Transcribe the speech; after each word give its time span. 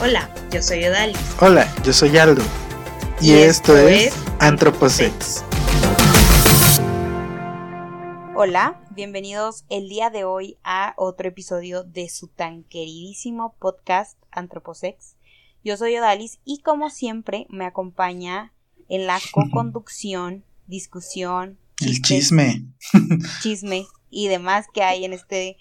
Hola, 0.00 0.32
yo 0.52 0.62
soy 0.62 0.84
Odalis. 0.84 1.18
Hola, 1.40 1.74
yo 1.82 1.92
soy 1.92 2.16
Aldo. 2.18 2.40
Y, 3.20 3.32
esto, 3.32 3.76
es 3.76 4.14
Antroposex. 4.38 5.42
Hola, 8.36 8.80
bienvenidos 8.94 9.64
el 9.68 9.88
día 9.88 10.10
de 10.10 10.22
hoy 10.22 10.56
a 10.62 10.94
otro 10.96 11.26
episodio 11.26 11.82
de 11.82 12.08
su 12.10 12.28
tan 12.28 12.62
queridísimo 12.62 13.56
podcast 13.58 14.16
Antroposex. 14.30 15.16
Yo 15.64 15.76
soy 15.76 15.96
Odalis 15.96 16.38
y 16.44 16.60
como 16.60 16.90
siempre 16.90 17.48
me 17.50 17.66
acompaña 17.66 18.52
en 18.88 19.08
la 19.08 19.18
co-conducción, 19.32 20.44
discusión, 20.68 21.58
el 21.80 22.00
chisme, 22.02 22.66
chisme 23.42 23.84
y 24.10 24.28
demás 24.28 24.66
que 24.72 24.84
hay 24.84 25.04
en 25.04 25.12
este 25.12 25.56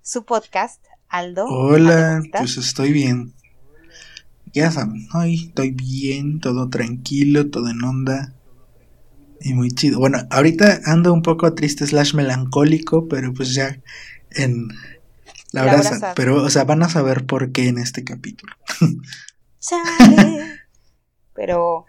su 0.00 0.24
podcast, 0.24 0.80
Aldo. 1.08 1.46
Hola, 1.46 2.22
pues 2.38 2.56
estoy 2.56 2.92
bien 2.92 3.34
ya 4.52 4.70
saben, 4.70 5.08
ay, 5.12 5.46
estoy 5.48 5.70
bien, 5.70 6.40
todo 6.40 6.68
tranquilo, 6.68 7.50
todo 7.50 7.68
en 7.68 7.82
onda. 7.84 8.34
Y 9.40 9.54
muy 9.54 9.70
chido. 9.70 9.98
Bueno, 9.98 10.18
ahorita 10.30 10.80
ando 10.84 11.12
un 11.12 11.22
poco 11.22 11.54
triste 11.54 11.86
slash 11.86 12.14
melancólico, 12.14 13.08
pero 13.08 13.32
pues 13.32 13.54
ya 13.54 13.80
en 14.32 14.68
la, 15.52 15.64
verdad, 15.64 16.12
pero 16.14 16.42
o 16.42 16.50
sea, 16.50 16.64
van 16.64 16.82
a 16.82 16.88
saber 16.88 17.26
por 17.26 17.52
qué 17.52 17.68
en 17.68 17.78
este 17.78 18.04
capítulo. 18.04 18.54
pero 21.34 21.86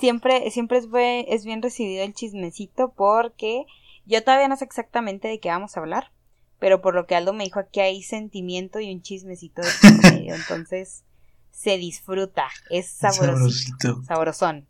siempre, 0.00 0.50
siempre 0.50 0.78
es, 0.78 0.88
es 1.28 1.44
bien 1.44 1.62
recibido 1.62 2.02
el 2.02 2.14
chismecito 2.14 2.92
porque 2.96 3.66
yo 4.04 4.22
todavía 4.22 4.48
no 4.48 4.56
sé 4.56 4.64
exactamente 4.64 5.28
de 5.28 5.40
qué 5.40 5.48
vamos 5.48 5.76
a 5.76 5.80
hablar, 5.80 6.12
pero 6.58 6.82
por 6.82 6.94
lo 6.94 7.06
que 7.06 7.14
Aldo 7.14 7.32
me 7.32 7.44
dijo 7.44 7.60
aquí 7.60 7.80
hay 7.80 8.02
sentimiento 8.02 8.80
y 8.80 8.92
un 8.92 9.02
chismecito 9.02 9.62
de 9.62 10.10
medio, 10.10 10.34
entonces 10.34 11.04
se 11.52 11.78
disfruta, 11.78 12.48
es 12.70 12.88
sabrosito, 12.88 14.02
sabrosón. 14.04 14.66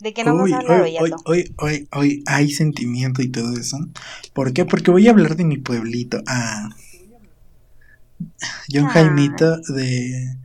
¿De 0.00 0.12
qué 0.12 0.24
nos 0.24 0.40
hoy, 0.40 0.52
vamos 0.52 0.70
a 0.70 0.82
hoy, 0.82 0.96
hoy, 1.26 1.54
hoy, 1.58 1.88
hoy, 1.92 2.24
hay 2.26 2.50
sentimiento 2.50 3.22
y 3.22 3.28
todo 3.28 3.52
eso. 3.56 3.78
¿Por 4.32 4.52
qué? 4.52 4.64
Porque 4.64 4.90
voy 4.90 5.06
a 5.06 5.10
hablar 5.10 5.36
de 5.36 5.44
mi 5.44 5.58
pueblito. 5.58 6.20
Ah. 6.26 6.70
John 8.72 8.86
Jaimito 8.86 9.58
de... 9.68 10.36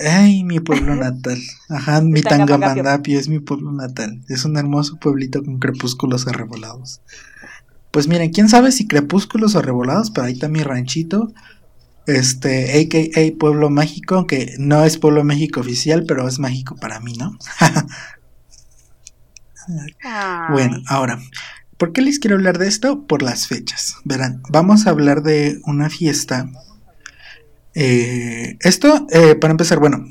Ay, 0.00 0.44
mi 0.44 0.60
pueblo 0.60 0.94
natal. 0.96 1.38
Ajá, 1.68 2.00
mi 2.00 2.22
Tangamandapio 2.22 3.18
es 3.18 3.28
mi 3.28 3.40
pueblo 3.40 3.72
natal. 3.72 4.22
Es 4.28 4.44
un 4.44 4.56
hermoso 4.56 4.98
pueblito 4.98 5.42
con 5.42 5.58
crepúsculos 5.58 6.28
arrebolados. 6.28 7.00
Pues 7.90 8.06
miren, 8.06 8.30
quién 8.30 8.48
sabe 8.48 8.70
si 8.70 8.86
crepúsculos 8.86 9.56
arrebolados, 9.56 10.10
pero 10.10 10.26
ahí 10.26 10.34
está 10.34 10.48
mi 10.48 10.62
ranchito 10.62 11.32
este, 12.08 12.80
AKA 12.80 13.38
Pueblo 13.38 13.70
Mágico, 13.70 14.26
que 14.26 14.54
no 14.58 14.84
es 14.84 14.98
Pueblo 14.98 15.24
México 15.24 15.60
oficial, 15.60 16.04
pero 16.08 16.26
es 16.26 16.38
mágico 16.38 16.74
para 16.76 17.00
mí, 17.00 17.12
¿no? 17.18 17.36
bueno, 20.50 20.78
ahora, 20.86 21.20
¿por 21.76 21.92
qué 21.92 22.00
les 22.00 22.18
quiero 22.18 22.36
hablar 22.36 22.58
de 22.58 22.66
esto? 22.66 23.06
Por 23.06 23.22
las 23.22 23.46
fechas. 23.46 23.96
Verán, 24.04 24.42
vamos 24.48 24.86
a 24.86 24.90
hablar 24.90 25.22
de 25.22 25.60
una 25.64 25.90
fiesta. 25.90 26.50
Eh, 27.74 28.56
esto, 28.60 29.06
eh, 29.10 29.34
para 29.34 29.50
empezar, 29.50 29.78
bueno, 29.78 30.06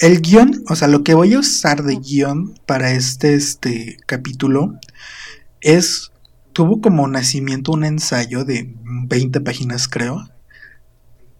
el 0.00 0.22
guion, 0.22 0.64
o 0.68 0.76
sea, 0.76 0.88
lo 0.88 1.04
que 1.04 1.12
voy 1.12 1.34
a 1.34 1.40
usar 1.40 1.82
de 1.82 1.96
guion 1.96 2.58
para 2.66 2.92
este, 2.92 3.34
este 3.34 3.98
capítulo 4.06 4.80
es, 5.60 6.10
tuvo 6.54 6.80
como 6.80 7.06
nacimiento 7.06 7.72
un 7.72 7.84
ensayo 7.84 8.46
de 8.46 8.74
20 8.82 9.42
páginas, 9.42 9.88
creo 9.88 10.33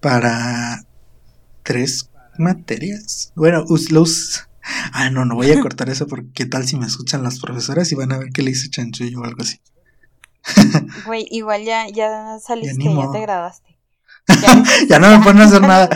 para 0.04 0.84
tres 1.62 2.10
materias. 2.36 3.32
Bueno, 3.36 3.64
los... 3.90 4.46
Ah, 4.92 5.08
no, 5.08 5.24
no 5.24 5.34
voy 5.34 5.50
a 5.50 5.60
cortar 5.62 5.88
eso 5.88 6.06
porque 6.06 6.28
qué 6.34 6.44
tal 6.44 6.66
si 6.66 6.76
me 6.76 6.84
escuchan 6.84 7.22
las 7.22 7.40
profesoras 7.40 7.90
y 7.90 7.94
van 7.94 8.12
a 8.12 8.18
ver 8.18 8.28
que 8.28 8.42
le 8.42 8.50
hice 8.50 8.68
chanchullo 8.68 9.20
o 9.20 9.24
algo 9.24 9.40
así. 9.40 9.60
Güey, 11.06 11.26
igual 11.30 11.64
ya, 11.64 11.88
ya 11.88 12.36
saliste, 12.38 12.84
ya, 12.84 13.12
te 13.12 13.20
graduaste. 13.22 13.78
Ya, 14.90 14.98
no 14.98 15.08
me 15.08 15.24
ponen 15.24 15.40
a 15.40 15.44
hacer 15.46 15.62
nada. 15.62 15.88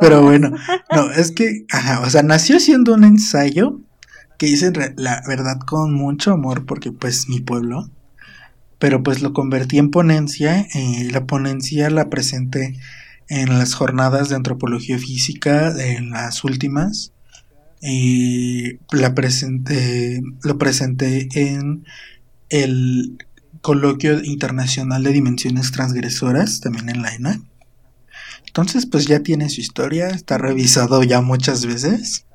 Pero 0.00 0.22
bueno, 0.22 0.52
no, 0.94 1.10
es 1.10 1.30
que, 1.30 1.66
ajá, 1.70 2.00
o 2.00 2.08
sea, 2.08 2.22
nació 2.22 2.58
siendo 2.58 2.94
un 2.94 3.04
ensayo 3.04 3.80
que 4.38 4.46
hice 4.46 4.72
la 4.96 5.22
verdad 5.28 5.58
con 5.66 5.92
mucho 5.92 6.32
amor 6.32 6.64
porque 6.64 6.90
pues 6.90 7.28
mi 7.28 7.40
pueblo, 7.40 7.90
pero 8.78 9.02
pues 9.02 9.20
lo 9.20 9.34
convertí 9.34 9.76
en 9.76 9.90
ponencia 9.90 10.66
y 10.72 11.10
la 11.10 11.26
ponencia 11.26 11.90
la 11.90 12.08
presenté 12.08 12.78
en 13.28 13.58
las 13.58 13.74
jornadas 13.74 14.28
de 14.28 14.36
antropología 14.36 14.98
física, 14.98 15.72
en 15.82 16.10
las 16.10 16.44
últimas. 16.44 17.12
Y 17.80 18.78
la 18.92 19.14
presenté, 19.14 20.22
lo 20.42 20.58
presenté 20.58 21.28
en 21.34 21.84
el 22.48 23.18
coloquio 23.60 24.22
internacional 24.22 25.02
de 25.02 25.12
dimensiones 25.12 25.72
transgresoras, 25.72 26.60
también 26.60 26.90
en 26.90 27.02
la 27.02 27.14
ENA. 27.14 27.40
Entonces, 28.46 28.86
pues 28.86 29.06
ya 29.06 29.20
tiene 29.20 29.48
su 29.48 29.60
historia, 29.62 30.08
está 30.08 30.36
revisado 30.36 31.02
ya 31.02 31.22
muchas 31.22 31.64
veces. 31.64 32.26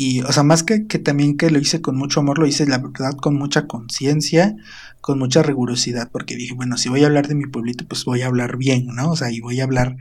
Y, 0.00 0.20
o 0.20 0.32
sea, 0.32 0.44
más 0.44 0.62
que, 0.62 0.86
que 0.86 1.00
también 1.00 1.36
que 1.36 1.50
lo 1.50 1.58
hice 1.58 1.80
con 1.80 1.96
mucho 1.96 2.20
amor, 2.20 2.38
lo 2.38 2.46
hice, 2.46 2.64
la 2.68 2.78
verdad, 2.78 3.16
con 3.16 3.34
mucha 3.34 3.66
conciencia, 3.66 4.54
con 5.00 5.18
mucha 5.18 5.42
rigurosidad, 5.42 6.08
porque 6.12 6.36
dije, 6.36 6.54
bueno, 6.54 6.76
si 6.78 6.88
voy 6.88 7.02
a 7.02 7.06
hablar 7.06 7.26
de 7.26 7.34
mi 7.34 7.46
pueblito, 7.46 7.84
pues 7.84 8.04
voy 8.04 8.22
a 8.22 8.28
hablar 8.28 8.58
bien, 8.58 8.86
¿no? 8.86 9.10
O 9.10 9.16
sea, 9.16 9.32
y 9.32 9.40
voy 9.40 9.60
a 9.60 9.64
hablar, 9.64 9.96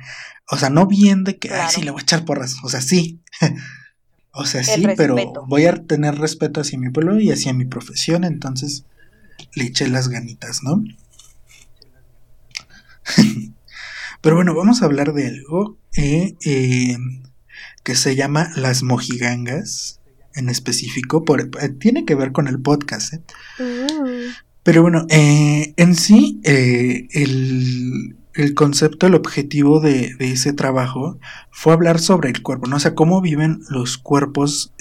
o 0.51 0.57
sea, 0.57 0.69
no 0.69 0.85
bien 0.85 1.23
de 1.23 1.39
que, 1.39 1.49
ay, 1.51 1.71
sí, 1.71 1.81
le 1.81 1.89
voy 1.89 2.01
a 2.01 2.03
echar 2.03 2.25
porras, 2.25 2.57
o 2.61 2.69
sea, 2.69 2.79
sí. 2.79 3.21
o 4.33 4.45
sea, 4.45 4.63
sí, 4.63 4.85
pero 4.95 5.15
voy 5.47 5.65
a 5.65 5.73
tener 5.73 6.13
respeto 6.19 6.61
hacia 6.61 6.77
mi 6.77 6.91
pueblo 6.91 7.19
y 7.19 7.31
hacia 7.31 7.51
mi 7.53 7.65
profesión, 7.65 8.23
entonces 8.23 8.85
le 9.55 9.63
eché 9.63 9.87
las 9.87 10.09
ganitas, 10.09 10.61
¿no? 10.61 10.83
pero 14.21 14.35
bueno, 14.35 14.53
vamos 14.53 14.83
a 14.83 14.85
hablar 14.85 15.13
de 15.13 15.25
algo 15.25 15.79
eh, 15.95 16.35
eh, 16.45 16.97
que 17.87 17.95
se 17.95 18.17
llama 18.17 18.51
las 18.57 18.83
mojigangas 18.83 20.01
en 20.33 20.49
específico, 20.49 21.23
por, 21.23 21.39
eh, 21.39 21.69
tiene 21.79 22.03
que 22.03 22.15
ver 22.15 22.33
con 22.33 22.49
el 22.49 22.59
podcast. 22.59 23.13
¿eh? 23.13 23.21
Mm. 23.59 24.33
Pero 24.61 24.81
bueno, 24.81 25.07
eh, 25.09 25.73
en 25.77 25.95
sí, 25.95 26.41
eh, 26.43 27.07
el, 27.13 28.53
concepto, 28.55 29.07
el 29.07 29.15
objetivo 29.15 29.79
de, 29.79 30.17
ese 30.19 30.51
trabajo 30.51 31.17
fue 31.49 31.71
hablar 31.71 31.99
sobre 31.99 32.29
el 32.29 32.43
cuerpo, 32.43 32.67
¿no? 32.67 32.75
O 32.75 32.79
sea, 32.81 32.93
cómo 32.93 33.21
viven 33.21 33.61
los 33.69 33.97
cuerpos 33.97 34.73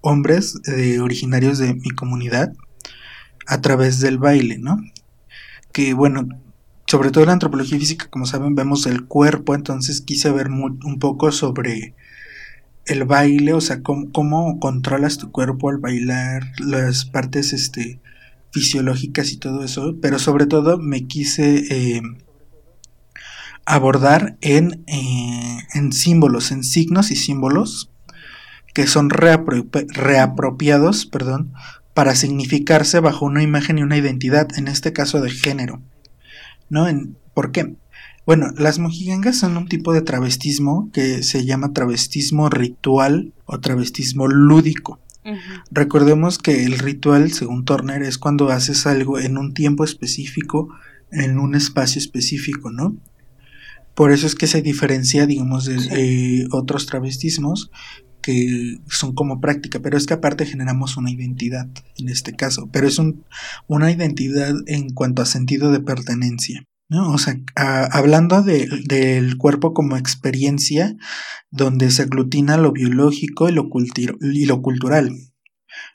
hombres 0.00 0.54
originarios 0.98 1.58
de 1.58 1.74
mi 1.74 1.90
comunidad 1.90 2.54
a 3.46 3.60
través 3.60 4.00
del 4.00 4.16
baile, 4.16 4.56
¿no? 4.56 4.80
Que 5.70 5.92
bueno, 5.92 6.26
sobre 6.86 7.10
todo 7.10 7.24
en 7.24 7.26
la 7.26 7.34
antropología 7.34 7.78
física, 7.78 8.08
como 8.08 8.24
saben, 8.24 8.54
vemos 8.54 8.86
el 8.86 9.04
cuerpo, 9.04 9.54
entonces 9.54 10.00
quise 10.00 10.30
ver 10.30 10.48
un 10.48 10.98
poco 10.98 11.30
sobre 11.30 11.94
el 12.86 13.04
baile, 13.04 13.52
o 13.52 13.60
sea, 13.60 13.82
cómo, 13.82 14.58
controlas 14.60 15.18
tu 15.18 15.30
cuerpo 15.30 15.68
al 15.68 15.78
bailar, 15.78 16.44
las 16.58 17.04
partes, 17.04 17.52
este, 17.52 18.00
fisiológicas 18.52 19.32
y 19.32 19.36
todo 19.36 19.64
eso, 19.64 19.96
pero 20.00 20.18
sobre 20.18 20.46
todo 20.46 20.78
me 20.78 21.06
quise 21.06 21.64
eh, 21.70 22.00
abordar 23.64 24.38
en, 24.40 24.84
eh, 24.86 25.58
en, 25.74 25.92
símbolos, 25.92 26.52
en 26.52 26.64
signos 26.64 27.10
y 27.10 27.16
símbolos 27.16 27.90
que 28.72 28.86
son 28.86 29.10
reapropiados 29.10 31.06
perdón, 31.06 31.52
para 31.94 32.14
significarse 32.14 33.00
bajo 33.00 33.24
una 33.24 33.42
imagen 33.42 33.78
y 33.78 33.82
una 33.82 33.96
identidad, 33.96 34.48
en 34.58 34.68
este 34.68 34.92
caso 34.92 35.20
de 35.22 35.30
género. 35.30 35.80
¿No? 36.68 36.86
En, 36.88 37.16
¿Por 37.32 37.52
qué? 37.52 37.76
Bueno, 38.26 38.50
las 38.58 38.80
mojigangas 38.80 39.38
son 39.38 39.56
un 39.56 39.68
tipo 39.68 39.94
de 39.94 40.02
travestismo 40.02 40.90
que 40.92 41.22
se 41.22 41.44
llama 41.44 41.72
travestismo 41.72 42.50
ritual 42.50 43.32
o 43.44 43.60
travestismo 43.60 44.26
lúdico. 44.26 45.00
Recordemos 45.70 46.38
que 46.38 46.64
el 46.64 46.78
ritual, 46.78 47.32
según 47.32 47.64
Turner, 47.64 48.02
es 48.02 48.18
cuando 48.18 48.48
haces 48.50 48.86
algo 48.86 49.18
en 49.18 49.38
un 49.38 49.54
tiempo 49.54 49.84
específico, 49.84 50.68
en 51.10 51.38
un 51.38 51.54
espacio 51.54 52.00
específico, 52.00 52.70
¿no? 52.70 52.96
Por 53.94 54.12
eso 54.12 54.26
es 54.26 54.34
que 54.34 54.46
se 54.46 54.60
diferencia, 54.60 55.26
digamos, 55.26 55.64
de 55.64 55.76
eh, 55.90 56.46
otros 56.50 56.86
travestismos 56.86 57.70
que 58.22 58.78
son 58.88 59.14
como 59.14 59.40
práctica, 59.40 59.80
pero 59.80 59.96
es 59.96 60.06
que 60.06 60.14
aparte 60.14 60.46
generamos 60.46 60.96
una 60.96 61.10
identidad 61.10 61.68
en 61.96 62.08
este 62.08 62.34
caso, 62.34 62.68
pero 62.72 62.88
es 62.88 62.98
un, 62.98 63.24
una 63.68 63.90
identidad 63.90 64.54
en 64.66 64.90
cuanto 64.90 65.22
a 65.22 65.26
sentido 65.26 65.70
de 65.70 65.80
pertenencia. 65.80 66.66
¿No? 66.88 67.12
O 67.12 67.18
sea, 67.18 67.38
hablando 67.56 68.42
de, 68.42 68.68
del 68.84 69.36
cuerpo 69.36 69.74
como 69.74 69.96
experiencia, 69.96 70.96
donde 71.50 71.90
se 71.90 72.02
aglutina 72.02 72.56
lo 72.56 72.72
biológico 72.72 73.48
y 73.48 73.52
lo, 73.52 73.68
y 74.20 74.46
lo 74.46 74.62
cultural, 74.62 75.10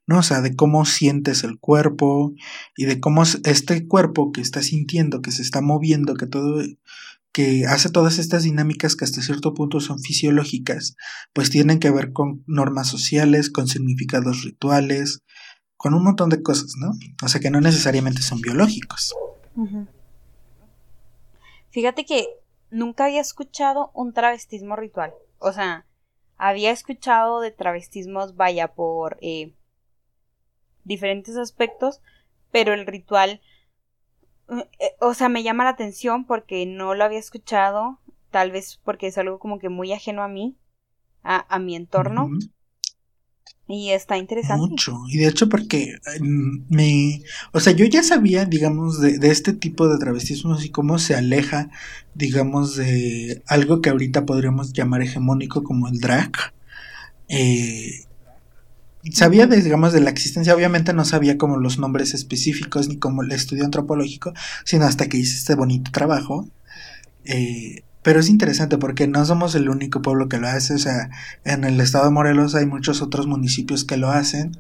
¿no? 0.07 0.19
O 0.19 0.23
sea, 0.23 0.41
de 0.41 0.55
cómo 0.55 0.85
sientes 0.85 1.43
el 1.43 1.59
cuerpo 1.59 2.33
y 2.75 2.85
de 2.85 2.99
cómo 2.99 3.23
este 3.23 3.87
cuerpo 3.87 4.31
que 4.31 4.41
está 4.41 4.61
sintiendo, 4.61 5.21
que 5.21 5.31
se 5.31 5.41
está 5.41 5.61
moviendo, 5.61 6.15
que 6.15 6.27
todo, 6.27 6.61
que 7.31 7.65
hace 7.65 7.89
todas 7.89 8.19
estas 8.19 8.43
dinámicas 8.43 8.95
que 8.95 9.05
hasta 9.05 9.21
cierto 9.21 9.53
punto 9.53 9.79
son 9.79 9.99
fisiológicas, 9.99 10.95
pues 11.33 11.49
tienen 11.49 11.79
que 11.79 11.91
ver 11.91 12.11
con 12.11 12.43
normas 12.47 12.87
sociales, 12.87 13.49
con 13.49 13.67
significados 13.67 14.43
rituales, 14.43 15.23
con 15.77 15.93
un 15.93 16.03
montón 16.03 16.29
de 16.29 16.43
cosas, 16.43 16.73
¿no? 16.77 16.91
O 17.23 17.27
sea 17.29 17.39
que 17.39 17.49
no 17.49 17.61
necesariamente 17.61 18.21
son 18.21 18.41
biológicos. 18.41 19.13
Fíjate 21.71 22.05
que 22.05 22.27
nunca 22.69 23.05
había 23.05 23.21
escuchado 23.21 23.91
un 23.93 24.13
travestismo 24.13 24.75
ritual. 24.75 25.13
O 25.39 25.51
sea, 25.51 25.85
había 26.37 26.71
escuchado 26.71 27.39
de 27.39 27.51
travestismos, 27.51 28.35
vaya, 28.35 28.73
por 28.73 29.17
eh, 29.21 29.55
diferentes 30.83 31.37
aspectos, 31.37 32.01
pero 32.51 32.73
el 32.73 32.85
ritual, 32.85 33.41
eh, 34.49 34.95
o 34.99 35.13
sea, 35.13 35.29
me 35.29 35.43
llama 35.43 35.63
la 35.63 35.71
atención 35.71 36.25
porque 36.25 36.65
no 36.65 36.93
lo 36.93 37.03
había 37.03 37.19
escuchado, 37.19 37.99
tal 38.31 38.51
vez 38.51 38.79
porque 38.83 39.07
es 39.07 39.17
algo 39.17 39.39
como 39.39 39.59
que 39.59 39.69
muy 39.69 39.93
ajeno 39.93 40.23
a 40.23 40.27
mí, 40.27 40.57
a, 41.23 41.59
mi 41.59 41.75
entorno. 41.75 42.29
Y 43.67 43.91
está 43.91 44.17
interesante. 44.17 44.67
Mucho. 44.67 44.99
Y 45.07 45.17
de 45.17 45.27
hecho 45.27 45.47
porque 45.47 45.99
mm, 46.19 46.65
me... 46.69 47.21
O 47.53 47.59
sea, 47.59 47.73
yo 47.73 47.85
ya 47.85 48.03
sabía, 48.03 48.45
digamos, 48.45 48.99
de, 48.99 49.17
de 49.17 49.31
este 49.31 49.53
tipo 49.53 49.87
de 49.87 49.97
travestismos 49.97 50.65
y 50.65 50.69
cómo 50.69 50.99
se 50.99 51.15
aleja, 51.15 51.69
digamos, 52.13 52.75
de 52.75 53.41
algo 53.47 53.81
que 53.81 53.89
ahorita 53.89 54.25
podríamos 54.25 54.73
llamar 54.73 55.01
hegemónico 55.01 55.63
como 55.63 55.87
el 55.87 55.99
drag. 55.99 56.31
Eh, 57.29 58.05
sabía, 59.13 59.47
de, 59.47 59.61
digamos, 59.61 59.93
de 59.93 60.01
la 60.01 60.09
existencia, 60.09 60.53
obviamente 60.53 60.93
no 60.93 61.05
sabía 61.05 61.37
como 61.37 61.57
los 61.57 61.79
nombres 61.79 62.13
específicos 62.13 62.87
ni 62.89 62.97
como 62.97 63.23
el 63.23 63.31
estudio 63.31 63.63
antropológico, 63.63 64.33
sino 64.65 64.85
hasta 64.85 65.07
que 65.07 65.17
hice 65.17 65.37
este 65.37 65.55
bonito 65.55 65.91
trabajo. 65.91 66.47
Eh, 67.23 67.83
pero 68.03 68.19
es 68.19 68.29
interesante 68.29 68.77
porque 68.77 69.07
no 69.07 69.23
somos 69.25 69.55
el 69.55 69.69
único 69.69 70.01
pueblo 70.01 70.27
que 70.27 70.37
lo 70.37 70.47
hace, 70.47 70.75
o 70.75 70.79
sea, 70.79 71.09
en 71.43 71.63
el 71.63 71.79
estado 71.79 72.05
de 72.05 72.11
Morelos 72.11 72.55
hay 72.55 72.65
muchos 72.65 73.01
otros 73.01 73.27
municipios 73.27 73.85
que 73.85 73.97
lo 73.97 74.09
hacen, 74.09 74.57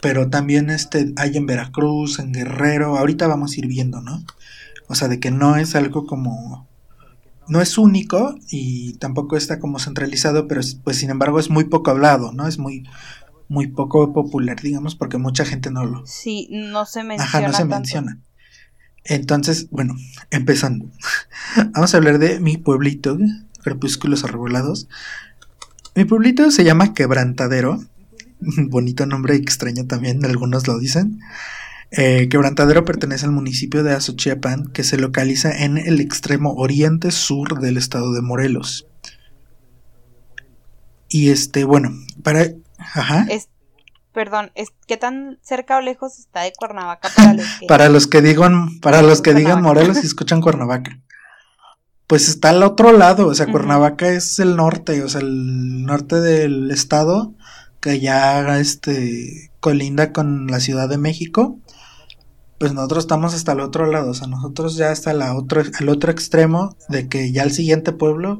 pero 0.00 0.30
también 0.30 0.70
este 0.70 1.12
hay 1.16 1.36
en 1.36 1.46
Veracruz, 1.46 2.18
en 2.18 2.32
Guerrero, 2.32 2.96
ahorita 2.96 3.26
vamos 3.26 3.52
a 3.52 3.58
ir 3.60 3.66
viendo, 3.66 4.00
¿no? 4.00 4.24
O 4.88 4.94
sea, 4.94 5.08
de 5.08 5.20
que 5.20 5.30
no 5.30 5.56
es 5.56 5.74
algo 5.74 6.06
como 6.06 6.68
no 7.48 7.60
es 7.60 7.76
único 7.76 8.36
y 8.50 8.94
tampoco 8.94 9.36
está 9.36 9.58
como 9.58 9.78
centralizado, 9.78 10.48
pero 10.48 10.60
pues 10.84 10.96
sin 10.96 11.10
embargo 11.10 11.38
es 11.38 11.50
muy 11.50 11.64
poco 11.64 11.90
hablado, 11.90 12.32
¿no? 12.32 12.46
Es 12.46 12.58
muy 12.58 12.84
muy 13.48 13.66
poco 13.66 14.14
popular, 14.14 14.60
digamos, 14.60 14.94
porque 14.94 15.18
mucha 15.18 15.44
gente 15.44 15.70
no 15.70 15.84
lo 15.84 16.06
Sí, 16.06 16.48
no 16.50 16.86
se 16.86 17.04
menciona. 17.04 17.24
Ajá, 17.24 17.40
no 17.46 17.52
se 17.52 17.64
menciona. 17.66 18.18
Entonces, 19.04 19.68
bueno, 19.70 19.96
empezando. 20.30 20.86
Vamos 21.72 21.94
a 21.94 21.96
hablar 21.96 22.18
de 22.18 22.40
mi 22.40 22.56
pueblito, 22.56 23.18
Crepúsculos 23.62 24.24
Arrebolados. 24.24 24.88
Mi 25.94 26.04
pueblito 26.04 26.50
se 26.50 26.64
llama 26.64 26.94
Quebrantadero. 26.94 27.82
Bonito 28.40 29.06
nombre 29.06 29.36
extraño 29.36 29.86
también, 29.86 30.24
algunos 30.24 30.66
lo 30.66 30.78
dicen. 30.78 31.20
Eh, 31.90 32.28
Quebrantadero 32.30 32.84
pertenece 32.84 33.26
al 33.26 33.32
municipio 33.32 33.82
de 33.82 33.92
Azochiapan, 33.92 34.68
que 34.68 34.82
se 34.82 34.96
localiza 34.96 35.64
en 35.64 35.76
el 35.76 36.00
extremo 36.00 36.54
oriente 36.54 37.10
sur 37.10 37.60
del 37.60 37.76
estado 37.76 38.12
de 38.12 38.22
Morelos. 38.22 38.86
Y 41.08 41.28
este, 41.28 41.64
bueno, 41.64 41.92
para. 42.22 42.46
Ajá. 42.78 43.26
Perdón, 44.12 44.52
¿qué 44.86 44.96
tan 44.96 45.38
cerca 45.42 45.78
o 45.78 45.80
lejos 45.80 46.18
está 46.18 46.42
de 46.42 46.52
Cuernavaca 46.52 47.08
para 47.16 47.32
los 47.34 47.46
que, 47.58 47.66
para 47.66 47.88
los 47.88 48.06
que 48.06 48.22
digan, 48.22 48.80
para 48.80 49.02
los 49.02 49.22
que 49.22 49.34
digan 49.34 49.62
Morelos 49.62 50.02
y 50.02 50.06
escuchan 50.06 50.40
Cuernavaca? 50.40 50.98
Pues 52.06 52.28
está 52.28 52.50
al 52.50 52.62
otro 52.62 52.92
lado, 52.92 53.26
o 53.26 53.34
sea, 53.34 53.46
Cuernavaca 53.46 54.08
es 54.08 54.38
el 54.38 54.56
norte, 54.56 55.02
o 55.02 55.08
sea, 55.08 55.22
el 55.22 55.84
norte 55.84 56.20
del 56.20 56.70
estado 56.70 57.34
que 57.80 58.00
ya 58.00 58.58
este 58.58 59.50
colinda 59.60 60.12
con 60.12 60.46
la 60.46 60.60
Ciudad 60.60 60.88
de 60.88 60.98
México. 60.98 61.58
Pues 62.58 62.74
nosotros 62.74 63.04
estamos 63.04 63.34
hasta 63.34 63.52
el 63.52 63.60
otro 63.60 63.86
lado, 63.86 64.10
o 64.10 64.14
sea, 64.14 64.28
nosotros 64.28 64.76
ya 64.76 64.90
hasta 64.90 65.12
la 65.14 65.34
otro, 65.34 65.62
al 65.80 65.88
otro 65.88 66.12
extremo 66.12 66.76
de 66.88 67.08
que 67.08 67.32
ya 67.32 67.42
el 67.42 67.52
siguiente 67.52 67.92
pueblo 67.92 68.38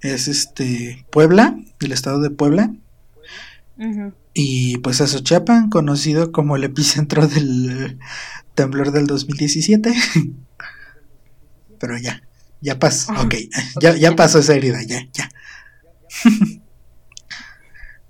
es 0.00 0.28
este 0.28 1.04
Puebla, 1.10 1.56
el 1.80 1.92
estado 1.92 2.20
de 2.20 2.30
Puebla. 2.30 2.72
Y 4.34 4.78
pues 4.78 5.00
Azochiapan, 5.00 5.70
conocido 5.70 6.32
como 6.32 6.56
el 6.56 6.64
epicentro 6.64 7.26
del 7.28 7.98
temblor 8.54 8.90
del 8.92 9.06
2017. 9.06 9.94
Pero 11.78 11.96
ya, 11.96 12.22
ya 12.60 12.78
pasó, 12.78 13.12
ok, 13.12 13.34
ya, 13.80 13.96
ya 13.96 14.16
pasó 14.16 14.40
esa 14.40 14.54
herida, 14.54 14.82
ya, 14.82 15.06
ya. 15.12 15.30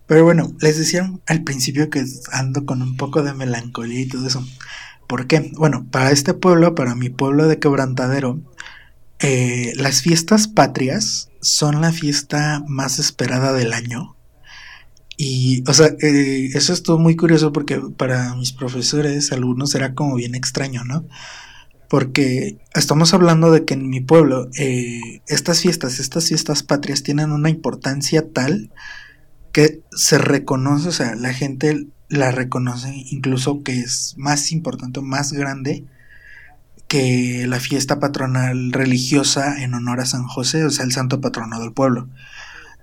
Pero 0.07 0.25
bueno, 0.25 0.57
les 0.61 0.79
decía 0.79 1.13
al 1.27 1.45
principio 1.45 1.91
que 1.91 2.03
ando 2.33 2.65
con 2.65 2.81
un 2.81 2.97
poco 2.97 3.23
de 3.23 3.35
melancolía 3.35 4.01
y 4.01 4.09
todo 4.09 4.27
eso. 4.27 4.43
¿Por 5.07 5.27
qué? 5.27 5.53
Bueno, 5.55 5.87
para 5.91 6.13
este 6.13 6.33
pueblo, 6.33 6.75
para 6.75 6.95
mi 6.95 7.11
pueblo 7.11 7.47
de 7.47 7.59
Quebrantadero, 7.59 8.41
eh, 9.19 9.75
las 9.77 10.01
fiestas 10.01 10.49
patrias 10.49 11.29
son 11.43 11.83
la 11.83 11.93
fiesta 11.93 12.63
más 12.67 12.99
esperada 12.99 13.53
del 13.53 13.75
año 13.75 14.18
y, 15.21 15.65
o 15.69 15.75
sea, 15.75 15.89
eh, 16.01 16.51
eso 16.55 16.73
estuvo 16.73 16.97
muy 16.97 17.17
curioso 17.17 17.53
porque 17.53 17.81
para 17.97 18.37
mis 18.37 18.53
profesores, 18.53 19.33
algunos 19.33 19.75
era 19.75 19.93
como 19.95 20.15
bien 20.15 20.37
extraño, 20.37 20.85
¿no? 20.85 21.07
Porque 21.89 22.59
estamos 22.73 23.13
hablando 23.15 23.51
de 23.51 23.65
que 23.65 23.75
en 23.75 23.91
mi 23.91 24.01
pueblo 24.01 24.49
eh, 24.57 25.21
estas 25.27 25.61
fiestas, 25.61 25.99
estas 25.99 26.29
fiestas 26.29 26.63
patrias 26.63 27.03
tienen 27.03 27.33
una 27.33 27.51
importancia 27.51 28.31
tal 28.33 28.71
que 29.53 29.83
se 29.91 30.19
reconoce, 30.19 30.89
o 30.89 30.93
sea, 30.93 31.17
la 31.17 31.35
gente 31.35 31.89
la 32.09 32.31
reconoce 32.31 32.93
incluso 33.11 33.65
que 33.65 33.81
es 33.81 34.15
más 34.19 34.53
importante, 34.53 35.01
más 35.01 35.33
grande 35.33 35.85
que 36.87 37.45
la 37.49 37.59
fiesta 37.59 37.99
patronal 37.99 38.73
religiosa 38.73 39.61
en 39.65 39.75
honor 39.75 40.01
a 40.01 40.07
San 40.07 40.29
José, 40.29 40.65
o 40.65 40.71
sea, 40.71 40.85
el 40.85 40.93
santo 40.93 41.21
patrono 41.21 41.59
del 41.59 41.73
pueblo. 41.73 42.09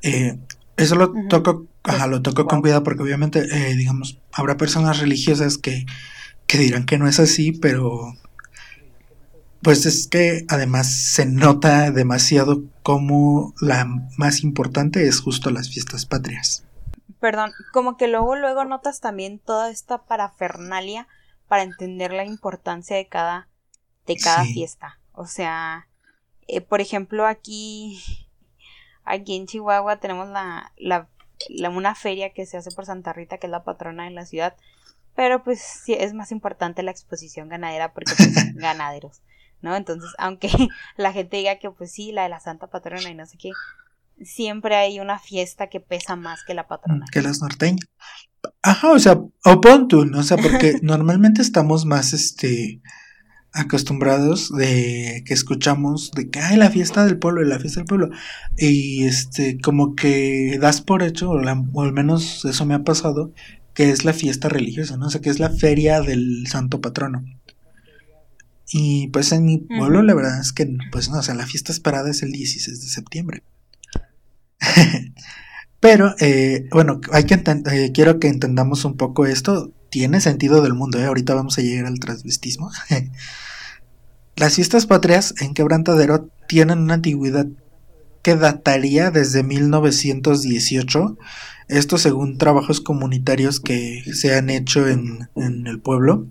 Eh, 0.01 0.37
eso 0.77 0.95
lo 0.95 1.13
toco, 1.29 1.67
ajá, 1.83 2.07
lo 2.07 2.21
toco 2.21 2.45
con 2.45 2.61
cuidado 2.61 2.83
porque 2.83 3.03
obviamente, 3.03 3.39
eh, 3.51 3.75
digamos, 3.75 4.19
habrá 4.31 4.57
personas 4.57 4.99
religiosas 4.99 5.57
que, 5.57 5.85
que 6.47 6.57
dirán 6.57 6.85
que 6.85 6.97
no 6.97 7.07
es 7.07 7.19
así, 7.19 7.51
pero 7.51 8.13
pues 9.61 9.85
es 9.85 10.07
que 10.07 10.45
además 10.47 10.93
se 10.93 11.25
nota 11.25 11.89
demasiado 11.89 12.63
como 12.83 13.53
la 13.59 13.85
más 14.15 14.43
importante 14.43 15.07
es 15.07 15.19
justo 15.21 15.49
las 15.49 15.69
fiestas 15.69 16.05
patrias. 16.05 16.65
Perdón, 17.19 17.51
como 17.73 17.97
que 17.97 18.07
luego 18.07 18.35
luego 18.35 18.65
notas 18.65 18.99
también 18.99 19.39
toda 19.39 19.71
esta 19.71 20.05
parafernalia 20.05 21.07
para 21.47 21.63
entender 21.63 22.11
la 22.11 22.25
importancia 22.25 22.95
de 22.95 23.07
cada 23.07 23.47
de 24.05 24.17
cada 24.17 24.43
fiesta. 24.43 24.99
O 25.13 25.25
sea, 25.25 25.87
eh, 26.47 26.61
por 26.61 26.81
ejemplo, 26.81 27.25
aquí 27.25 28.24
Aquí 29.05 29.35
en 29.35 29.47
Chihuahua 29.47 29.97
tenemos 29.97 30.27
la, 30.29 30.71
la, 30.77 31.07
una 31.69 31.95
feria 31.95 32.33
que 32.33 32.45
se 32.45 32.57
hace 32.57 32.71
por 32.71 32.85
Santa 32.85 33.13
Rita, 33.13 33.37
que 33.37 33.47
es 33.47 33.51
la 33.51 33.63
patrona 33.63 34.05
de 34.05 34.11
la 34.11 34.25
ciudad. 34.25 34.55
Pero 35.15 35.43
pues 35.43 35.61
sí, 35.61 35.93
es 35.93 36.13
más 36.13 36.31
importante 36.31 36.83
la 36.83 36.91
exposición 36.91 37.47
ganadera 37.47 37.93
porque 37.93 38.13
pues, 38.17 38.33
son 38.33 38.55
ganaderos, 38.55 39.21
¿no? 39.61 39.75
Entonces, 39.75 40.11
aunque 40.17 40.49
la 40.97 41.13
gente 41.13 41.37
diga 41.37 41.59
que 41.59 41.71
pues 41.71 41.91
sí, 41.91 42.11
la 42.11 42.23
de 42.23 42.29
la 42.29 42.39
Santa 42.39 42.67
Patrona 42.67 43.09
y 43.09 43.15
no 43.15 43.25
sé 43.25 43.37
qué, 43.37 43.51
siempre 44.23 44.75
hay 44.75 44.99
una 44.99 45.19
fiesta 45.19 45.67
que 45.67 45.79
pesa 45.79 46.15
más 46.15 46.43
que 46.43 46.53
la 46.53 46.67
patrona. 46.67 47.05
Que 47.11 47.21
las 47.21 47.41
norteñas. 47.41 47.87
Ajá, 48.61 48.91
o 48.91 48.99
sea, 48.99 49.13
o 49.13 49.61
pon 49.61 49.87
tú, 49.87 50.05
¿no? 50.05 50.19
O 50.19 50.23
sea, 50.23 50.37
porque 50.37 50.75
normalmente 50.81 51.41
estamos 51.41 51.85
más, 51.85 52.13
este, 52.13 52.81
acostumbrados 53.55 54.51
de 54.51 55.23
que 55.25 55.33
escuchamos 55.33 56.11
de 56.11 56.29
que 56.29 56.39
hay 56.39 56.57
la 56.57 56.69
fiesta 56.69 57.05
del 57.05 57.17
pueblo 57.17 57.41
y 57.41 57.47
la 57.47 57.57
fiesta 57.57 57.79
del 57.79 57.87
pueblo 57.87 58.09
y 58.57 59.05
este 59.05 59.57
como 59.59 59.95
que 59.95 60.57
das 60.59 60.81
por 60.81 61.01
hecho 61.03 61.31
o, 61.31 61.39
al 61.39 61.93
menos 61.93 62.43
eso 62.43 62.65
me 62.65 62.73
ha 62.73 62.83
pasado 62.83 63.31
que 63.73 63.91
es 63.91 64.03
la 64.03 64.13
fiesta 64.13 64.49
religiosa 64.49 64.97
no 64.97 65.07
o 65.07 65.09
sea 65.09 65.21
que 65.21 65.29
es 65.29 65.39
la 65.39 65.49
feria 65.49 66.01
del 66.01 66.45
santo 66.47 66.81
patrono. 66.81 67.23
Y 68.71 69.09
pues 69.09 69.31
en 69.31 69.45
mi 69.45 69.59
pueblo 69.59 70.01
la 70.01 70.15
verdad 70.15 70.41
es 70.41 70.51
que 70.51 70.77
pues 70.91 71.09
no 71.09 71.19
o 71.19 71.23
sea 71.23 71.35
la 71.35 71.45
fiesta 71.45 71.71
esperada 71.71 72.09
es 72.09 72.23
el 72.23 72.31
16 72.31 72.81
de 72.81 72.87
septiembre. 72.87 73.43
Pero 75.79 76.13
eh, 76.19 76.67
bueno 76.71 76.99
hay 77.13 77.25
que 77.25 77.35
eh, 77.35 77.91
quiero 77.93 78.19
que 78.19 78.27
entendamos 78.27 78.83
un 78.83 78.97
poco 78.97 79.25
esto 79.25 79.71
tiene 79.95 80.19
sentido 80.19 80.61
del 80.61 80.73
mundo 80.73 80.99
¿eh? 80.99 81.05
ahorita 81.05 81.35
vamos 81.35 81.57
a 81.57 81.61
llegar 81.61 81.85
al 81.85 82.01
transvestismo 82.01 82.69
Las 84.35 84.55
fiestas 84.55 84.85
patrias 84.85 85.33
en 85.39 85.53
Quebrantadero 85.53 86.29
tienen 86.49 86.79
una 86.79 86.95
antigüedad 86.95 87.47
que 88.21 88.35
dataría 88.35 89.09
desde 89.09 89.43
1918, 89.43 91.17
esto 91.69 91.97
según 91.97 92.37
trabajos 92.37 92.81
comunitarios 92.81 93.61
que 93.61 94.03
se 94.13 94.35
han 94.35 94.49
hecho 94.49 94.89
en, 94.89 95.29
el 95.37 95.79
pueblo. 95.79 96.27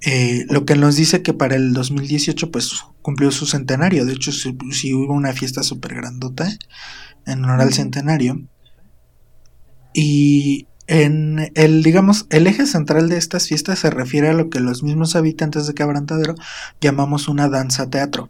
eh, 0.00 0.46
lo 0.48 0.64
que 0.64 0.74
nos 0.74 0.96
dice 0.96 1.20
que 1.20 1.34
para 1.34 1.56
el 1.56 1.74
2018 1.74 2.50
pues 2.50 2.72
cumplió 3.02 3.30
su 3.30 3.44
centenario, 3.44 4.06
de 4.06 4.14
hecho 4.14 4.32
sí, 4.32 4.94
hubo 4.94 5.12
una 5.12 5.34
fiesta 5.34 5.62
súper 5.62 5.96
grandota 5.96 6.48
en 7.26 7.44
honor 7.44 7.60
al 7.60 7.74
centenario. 7.74 8.40
Y 9.92 10.66
en 10.90 11.52
el, 11.54 11.84
digamos, 11.84 12.26
el 12.30 12.48
eje 12.48 12.66
central 12.66 13.08
de 13.08 13.16
estas 13.16 13.46
fiestas 13.46 13.78
se 13.78 13.90
refiere 13.90 14.28
a 14.28 14.32
lo 14.32 14.50
que 14.50 14.58
los 14.58 14.82
mismos 14.82 15.14
habitantes 15.14 15.68
de 15.68 15.74
Quebrantadero 15.74 16.34
llamamos 16.80 17.28
una 17.28 17.48
danza 17.48 17.88
teatro, 17.88 18.28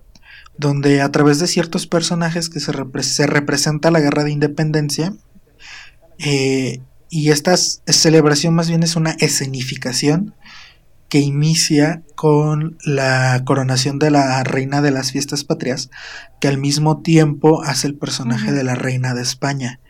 donde 0.58 1.00
a 1.00 1.10
través 1.10 1.38
de 1.38 1.46
ciertos 1.46 1.86
personajes 1.86 2.50
que 2.50 2.60
se, 2.60 2.72
se 3.02 3.26
representa 3.26 3.90
la 3.90 4.00
guerra 4.00 4.24
de 4.24 4.32
independencia, 4.32 5.14
eh, 6.18 6.82
y 7.08 7.30
esta 7.30 7.56
celebración 7.56 8.54
más 8.54 8.68
bien 8.68 8.82
es 8.82 8.94
una 8.94 9.12
escenificación 9.12 10.34
que 11.08 11.20
inicia 11.20 12.02
con 12.14 12.76
la 12.84 13.42
coronación 13.46 13.98
de 13.98 14.10
la 14.10 14.44
reina 14.44 14.82
de 14.82 14.90
las 14.90 15.12
fiestas 15.12 15.44
patrias, 15.44 15.88
que 16.42 16.48
al 16.48 16.58
mismo 16.58 17.00
tiempo 17.00 17.62
hace 17.62 17.86
el 17.86 17.94
personaje 17.94 18.52
de 18.52 18.64
la 18.64 18.74
reina 18.74 19.14
de 19.14 19.22
España. 19.22 19.80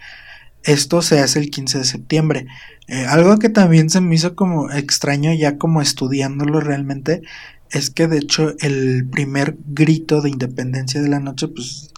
Esto 0.64 1.02
se 1.02 1.20
hace 1.20 1.38
el 1.38 1.50
15 1.50 1.78
de 1.78 1.84
septiembre. 1.84 2.46
Eh, 2.88 3.06
algo 3.06 3.38
que 3.38 3.48
también 3.48 3.88
se 3.90 4.00
me 4.00 4.14
hizo 4.14 4.34
como 4.34 4.70
extraño 4.70 5.32
ya 5.32 5.58
como 5.58 5.80
estudiándolo 5.80 6.60
realmente 6.60 7.22
es 7.70 7.90
que 7.90 8.08
de 8.08 8.18
hecho 8.18 8.54
el 8.60 9.08
primer 9.08 9.56
grito 9.64 10.20
de 10.20 10.30
independencia 10.30 11.00
de 11.00 11.08
la 11.08 11.20
noche 11.20 11.46
pues 11.46 11.92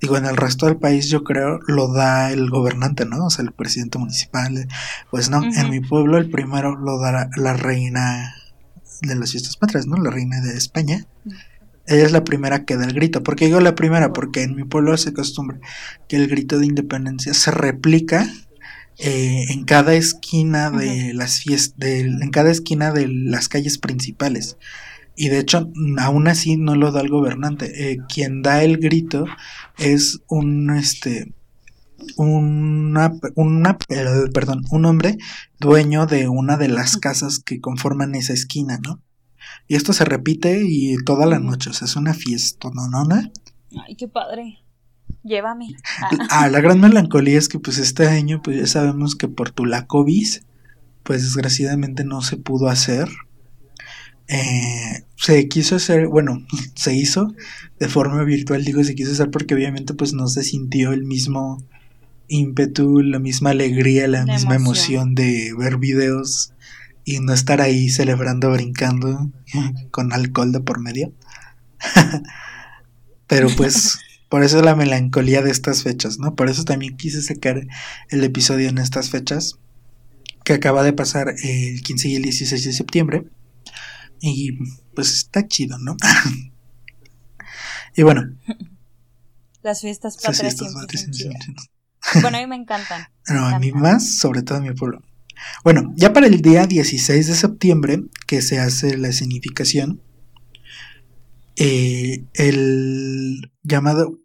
digo 0.00 0.18
en 0.18 0.26
el 0.26 0.36
resto 0.36 0.66
del 0.66 0.76
país 0.76 1.08
yo 1.08 1.24
creo 1.24 1.58
lo 1.66 1.92
da 1.92 2.30
el 2.30 2.50
gobernante, 2.50 3.06
¿no? 3.06 3.26
O 3.26 3.30
sea, 3.30 3.44
el 3.44 3.52
presidente 3.52 3.98
municipal. 3.98 4.68
Pues 5.10 5.30
no, 5.30 5.42
en 5.42 5.70
mi 5.70 5.80
pueblo 5.80 6.18
el 6.18 6.30
primero 6.30 6.76
lo 6.76 6.98
da 6.98 7.30
la, 7.36 7.54
reina 7.54 8.34
de 9.02 9.14
las 9.14 9.30
fiestas 9.30 9.56
patrias, 9.56 9.86
¿no? 9.86 9.96
La 9.96 10.10
reina 10.10 10.40
de 10.40 10.56
España. 10.56 11.06
Ella 11.86 12.04
es 12.04 12.12
la 12.12 12.24
primera 12.24 12.64
que 12.64 12.76
da 12.76 12.84
el 12.84 12.94
grito. 12.94 13.22
¿Por 13.22 13.36
qué 13.36 13.46
digo 13.46 13.60
la 13.60 13.74
primera? 13.74 14.12
Porque 14.12 14.42
en 14.42 14.56
mi 14.56 14.64
pueblo 14.64 14.96
se 14.96 15.10
acostumbra 15.10 15.60
que 16.08 16.16
el 16.16 16.28
grito 16.28 16.58
de 16.58 16.66
independencia 16.66 17.32
se 17.34 17.50
replica 17.50 18.28
eh, 18.98 19.46
en 19.50 19.64
cada 19.64 19.94
esquina 19.94 20.70
de 20.70 21.12
las 21.14 21.40
fiestas, 21.40 21.88
en 21.88 22.30
cada 22.30 22.50
esquina 22.50 22.92
de 22.92 23.08
las 23.08 23.48
calles 23.48 23.78
principales. 23.78 24.56
Y 25.16 25.28
de 25.28 25.38
hecho, 25.38 25.70
aún 25.98 26.28
así 26.28 26.56
no 26.56 26.74
lo 26.74 26.92
da 26.92 27.00
el 27.00 27.08
gobernante. 27.08 27.90
Eh, 27.90 27.98
quien 28.08 28.42
da 28.42 28.62
el 28.62 28.78
grito 28.78 29.24
es 29.78 30.20
un 30.28 30.70
este 30.70 31.32
una, 32.16 33.12
una 33.34 33.78
perdón, 34.32 34.64
un 34.70 34.84
hombre 34.84 35.18
dueño 35.58 36.06
de 36.06 36.28
una 36.28 36.56
de 36.56 36.68
las 36.68 36.96
casas 36.98 37.38
que 37.38 37.60
conforman 37.60 38.14
esa 38.14 38.32
esquina, 38.32 38.78
¿no? 38.82 39.00
Y 39.68 39.74
esto 39.74 39.92
se 39.92 40.04
repite 40.04 40.62
y 40.66 40.96
toda 41.04 41.26
la 41.26 41.38
noche, 41.38 41.70
o 41.70 41.72
sea, 41.72 41.86
es 41.86 41.96
una 41.96 42.14
fiesta, 42.14 42.70
¿no? 42.72 42.88
¿no? 42.88 43.06
Ay, 43.86 43.96
qué 43.96 44.08
padre. 44.08 44.60
Llévame. 45.22 45.74
Ah. 46.30 46.48
la 46.48 46.60
gran 46.60 46.80
melancolía 46.80 47.38
es 47.38 47.48
que 47.48 47.58
pues 47.58 47.78
este 47.78 48.06
año 48.06 48.40
pues 48.42 48.58
ya 48.58 48.66
sabemos 48.66 49.16
que 49.16 49.26
por 49.26 49.50
tu 49.50 49.64
la 49.64 49.86
COVID 49.86 50.28
pues 51.02 51.22
desgraciadamente 51.22 52.04
no 52.04 52.22
se 52.22 52.36
pudo 52.36 52.68
hacer. 52.68 53.08
Eh, 54.28 55.04
se 55.16 55.48
quiso 55.48 55.76
hacer, 55.76 56.08
bueno, 56.08 56.44
se 56.74 56.94
hizo 56.94 57.34
de 57.78 57.88
forma 57.88 58.22
virtual, 58.24 58.64
digo 58.64 58.82
se 58.84 58.94
quiso 58.94 59.12
hacer 59.12 59.30
porque 59.30 59.54
obviamente 59.54 59.94
pues 59.94 60.12
no 60.12 60.26
se 60.28 60.42
sintió 60.42 60.92
el 60.92 61.04
mismo 61.04 61.62
ímpetu, 62.28 63.02
la 63.02 63.18
misma 63.18 63.50
alegría, 63.50 64.08
la, 64.08 64.24
misma 64.24 64.56
emoción. 64.56 65.14
de 65.14 65.52
ver 65.56 65.78
videos 65.78 66.52
y 67.06 67.20
no 67.20 67.32
estar 67.32 67.60
ahí 67.60 67.88
celebrando, 67.88 68.50
brincando 68.50 69.30
con 69.92 70.12
alcohol 70.12 70.50
de 70.50 70.60
por 70.60 70.80
medio. 70.80 71.14
Pero 73.28 73.48
pues 73.56 74.00
por 74.28 74.42
eso 74.42 74.60
la 74.60 74.74
melancolía 74.74 75.40
de 75.40 75.52
estas 75.52 75.84
fechas, 75.84 76.18
¿no? 76.18 76.34
Por 76.34 76.50
eso 76.50 76.64
también 76.64 76.96
quise 76.96 77.22
sacar 77.22 77.64
el 78.08 78.24
episodio 78.24 78.68
en 78.68 78.78
estas 78.78 79.10
fechas 79.10 79.56
que 80.44 80.52
acaba 80.52 80.82
de 80.82 80.92
pasar 80.92 81.32
el 81.44 81.80
15 81.80 82.08
y 82.08 82.16
el 82.16 82.22
16 82.22 82.64
de 82.64 82.72
septiembre. 82.72 83.24
Y 84.20 84.58
pues 84.96 85.12
está 85.14 85.46
chido, 85.46 85.78
¿no? 85.78 85.96
y 87.96 88.02
bueno. 88.02 88.36
Las 89.62 89.80
fiestas 89.80 90.16
patrias 90.16 90.56
Bueno, 92.20 92.38
a 92.38 92.40
mí 92.40 92.46
me 92.48 92.56
encantan. 92.56 93.06
no, 93.28 93.46
a 93.46 93.60
mí 93.60 93.70
más, 93.70 94.18
sobre 94.18 94.42
todo 94.42 94.58
a 94.58 94.60
mi 94.60 94.74
pueblo. 94.74 95.02
Bueno, 95.64 95.92
ya 95.96 96.12
para 96.12 96.26
el 96.26 96.40
día 96.40 96.66
16 96.66 97.26
de 97.26 97.34
septiembre, 97.34 98.02
que 98.26 98.42
se 98.42 98.58
hace 98.58 98.96
la 98.96 99.12
significación, 99.12 100.02
eh, 101.56 102.24
el 102.34 103.52
llamado, 103.62 104.20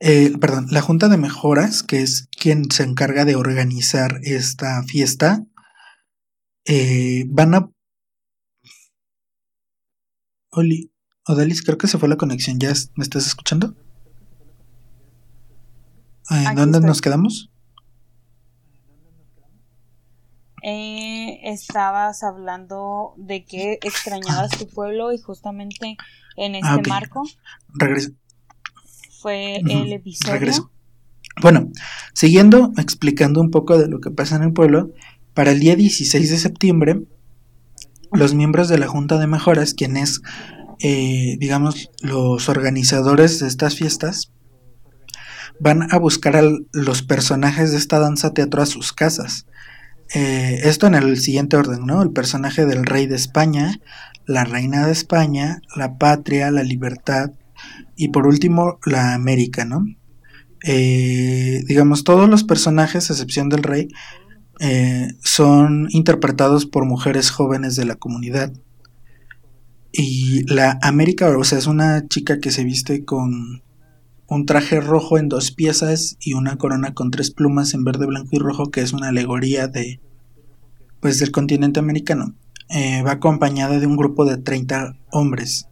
eh, 0.00 0.32
perdón, 0.38 0.66
la 0.70 0.82
Junta 0.82 1.08
de 1.08 1.16
Mejoras, 1.16 1.82
que 1.82 2.02
es 2.02 2.28
quien 2.38 2.70
se 2.70 2.82
encarga 2.82 3.24
de 3.24 3.36
organizar 3.36 4.20
esta 4.22 4.82
fiesta, 4.84 5.44
eh, 6.66 7.24
van 7.28 7.54
a... 7.54 7.70
Oli, 10.50 10.92
Odalis, 11.26 11.62
creo 11.62 11.78
que 11.78 11.86
se 11.86 11.98
fue 11.98 12.08
la 12.08 12.16
conexión, 12.16 12.58
¿ya 12.58 12.72
me 12.96 13.04
estás 13.04 13.26
escuchando? 13.26 13.74
¿En 16.30 16.54
dónde 16.54 16.80
nos 16.80 17.00
quedamos? 17.00 17.51
Eh, 20.64 21.40
estabas 21.42 22.22
hablando 22.22 23.14
de 23.16 23.44
que 23.44 23.80
extrañabas 23.82 24.50
tu 24.56 24.68
pueblo 24.68 25.12
y 25.12 25.18
justamente 25.18 25.96
en 26.36 26.54
ah, 26.54 26.76
este 26.76 26.88
marco 26.88 27.24
regreso 27.74 28.12
fue 29.20 29.56
el 29.56 29.92
episodio 29.92 30.34
regreso. 30.34 30.70
bueno 31.40 31.68
siguiendo 32.14 32.70
explicando 32.76 33.40
un 33.40 33.50
poco 33.50 33.76
de 33.76 33.88
lo 33.88 34.00
que 34.00 34.12
pasa 34.12 34.36
en 34.36 34.44
el 34.44 34.52
pueblo 34.52 34.92
para 35.34 35.50
el 35.50 35.58
día 35.58 35.74
16 35.74 36.30
de 36.30 36.38
septiembre 36.38 37.02
los 38.12 38.32
miembros 38.34 38.68
de 38.68 38.78
la 38.78 38.86
junta 38.86 39.18
de 39.18 39.26
mejoras 39.26 39.74
quienes 39.74 40.22
eh, 40.78 41.38
digamos 41.40 41.90
los 42.02 42.48
organizadores 42.48 43.40
de 43.40 43.48
estas 43.48 43.74
fiestas 43.74 44.30
van 45.58 45.92
a 45.92 45.98
buscar 45.98 46.36
a 46.36 46.42
los 46.72 47.02
personajes 47.02 47.70
de 47.70 47.78
esta 47.78 47.98
danza 47.98 48.34
teatro 48.34 48.62
a 48.62 48.66
sus 48.66 48.92
casas. 48.92 49.46
Eh, 50.14 50.60
esto 50.64 50.86
en 50.86 50.94
el 50.94 51.18
siguiente 51.18 51.56
orden, 51.56 51.86
¿no? 51.86 52.02
El 52.02 52.10
personaje 52.10 52.66
del 52.66 52.84
rey 52.84 53.06
de 53.06 53.16
España, 53.16 53.80
la 54.26 54.44
reina 54.44 54.86
de 54.86 54.92
España, 54.92 55.62
la 55.74 55.96
patria, 55.96 56.50
la 56.50 56.62
libertad 56.62 57.30
y 57.96 58.08
por 58.08 58.26
último 58.26 58.78
la 58.84 59.14
América, 59.14 59.64
¿no? 59.64 59.86
Eh, 60.64 61.64
digamos, 61.66 62.04
todos 62.04 62.28
los 62.28 62.44
personajes, 62.44 63.10
a 63.10 63.14
excepción 63.14 63.48
del 63.48 63.62
rey, 63.62 63.88
eh, 64.60 65.14
son 65.24 65.88
interpretados 65.90 66.66
por 66.66 66.84
mujeres 66.84 67.30
jóvenes 67.30 67.74
de 67.76 67.84
la 67.84 67.96
comunidad. 67.96 68.52
Y 69.92 70.44
la 70.52 70.78
América, 70.82 71.36
o 71.36 71.44
sea, 71.44 71.58
es 71.58 71.66
una 71.66 72.06
chica 72.08 72.38
que 72.38 72.50
se 72.50 72.64
viste 72.64 73.04
con 73.04 73.62
un 74.32 74.46
traje 74.46 74.80
rojo 74.80 75.18
en 75.18 75.28
dos 75.28 75.52
piezas 75.52 76.16
y 76.18 76.32
una 76.34 76.56
corona 76.56 76.94
con 76.94 77.10
tres 77.10 77.30
plumas 77.30 77.74
en 77.74 77.84
verde, 77.84 78.06
blanco 78.06 78.30
y 78.32 78.38
rojo, 78.38 78.70
que 78.70 78.80
es 78.80 78.92
una 78.92 79.08
alegoría 79.08 79.68
de 79.68 80.00
pues 81.00 81.18
del 81.18 81.32
continente 81.32 81.80
americano. 81.80 82.34
Eh, 82.70 83.02
va 83.02 83.12
acompañada 83.12 83.78
de 83.78 83.86
un 83.86 83.96
grupo 83.96 84.24
de 84.24 84.38
30 84.38 84.94
hombres, 85.10 85.68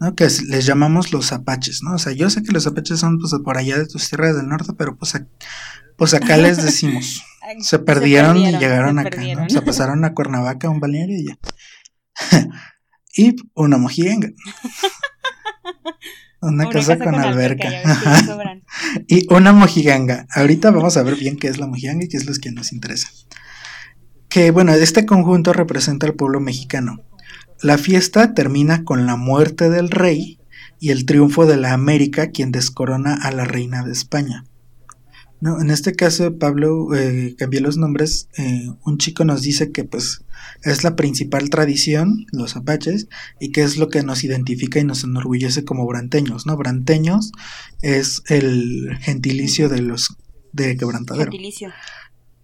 ¿no? 0.00 0.14
que 0.14 0.24
les 0.24 0.64
llamamos 0.64 1.12
los 1.12 1.32
apaches, 1.32 1.82
¿no? 1.82 1.94
O 1.94 1.98
sea, 1.98 2.12
yo 2.12 2.30
sé 2.30 2.42
que 2.42 2.52
los 2.52 2.66
apaches 2.66 3.00
son 3.00 3.18
pues, 3.18 3.34
por 3.44 3.58
allá 3.58 3.76
de 3.76 3.86
tus 3.86 4.08
tierras 4.08 4.36
del 4.36 4.48
norte, 4.48 4.72
pero 4.78 4.96
pues, 4.96 5.12
pues 5.96 6.14
acá 6.14 6.38
les 6.38 6.56
decimos. 6.62 7.22
Se 7.60 7.78
perdieron, 7.78 8.36
y 8.36 8.52
llegaron 8.56 8.98
acá, 8.98 9.20
¿no? 9.34 9.44
O 9.44 9.50
sea, 9.50 9.62
pasaron 9.64 10.04
a 10.04 10.14
Cuernavaca, 10.14 10.70
un 10.70 10.80
balneario 10.80 11.18
y 11.18 11.26
ya. 11.26 11.38
y 13.16 13.36
una 13.54 13.76
mojienga. 13.76 14.28
Una, 16.40 16.68
casa, 16.68 16.98
con, 16.98 17.16
alberca. 17.16 17.68
y 19.08 19.26
una 19.32 19.52
mojiganga. 19.52 20.26
Ahorita 20.30 20.70
vamos 20.70 20.96
a 20.96 21.02
ver 21.02 21.16
bien 21.16 21.36
qué 21.36 21.48
es 21.48 21.58
la 21.58 21.66
mojiganga 21.66 22.04
y 22.04 22.08
qué 22.08 22.16
es 22.16 22.26
lo 22.26 22.32
que 22.34 22.52
nos 22.52 22.72
interesa. 22.72 23.08
Que 24.28 24.50
bueno, 24.50 24.72
este 24.72 25.04
conjunto 25.04 25.52
representa 25.52 26.06
al 26.06 26.14
pueblo 26.14 26.38
mexicano. 26.38 27.02
La 27.60 27.76
fiesta 27.76 28.34
termina 28.34 28.84
con 28.84 29.06
la 29.06 29.16
muerte 29.16 29.68
del 29.68 29.90
rey 29.90 30.38
y 30.78 30.90
el 30.90 31.06
triunfo 31.06 31.44
de 31.46 31.56
la 31.56 31.72
América, 31.72 32.30
quien 32.30 32.52
descorona 32.52 33.14
a 33.14 33.32
la 33.32 33.44
reina 33.44 33.82
de 33.82 33.92
España. 33.92 34.44
No, 35.40 35.60
en 35.60 35.70
este 35.70 35.92
caso, 35.92 36.36
Pablo, 36.36 36.94
eh, 36.94 37.34
cambié 37.38 37.60
los 37.60 37.76
nombres. 37.76 38.28
Eh, 38.36 38.70
un 38.84 38.98
chico 38.98 39.24
nos 39.24 39.42
dice 39.42 39.70
que 39.70 39.84
pues 39.84 40.24
es 40.64 40.82
la 40.82 40.96
principal 40.96 41.50
tradición, 41.50 42.26
los 42.32 42.56
apaches, 42.56 43.08
y 43.38 43.52
que 43.52 43.62
es 43.62 43.76
lo 43.76 43.88
que 43.88 44.02
nos 44.02 44.24
identifica 44.24 44.80
y 44.80 44.84
nos 44.84 45.04
enorgullece 45.04 45.64
como 45.64 45.86
branteños, 45.86 46.46
¿no? 46.46 46.56
Branteños 46.56 47.32
es 47.82 48.22
el 48.26 48.96
gentilicio 49.00 49.68
de 49.68 49.82
los 49.82 50.16
de 50.52 50.76
quebrantadero. 50.76 51.30
Gentilicio. 51.30 51.72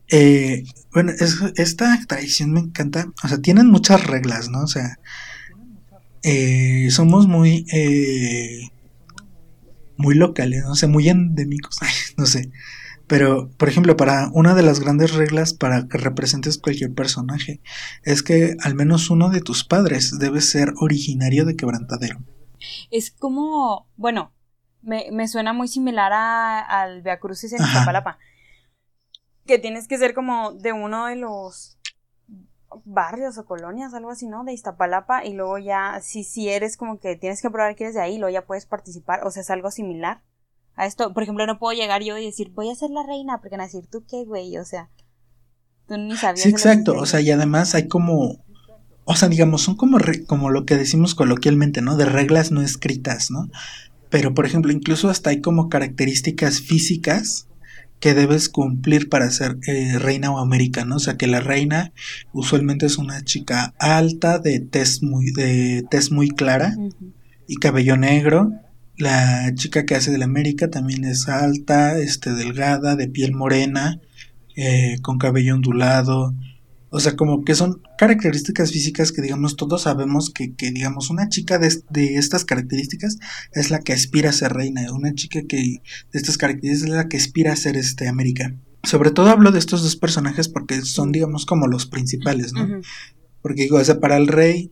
Eh, 0.09 0.65
bueno, 0.93 1.13
esta 1.57 1.99
tradición 2.07 2.53
me 2.53 2.61
encanta, 2.61 3.13
o 3.23 3.29
sea, 3.29 3.39
tienen 3.39 3.69
muchas 3.69 4.07
reglas, 4.07 4.49
¿no? 4.51 4.63
O 4.63 4.67
sea, 4.67 4.99
eh, 6.23 6.89
somos 6.91 7.27
muy, 7.27 7.67
eh, 7.73 8.71
muy 9.97 10.15
locales, 10.15 10.63
no 10.65 10.75
sé, 10.75 10.87
muy 10.87 11.09
endémicos, 11.09 11.79
no 12.17 12.27
sé. 12.27 12.51
Pero, 13.07 13.51
por 13.59 13.69
ejemplo, 13.69 13.97
para 13.97 14.31
una 14.33 14.55
de 14.55 14.63
las 14.63 14.81
grandes 14.81 15.15
reglas 15.15 15.53
para 15.53 15.89
que 15.89 15.99
representes 15.99 16.59
cualquier 16.59 16.95
personaje 16.95 17.61
es 18.03 18.23
que 18.23 18.57
al 18.63 18.75
menos 18.75 19.11
uno 19.11 19.29
de 19.29 19.41
tus 19.41 19.65
padres 19.65 20.19
debe 20.19 20.41
ser 20.41 20.73
originario 20.81 21.45
de 21.45 21.57
quebrantadero. 21.57 22.21
Es 22.91 23.11
como, 23.11 23.89
bueno, 23.97 24.33
me, 24.81 25.09
me 25.13 25.29
suena 25.29 25.53
muy 25.53 25.69
similar 25.69 26.13
a, 26.13 26.61
al 26.61 27.03
Via 27.03 27.19
Crucis 27.19 27.53
en 27.53 27.63
Iztapalapa. 27.63 28.19
Que 29.47 29.59
tienes 29.59 29.87
que 29.87 29.99
ser 29.99 30.15
como 30.15 30.53
de 30.53 30.73
uno 30.73 31.07
de 31.07 31.17
los 31.17 31.79
barrios 32.85 33.37
o 33.37 33.45
colonias, 33.45 33.93
algo 33.93 34.11
así, 34.11 34.27
¿no? 34.27 34.45
De 34.45 34.55
Iztapalapa 34.55 35.25
y 35.25 35.35
luego 35.35 35.59
ya, 35.59 36.01
si, 36.01 36.25
si 36.25 36.49
eres 36.49 36.79
como 36.79 36.99
que 36.99 37.17
tienes 37.17 37.43
que 37.43 37.51
probar 37.51 37.77
que 37.77 37.85
eres 37.85 37.95
de 37.95 38.01
ahí, 38.01 38.17
luego 38.17 38.33
ya 38.33 38.47
puedes 38.47 38.65
participar, 38.65 39.27
o 39.27 39.31
sea, 39.31 39.43
es 39.43 39.51
algo 39.51 39.71
similar 39.71 40.23
a 40.77 40.87
esto. 40.87 41.13
Por 41.13 41.23
ejemplo, 41.23 41.47
no 41.47 41.59
puedo 41.59 41.77
llegar 41.77 42.03
yo 42.03 42.19
y 42.19 42.25
decir, 42.25 42.51
voy 42.55 42.71
a 42.71 42.75
ser 42.75 42.91
la 42.91 43.03
reina, 43.03 43.39
porque 43.39 43.57
van 43.57 43.63
a 43.63 43.65
decir, 43.65 43.87
¿tú 43.91 44.05
qué, 44.09 44.25
güey? 44.25 44.57
O 44.59 44.65
sea, 44.65 44.91
tú 45.87 45.97
ni 45.97 46.17
sabías. 46.17 46.43
Sí, 46.43 46.49
exacto, 46.49 46.95
o 46.95 47.07
sea, 47.07 47.21
y 47.21 47.31
además 47.31 47.75
hay 47.75 47.89
como, 47.89 48.45
o 49.05 49.17
sea, 49.17 49.29
digamos, 49.29 49.63
son 49.63 49.77
como, 49.77 49.99
como 50.27 50.51
lo 50.51 50.65
que 50.65 50.77
decimos 50.77 51.15
coloquialmente, 51.15 51.83
¿no? 51.83 51.97
De 51.97 52.07
reglas 52.07 52.51
no 52.51 52.63
escritas, 52.63 53.31
¿no? 53.31 53.49
Pero, 54.11 54.35
por 54.35 54.47
ejemplo, 54.47 54.73
incluso 54.73 55.09
hasta 55.11 55.31
hay 55.31 55.41
como 55.41 55.69
características 55.69 56.61
físicas 56.61 57.49
que 58.01 58.15
debes 58.15 58.49
cumplir 58.49 59.09
para 59.09 59.31
ser 59.31 59.57
eh, 59.67 59.99
reina 59.99 60.31
o 60.31 60.39
américa, 60.39 60.85
¿no? 60.85 60.97
O 60.97 60.99
sea, 60.99 61.17
que 61.17 61.27
la 61.27 61.41
reina 61.41 61.93
usualmente 62.33 62.87
es 62.87 62.99
una 62.99 63.25
chica 63.25 63.75
alta, 63.79 64.39
de 64.39 64.61
tez 64.61 65.03
muy, 65.03 65.33
de 65.33 65.85
tez 65.91 66.11
muy 66.11 66.29
clara 66.29 66.77
y 67.47 67.57
cabello 67.57 67.97
negro. 67.97 68.53
La 68.97 69.53
chica 69.55 69.85
que 69.85 69.95
hace 69.95 70.11
de 70.11 70.19
la 70.19 70.25
América 70.25 70.71
también 70.71 71.05
es 71.05 71.29
alta, 71.29 71.99
este, 71.99 72.33
delgada, 72.33 72.97
de 72.97 73.09
piel 73.09 73.33
morena, 73.33 74.01
eh, 74.57 74.99
con 75.03 75.19
cabello 75.19 75.55
ondulado, 75.55 76.35
o 76.97 77.01
sea, 77.01 77.17
como 77.17 77.45
que 77.45 77.57
son 77.57 77.83
características 77.99 78.71
físicas 78.71 79.11
que, 79.11 79.21
digamos, 79.21 79.57
todos 79.57 79.83
sabemos 79.83 80.31
que, 80.31 80.55
que 80.55 80.71
digamos, 80.71 81.11
una 81.11 81.29
chica 81.29 81.59
de, 81.59 81.83
de, 81.91 82.19
estas 82.19 82.45
características 82.45 83.19
es 83.53 83.73
la 83.73 83.81
que 83.81 83.93
aspira 83.93 84.31
a 84.31 84.33
ser 84.33 84.53
reina. 84.53 84.93
Una 84.93 85.13
chica 85.13 85.41
que 85.43 85.57
de 85.57 85.81
estas 86.13 86.39
características 86.39 86.91
es 86.91 86.97
la 86.97 87.09
que 87.09 87.17
aspira 87.17 87.53
a 87.53 87.57
ser 87.57 87.77
este, 87.77 88.07
América. 88.07 88.55
Sobre 88.85 89.11
todo 89.11 89.31
hablo 89.31 89.51
de 89.51 89.59
estos 89.59 89.83
dos 89.83 89.97
personajes 89.97 90.49
porque 90.49 90.83
son, 90.83 91.11
digamos, 91.11 91.47
como 91.47 91.67
los 91.67 91.87
principales, 91.87 92.53
¿no? 92.53 92.81
Porque 93.43 93.63
digo, 93.63 93.79
o 93.79 93.85
sea, 93.85 93.99
para 93.99 94.17
el 94.17 94.29
rey, 94.29 94.71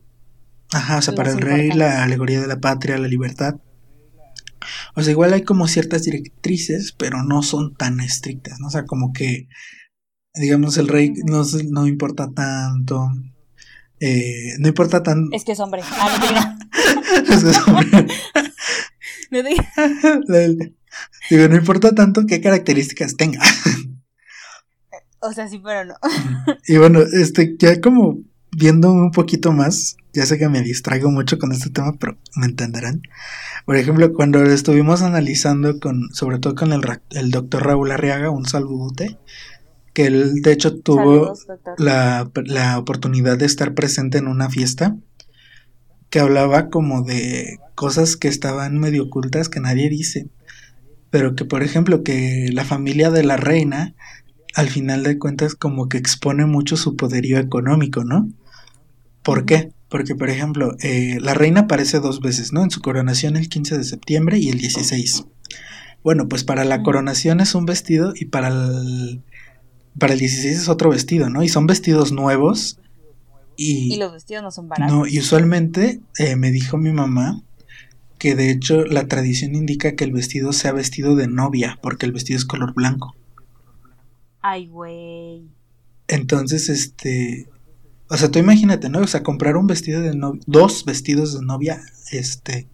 ajá, 0.71 0.99
o 0.99 1.01
sea, 1.01 1.15
para 1.15 1.33
el 1.33 1.41
rey 1.41 1.71
la 1.71 2.05
alegoría 2.05 2.39
de 2.39 2.47
la 2.47 2.61
patria, 2.61 2.97
la 2.97 3.09
libertad. 3.09 3.55
O 4.95 5.01
sea, 5.01 5.11
igual 5.11 5.33
hay 5.33 5.43
como 5.43 5.67
ciertas 5.67 6.03
directrices, 6.03 6.93
pero 6.97 7.23
no 7.23 7.43
son 7.43 7.75
tan 7.75 7.99
estrictas, 7.99 8.59
¿no? 8.59 8.67
O 8.67 8.71
sea, 8.71 8.85
como 8.85 9.13
que 9.13 9.47
digamos, 10.35 10.77
el 10.77 10.87
rey 10.87 11.13
no, 11.25 11.43
no 11.69 11.87
importa 11.87 12.31
tanto. 12.31 13.11
Eh, 13.99 14.55
no 14.59 14.67
importa 14.67 15.03
tanto. 15.03 15.35
Es 15.35 15.43
que 15.45 15.51
es 15.53 15.59
hombre. 15.59 15.81
Ah, 15.85 16.55
no 17.27 17.33
es 17.33 17.43
que 17.43 17.49
es 17.49 17.67
hombre. 17.67 18.07
Digo, 21.29 21.47
no 21.47 21.55
importa 21.55 21.95
tanto 21.95 22.25
qué 22.27 22.41
características 22.41 23.15
tenga. 23.15 23.39
O 25.19 25.31
sea, 25.33 25.47
sí, 25.47 25.59
pero 25.63 25.85
no. 25.85 25.95
Y 26.67 26.77
bueno, 26.77 26.99
este, 26.99 27.55
ya 27.57 27.79
como 27.79 28.19
viendo 28.55 28.91
un 28.91 29.11
poquito 29.11 29.51
más, 29.51 29.97
ya 30.13 30.25
sé 30.25 30.37
que 30.37 30.49
me 30.49 30.61
distraigo 30.61 31.11
mucho 31.11 31.39
con 31.39 31.51
este 31.51 31.69
tema, 31.69 31.93
pero 31.99 32.17
me 32.35 32.45
entenderán. 32.45 33.01
Por 33.65 33.75
ejemplo, 33.77 34.13
cuando 34.13 34.43
estuvimos 34.43 35.01
analizando 35.01 35.79
con, 35.79 36.09
sobre 36.13 36.39
todo 36.39 36.55
con 36.55 36.73
el, 36.73 36.81
el 37.11 37.31
doctor 37.31 37.65
Raúl 37.65 37.91
Arriaga, 37.91 38.29
un 38.29 38.45
saludote, 38.45 39.17
que 39.93 40.07
él 40.07 40.41
de 40.41 40.51
hecho 40.51 40.79
tuvo 40.79 41.33
la, 41.77 42.29
la, 42.45 42.79
oportunidad 42.79 43.37
de 43.37 43.45
estar 43.45 43.73
presente 43.73 44.17
en 44.17 44.27
una 44.27 44.49
fiesta 44.49 44.97
que 46.09 46.19
hablaba 46.19 46.69
como 46.69 47.03
de 47.03 47.59
cosas 47.75 48.17
que 48.17 48.27
estaban 48.27 48.79
medio 48.79 49.03
ocultas 49.03 49.49
que 49.49 49.59
nadie 49.59 49.89
dice, 49.89 50.27
pero 51.11 51.35
que 51.35 51.45
por 51.45 51.63
ejemplo 51.63 52.03
que 52.03 52.49
la 52.51 52.65
familia 52.65 53.11
de 53.11 53.23
la 53.23 53.37
reina 53.37 53.95
al 54.55 54.69
final 54.69 55.03
de 55.03 55.17
cuentas 55.17 55.55
como 55.55 55.89
que 55.89 55.97
expone 55.97 56.45
mucho 56.45 56.75
su 56.77 56.95
poderío 56.95 57.39
económico, 57.39 58.03
¿no? 58.03 58.29
¿Por 59.23 59.45
qué? 59.45 59.71
Porque, 59.89 60.15
por 60.15 60.29
ejemplo, 60.29 60.75
eh, 60.81 61.17
la 61.21 61.33
reina 61.33 61.61
aparece 61.61 61.99
dos 61.99 62.19
veces, 62.19 62.51
¿no? 62.51 62.63
En 62.63 62.71
su 62.71 62.81
coronación 62.81 63.37
el 63.37 63.49
15 63.49 63.77
de 63.77 63.83
septiembre 63.83 64.37
y 64.37 64.49
el 64.49 64.57
16. 64.57 65.25
Bueno, 66.03 66.27
pues 66.27 66.43
para 66.43 66.65
la 66.65 66.83
coronación 66.83 67.39
es 67.39 67.55
un 67.55 67.65
vestido 67.65 68.13
y 68.15 68.25
para 68.25 68.49
el, 68.49 69.21
para 69.97 70.13
el 70.13 70.19
16 70.19 70.57
es 70.57 70.69
otro 70.69 70.89
vestido, 70.89 71.29
¿no? 71.29 71.43
Y 71.43 71.49
son 71.49 71.67
vestidos 71.67 72.11
nuevos. 72.11 72.79
Y, 73.55 73.95
los 73.97 74.11
vestidos 74.11 74.43
no 74.43 74.51
son 74.51 74.67
baratos. 74.67 74.93
No, 74.93 75.07
y 75.07 75.19
usualmente 75.19 76.01
eh, 76.17 76.35
me 76.35 76.51
dijo 76.51 76.77
mi 76.77 76.91
mamá 76.91 77.41
que 78.17 78.35
de 78.35 78.49
hecho 78.51 78.85
la 78.85 79.07
tradición 79.07 79.55
indica 79.55 79.95
que 79.95 80.03
el 80.03 80.11
vestido 80.11 80.53
sea 80.53 80.71
vestido 80.71 81.15
de 81.15 81.27
novia, 81.27 81.77
porque 81.81 82.05
el 82.05 82.11
vestido 82.11 82.37
es 82.37 82.45
color 82.45 82.73
blanco. 82.73 83.15
Ay, 84.41 84.67
güey. 84.67 85.43
Entonces, 86.07 86.67
este. 86.69 87.47
O 88.13 88.17
sea, 88.17 88.29
tú 88.29 88.37
imagínate, 88.37 88.89
¿no? 88.89 88.99
O 88.99 89.07
sea, 89.07 89.23
comprar 89.23 89.57
un 89.57 89.65
vestido 89.65 89.99
de 90.01 90.15
novia. 90.15 90.39
Dos 90.45 90.85
vestidos 90.85 91.33
de 91.33 91.43
novia, 91.43 91.81
este. 92.11 92.67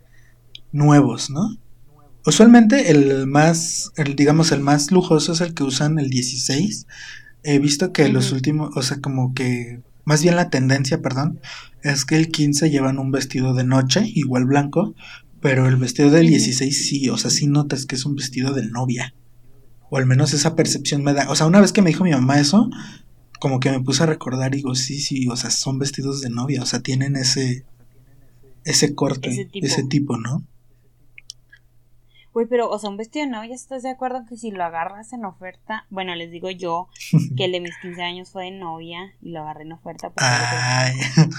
Nuevos, 0.74 1.30
¿no? 1.30 1.56
Usualmente 2.26 2.92
el 2.92 3.26
más, 3.26 3.94
el, 3.96 4.18
digamos, 4.18 4.52
el 4.52 4.60
más 4.60 4.92
lujoso 4.92 5.32
es 5.32 5.40
el 5.40 5.54
que 5.54 5.64
usan 5.64 5.98
el 5.98 6.10
16. 6.10 6.88
He 7.44 7.58
visto 7.58 7.94
que 7.94 8.10
los 8.10 8.34
últimos, 8.34 8.76
o 8.76 8.82
sea, 8.82 9.00
como 9.00 9.34
que, 9.34 9.82
más 10.04 10.22
bien 10.22 10.36
la 10.36 10.50
tendencia, 10.50 11.02
perdón, 11.02 11.40
es 11.84 12.04
que 12.04 12.18
el 12.18 12.32
15 12.32 12.70
llevan 12.70 13.00
un 13.00 13.12
vestido 13.12 13.54
de 13.54 13.64
noche, 13.64 14.04
igual 14.14 14.44
blanco, 14.44 14.94
pero 15.40 15.70
el 15.70 15.78
vestido 15.78 16.10
del 16.10 16.28
16 16.28 16.86
sí, 16.86 17.08
o 17.08 17.18
sea, 17.18 17.32
sí 17.32 17.48
notas 17.48 17.86
que 17.86 17.96
es 17.96 18.04
un 18.06 18.18
vestido 18.18 18.54
de 18.54 18.66
novia. 18.66 19.14
O 19.90 19.96
al 19.96 20.06
menos 20.06 20.34
esa 20.34 20.58
percepción 20.58 21.02
me 21.02 21.14
da. 21.14 21.30
O 21.30 21.36
sea, 21.38 21.48
una 21.48 21.62
vez 21.62 21.72
que 21.72 21.82
me 21.82 21.92
dijo 21.92 22.04
mi 22.04 22.12
mamá 22.12 22.42
eso, 22.42 22.70
como 23.40 23.60
que 23.60 23.72
me 23.72 23.80
puse 23.80 24.04
a 24.04 24.08
recordar 24.08 24.54
y 24.54 24.58
digo, 24.58 24.76
sí, 24.76 25.00
sí, 25.00 25.28
o 25.28 25.36
sea, 25.36 25.50
son 25.50 25.80
vestidos 25.80 26.22
de 26.22 26.30
novia, 26.30 26.62
o 26.62 26.66
sea, 26.66 26.82
tienen 26.82 27.16
ese, 27.16 27.66
ese 28.64 28.96
corte, 28.96 29.50
ese 29.54 29.84
tipo 29.84 30.18
¿no? 30.18 30.44
Güey, 32.34 32.46
pero, 32.48 32.70
o 32.70 32.78
sea, 32.78 32.90
un 32.90 32.98
vestido 32.98 33.26
de 33.26 33.32
novia, 33.32 33.56
¿estás 33.56 33.82
de 33.82 33.90
acuerdo 33.90 34.26
que 34.28 34.38
si 34.38 34.52
lo 34.52 34.64
agarras 34.64 35.14
en 35.14 35.26
oferta? 35.26 35.88
Bueno, 35.90 36.14
les 36.16 36.32
digo 36.32 36.52
yo 36.52 36.88
que 37.38 37.46
el 37.46 37.52
de 37.54 37.62
mis 37.62 37.78
15 37.82 38.02
años 38.04 38.30
fue 38.30 38.46
de 38.46 38.52
novia 38.52 39.14
y 39.22 39.32
lo 39.32 39.42
agarré 39.42 39.64
en 39.64 39.74
oferta. 39.74 40.12
Ay. 40.18 40.94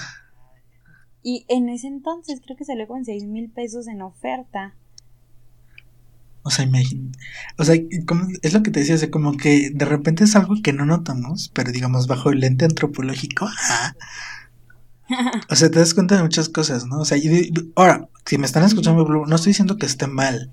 Y 1.23 1.45
en 1.49 1.69
ese 1.69 1.87
entonces 1.87 2.41
creo 2.43 2.57
que 2.57 2.65
salió 2.65 2.87
con 2.87 3.05
6 3.05 3.25
mil 3.25 3.51
pesos 3.51 3.87
en 3.87 4.01
oferta. 4.01 4.75
O 6.43 6.49
sea, 6.49 6.65
imagínate. 6.65 7.19
O 7.57 7.63
sea, 7.63 7.75
es 8.41 8.53
lo 8.53 8.63
que 8.63 8.71
te 8.71 8.79
decía, 8.79 8.95
o 8.95 9.11
como 9.11 9.37
que 9.37 9.69
de 9.73 9.85
repente 9.85 10.23
es 10.23 10.35
algo 10.35 10.55
que 10.63 10.73
no 10.73 10.85
notamos, 10.85 11.51
pero 11.53 11.71
digamos 11.71 12.07
bajo 12.07 12.31
el 12.31 12.39
lente 12.39 12.65
antropológico. 12.65 13.47
O 15.49 15.55
sea, 15.55 15.69
te 15.69 15.79
das 15.79 15.93
cuenta 15.93 16.15
de 16.15 16.23
muchas 16.23 16.49
cosas, 16.49 16.85
¿no? 16.85 16.99
O 16.99 17.05
sea, 17.05 17.17
ahora, 17.75 18.07
si 18.25 18.37
me 18.37 18.45
están 18.45 18.63
escuchando, 18.63 19.03
no 19.03 19.35
estoy 19.35 19.49
diciendo 19.49 19.77
que 19.77 19.85
esté 19.85 20.07
mal, 20.07 20.51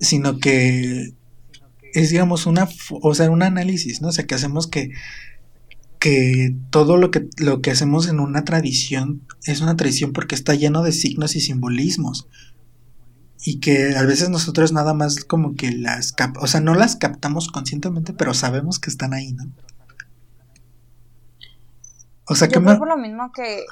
sino 0.00 0.38
que 0.38 1.14
es, 1.92 2.10
digamos, 2.10 2.46
una, 2.46 2.68
o 2.90 3.14
sea, 3.14 3.30
un 3.30 3.42
análisis, 3.42 4.00
¿no? 4.00 4.08
O 4.08 4.12
sea, 4.12 4.26
que 4.26 4.34
hacemos 4.34 4.66
que, 4.66 4.90
que 5.98 6.54
todo 6.70 6.96
lo 6.96 7.10
que, 7.10 7.28
lo 7.36 7.60
que 7.60 7.70
hacemos 7.70 8.08
en 8.08 8.20
una 8.20 8.44
tradición 8.44 9.22
es 9.44 9.60
una 9.60 9.76
tradición 9.76 10.12
porque 10.12 10.34
está 10.34 10.54
lleno 10.54 10.82
de 10.82 10.92
signos 10.92 11.36
y 11.36 11.40
simbolismos. 11.40 12.26
Y 13.42 13.60
que 13.60 13.96
a 13.96 14.02
veces 14.02 14.28
nosotros 14.28 14.72
nada 14.72 14.92
más 14.92 15.24
como 15.24 15.54
que 15.54 15.72
las, 15.72 16.14
o 16.40 16.46
sea, 16.46 16.60
no 16.60 16.74
las 16.74 16.96
captamos 16.96 17.48
conscientemente, 17.48 18.12
pero 18.12 18.34
sabemos 18.34 18.78
que 18.78 18.90
están 18.90 19.14
ahí, 19.14 19.32
¿no? 19.32 19.44
O 22.30 22.36
sea, 22.36 22.46
que 22.46 22.60
por 22.60 22.86
lo 22.86 22.96
mismo 22.96 23.32
que, 23.32 23.64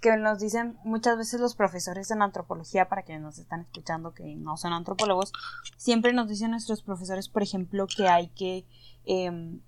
que 0.00 0.16
nos 0.16 0.40
dicen 0.40 0.76
muchas 0.82 1.16
veces 1.16 1.40
los 1.40 1.54
profesores 1.54 2.10
en 2.10 2.20
antropología, 2.20 2.88
para 2.88 3.02
quienes 3.02 3.22
nos 3.22 3.38
están 3.38 3.60
escuchando 3.60 4.14
que 4.14 4.34
no 4.34 4.56
son 4.56 4.72
antropólogos, 4.72 5.32
siempre 5.76 6.12
nos 6.12 6.28
dicen 6.28 6.50
nuestros 6.50 6.82
profesores, 6.82 7.28
por 7.28 7.44
ejemplo, 7.44 7.86
que 7.86 8.08
hay 8.08 8.30
que, 8.30 8.66
eh, 9.04 9.60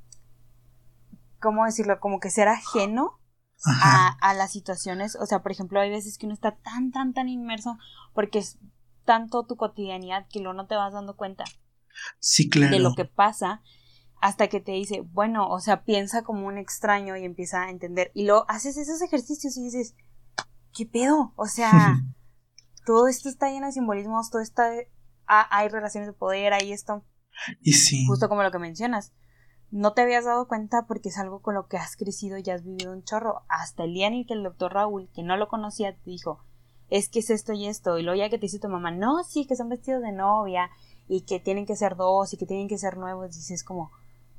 ¿cómo 1.40 1.64
decirlo? 1.66 2.00
Como 2.00 2.18
que 2.18 2.30
ser 2.30 2.48
ajeno 2.48 3.20
a, 3.64 4.16
a, 4.20 4.34
las 4.34 4.50
situaciones. 4.50 5.14
O 5.14 5.26
sea, 5.26 5.42
por 5.42 5.52
ejemplo, 5.52 5.78
hay 5.78 5.90
veces 5.90 6.18
que 6.18 6.26
uno 6.26 6.34
está 6.34 6.56
tan, 6.56 6.90
tan, 6.90 7.12
tan 7.12 7.28
inmerso 7.28 7.78
porque 8.12 8.42
tanto 9.04 9.44
tu 9.44 9.56
cotidianidad 9.56 10.26
que 10.30 10.40
luego 10.40 10.54
no 10.54 10.66
te 10.66 10.74
vas 10.74 10.92
dando 10.92 11.16
cuenta 11.16 11.44
sí, 12.18 12.48
claro. 12.48 12.72
de 12.72 12.80
lo 12.80 12.94
que 12.94 13.04
pasa 13.04 13.62
hasta 14.20 14.48
que 14.48 14.60
te 14.60 14.72
dice, 14.72 15.02
bueno, 15.02 15.48
o 15.48 15.60
sea, 15.60 15.84
piensa 15.84 16.22
como 16.22 16.46
un 16.46 16.56
extraño 16.56 17.14
y 17.16 17.24
empieza 17.24 17.64
a 17.64 17.70
entender. 17.70 18.10
Y 18.14 18.24
luego 18.24 18.46
haces 18.48 18.78
esos 18.78 19.02
ejercicios 19.02 19.56
y 19.58 19.64
dices, 19.64 19.94
¿qué 20.72 20.86
pedo? 20.86 21.34
O 21.36 21.46
sea, 21.46 21.70
todo 22.86 23.06
esto 23.08 23.28
está 23.28 23.50
lleno 23.50 23.66
de 23.66 23.72
simbolismos, 23.72 24.30
todo 24.30 24.40
está, 24.40 24.70
hay 25.26 25.68
relaciones 25.68 26.08
de 26.08 26.14
poder, 26.14 26.54
hay 26.54 26.72
esto. 26.72 27.04
Y 27.60 27.74
sí. 27.74 28.06
Justo 28.06 28.30
como 28.30 28.42
lo 28.42 28.50
que 28.50 28.58
mencionas. 28.58 29.12
No 29.70 29.92
te 29.92 30.02
habías 30.02 30.24
dado 30.24 30.48
cuenta 30.48 30.86
porque 30.86 31.10
es 31.10 31.18
algo 31.18 31.42
con 31.42 31.54
lo 31.54 31.66
que 31.66 31.76
has 31.76 31.96
crecido 31.96 32.38
y 32.38 32.48
has 32.48 32.64
vivido 32.64 32.92
un 32.92 33.02
chorro. 33.02 33.42
Hasta 33.48 33.84
el 33.84 33.92
día 33.92 34.06
en 34.06 34.14
el 34.14 34.26
que 34.26 34.34
el 34.34 34.44
doctor 34.44 34.72
Raúl, 34.72 35.10
que 35.14 35.22
no 35.22 35.36
lo 35.36 35.48
conocía, 35.48 35.94
te 35.94 36.10
dijo, 36.10 36.46
es 36.90 37.08
que 37.08 37.20
es 37.20 37.30
esto 37.30 37.52
y 37.52 37.66
esto. 37.66 37.98
Y 37.98 38.02
luego 38.02 38.18
ya 38.18 38.30
que 38.30 38.38
te 38.38 38.46
dice 38.46 38.58
tu 38.58 38.68
mamá, 38.68 38.90
no, 38.90 39.24
sí, 39.24 39.46
que 39.46 39.56
son 39.56 39.68
vestidos 39.68 40.02
de 40.02 40.12
novia 40.12 40.70
y 41.08 41.22
que 41.22 41.40
tienen 41.40 41.66
que 41.66 41.76
ser 41.76 41.96
dos 41.96 42.32
y 42.32 42.36
que 42.36 42.46
tienen 42.46 42.68
que 42.68 42.78
ser 42.78 42.96
nuevos. 42.96 43.34
Dices 43.34 43.64
como, 43.64 43.90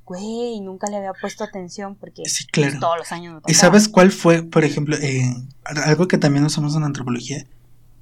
güey, 0.04 0.60
nunca 0.60 0.88
le 0.88 0.96
había 0.96 1.12
puesto 1.20 1.44
atención 1.44 1.96
porque 1.96 2.24
sí, 2.26 2.46
claro. 2.46 2.78
todos 2.80 2.98
los 2.98 3.12
años 3.12 3.42
¿Y 3.46 3.54
sabes 3.54 3.88
cuál 3.88 4.12
fue, 4.12 4.42
por 4.42 4.64
ejemplo, 4.64 4.96
eh, 4.96 5.34
algo 5.64 6.08
que 6.08 6.18
también 6.18 6.44
usamos 6.44 6.76
en 6.76 6.84
antropología? 6.84 7.46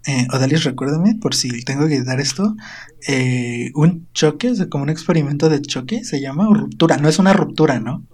Eh, 0.06 0.26
Odalis, 0.34 0.64
recuérdame, 0.64 1.14
por 1.14 1.34
si 1.34 1.64
tengo 1.64 1.88
que 1.88 2.02
dar 2.02 2.20
esto, 2.20 2.54
eh, 3.08 3.70
un 3.74 4.06
choque, 4.12 4.50
o 4.50 4.54
sea, 4.54 4.68
como 4.68 4.84
un 4.84 4.90
experimento 4.90 5.48
de 5.48 5.62
choque, 5.62 6.04
se 6.04 6.20
llama, 6.20 6.46
o 6.46 6.52
ruptura, 6.52 6.98
no 6.98 7.08
es 7.08 7.18
una 7.18 7.32
ruptura, 7.32 7.80
¿no? 7.80 8.04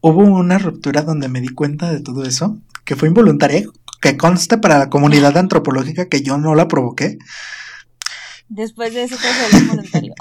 Hubo 0.00 0.22
una 0.22 0.58
ruptura 0.58 1.02
donde 1.02 1.28
me 1.28 1.40
di 1.40 1.48
cuenta 1.48 1.92
de 1.92 2.00
todo 2.00 2.24
eso, 2.24 2.58
que 2.84 2.94
fue 2.94 3.08
involuntaria, 3.08 3.64
que 4.04 4.18
conste 4.18 4.58
para 4.58 4.78
la 4.78 4.90
comunidad 4.90 5.34
antropológica 5.38 6.10
que 6.10 6.20
yo 6.20 6.36
no 6.36 6.54
la 6.54 6.68
provoqué. 6.68 7.16
Después 8.50 8.92
de 8.92 9.04
eso, 9.04 9.16
todo 9.16 9.58
involuntario. 9.58 10.12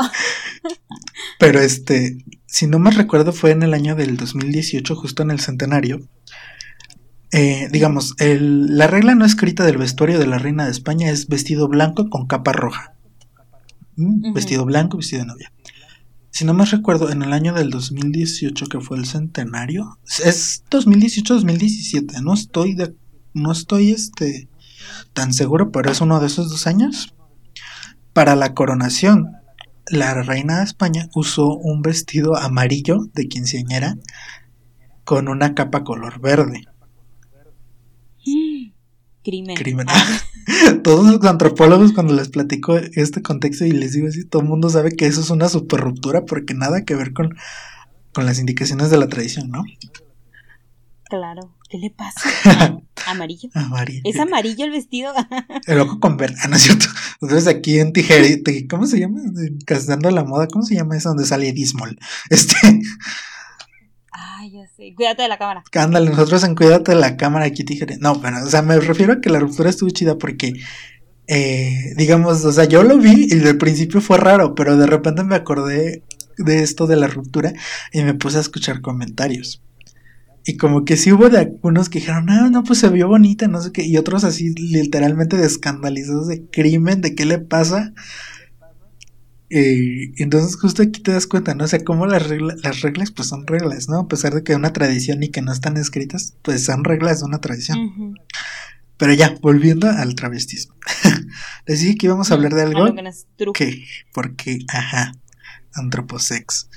Pero 1.39 1.60
este, 1.60 2.24
si 2.46 2.65
no 2.65 2.80
me 2.80 2.91
recuerdo, 2.91 3.34
fue 3.34 3.52
en 3.52 3.62
el 3.62 3.74
año 3.74 3.96
del 3.96 4.15
2018, 4.15 4.96
justo 4.96 5.24
en 5.24 5.32
el 5.32 5.41
centenario. 5.41 6.00
Eh, 7.34 7.67
digamos, 7.74 8.15
la 8.19 8.88
regla 8.88 9.15
no 9.15 9.26
escrita 9.26 9.65
del 9.65 9.78
vestuario 9.78 10.17
de 10.17 10.28
la 10.28 10.38
reina 10.38 10.63
de 10.63 10.72
España 10.72 11.10
es 11.10 11.28
vestido 11.28 11.67
blanco 11.67 12.10
con 12.10 12.26
capa 12.26 12.54
roja. 12.54 12.93
¿Mm? 13.98 14.32
Vestido 14.32 14.63
blanco, 14.63 14.96
vestido 14.96 15.24
de 15.24 15.28
novia. 15.28 15.52
Si 16.30 16.46
no 16.46 16.54
me 16.54 16.63
recuerdo, 16.63 17.12
en 17.12 17.22
el 17.22 17.34
año 17.34 17.54
del 17.54 17.69
2018, 17.69 18.67
que 18.67 18.80
fue 18.80 18.98
el 18.98 19.06
centenario, 19.06 20.00
es 20.24 20.63
2018-2017, 20.69 22.22
no 22.22 22.34
estoy 22.34 22.76
de, 22.76 22.96
no 23.34 23.52
estoy 23.52 23.91
este 23.91 24.48
tan 25.13 25.34
seguro, 25.34 25.72
pero 25.72 25.91
es 25.91 26.02
uno 26.02 26.19
de 26.19 26.28
esos 26.28 26.50
dos 26.50 26.67
años. 26.67 27.15
Para 28.13 28.36
la 28.36 28.54
coronación, 28.54 29.32
la 29.88 30.13
reina 30.13 30.60
de 30.60 30.65
España 30.65 31.10
usó 31.15 31.56
un 31.56 31.82
vestido 31.82 32.36
amarillo 32.38 33.08
de 33.13 33.28
quinceañera 33.28 33.98
con 35.04 35.28
una 35.28 35.56
capa 35.56 35.84
color 35.84 36.22
verde. 36.22 36.65
Crimen. 39.24 39.88
Ah. 39.89 40.19
Todos 40.84 41.06
los 41.06 41.24
antropólogos 41.24 41.93
cuando 41.93 42.13
les 42.13 42.30
platico 42.30 42.76
este 42.78 43.22
contexto 43.22 43.65
y 43.65 43.72
les 43.72 43.93
digo 43.93 44.08
así, 44.08 44.26
todo 44.26 44.41
el 44.41 44.50
mundo 44.50 44.69
sabe 44.69 44.91
que 44.91 45.06
eso 45.06 45.22
es 45.22 45.30
una 45.30 45.48
super 45.48 45.80
ruptura 45.80 46.26
porque 46.26 46.54
nada 46.54 46.84
que 46.84 46.96
ver 46.96 47.13
con, 47.13 47.36
con 48.13 48.26
las 48.26 48.39
indicaciones 48.39 48.89
de 48.89 48.98
la 48.98 49.08
tradición, 49.08 49.50
¿no? 49.50 49.63
Claro. 51.06 51.56
¿Qué 51.73 51.79
le 51.79 51.89
pasa? 51.89 52.29
¿Amarillo? 53.07 53.49
Amarillo. 53.55 54.01
¿Es 54.03 54.19
amarillo 54.19 54.63
el 54.65 54.69
vestido? 54.69 55.12
el 55.65 55.79
ojo 55.79 55.99
con 55.99 56.17
verde, 56.17 56.36
ah, 56.43 56.47
¿no 56.47 56.55
es 56.55 56.62
cierto? 56.62 56.86
Entonces 57.19 57.47
aquí 57.47 57.79
en 57.79 57.93
Tijerita, 57.93 58.51
¿cómo 58.69 58.86
se 58.86 58.99
llama? 58.99 59.21
Casando 59.65 60.12
la 60.12 60.23
moda, 60.23 60.45
¿cómo 60.45 60.63
se 60.63 60.75
llama 60.75 60.95
eso 60.95 61.09
donde 61.09 61.25
sale 61.25 61.51
Dismol? 61.51 61.97
Este... 62.29 62.55
Ay, 64.12 64.51
ya 64.51 64.67
sé. 64.77 64.93
Cuídate 64.95 65.23
de 65.23 65.29
la 65.29 65.39
cámara. 65.39 65.63
Ándale, 65.73 66.12
nosotros 66.12 66.43
en 66.43 66.53
Cuídate 66.53 66.91
de 66.91 66.99
la 66.99 67.17
cámara 67.17 67.45
aquí 67.45 67.63
Tijerita. 67.63 67.97
No, 67.99 68.21
pero, 68.21 68.43
o 68.43 68.47
sea, 68.47 68.62
me 68.62 68.79
refiero 68.79 69.13
a 69.13 69.19
que 69.19 69.31
la 69.31 69.39
ruptura 69.39 69.71
estuvo 69.71 69.89
chida 69.89 70.19
porque... 70.19 70.53
Eh, 71.25 71.93
digamos, 71.97 72.45
o 72.45 72.51
sea, 72.51 72.65
yo 72.65 72.83
lo 72.83 72.99
vi 72.99 73.29
y 73.31 73.39
del 73.39 73.57
principio 73.57 73.99
fue 73.99 74.19
raro, 74.19 74.53
pero 74.53 74.77
de 74.77 74.86
repente 74.86 75.23
me 75.23 75.36
acordé 75.36 76.03
de 76.38 76.62
esto 76.62 76.86
de 76.86 76.97
la 76.97 77.07
ruptura 77.07 77.53
y 77.91 78.03
me 78.03 78.13
puse 78.13 78.38
a 78.38 78.41
escuchar 78.41 78.81
comentarios. 78.81 79.63
Y 80.45 80.58
como 80.58 80.84
que 80.84 80.97
sí 80.97 81.12
hubo 81.12 81.29
de 81.29 81.39
algunos 81.39 81.89
que 81.89 81.99
dijeron, 81.99 82.25
no, 82.25 82.49
no, 82.49 82.63
pues 82.63 82.79
se 82.79 82.89
vio 82.89 83.08
bonita, 83.08 83.47
no 83.47 83.62
sé 83.62 83.71
qué, 83.71 83.86
y 83.86 83.95
otros 83.97 84.23
así 84.23 84.53
literalmente 84.56 85.38
de 85.38 85.45
escandalizados 85.45 86.27
de 86.27 86.45
crimen, 86.45 87.01
de 87.01 87.15
qué 87.15 87.25
le 87.25 87.39
pasa. 87.39 87.93
Y 89.49 90.21
entonces 90.21 90.60
justo 90.60 90.82
aquí 90.82 90.99
te 91.01 91.12
das 91.12 91.27
cuenta, 91.27 91.53
¿no? 91.53 91.63
O 91.63 91.67
sea, 91.67 91.84
cómo 91.84 92.08
las 92.08 92.27
reglas, 92.27 92.60
las 92.63 92.82
reglas 92.82 93.12
pues 93.12 93.29
son 93.29 93.45
reglas, 93.45 93.88
¿no? 93.88 93.99
A 93.99 94.08
pesar 94.08 94.34
de 94.34 94.43
que 94.43 94.51
es 94.51 94.58
una 94.58 94.73
tradición 94.73 95.21
y 95.23 95.29
que 95.29 95.41
no 95.41 95.53
están 95.53 95.77
escritas, 95.77 96.36
pues 96.41 96.65
son 96.65 96.84
reglas 96.84 97.19
de 97.19 97.25
una 97.25 97.39
tradición. 97.39 98.15
Pero 98.97 99.13
ya, 99.13 99.36
volviendo 99.41 99.89
al 99.89 100.15
travestismo. 100.15 100.75
Les 101.67 101.82
dije 101.82 101.95
que 101.95 102.08
íbamos 102.08 102.32
a 102.32 102.34
hablar 102.34 102.53
de 102.53 102.63
algo 102.63 102.93
que, 103.53 103.86
porque, 104.12 104.60
ajá, 104.67 105.13
antroposex. 105.73 106.69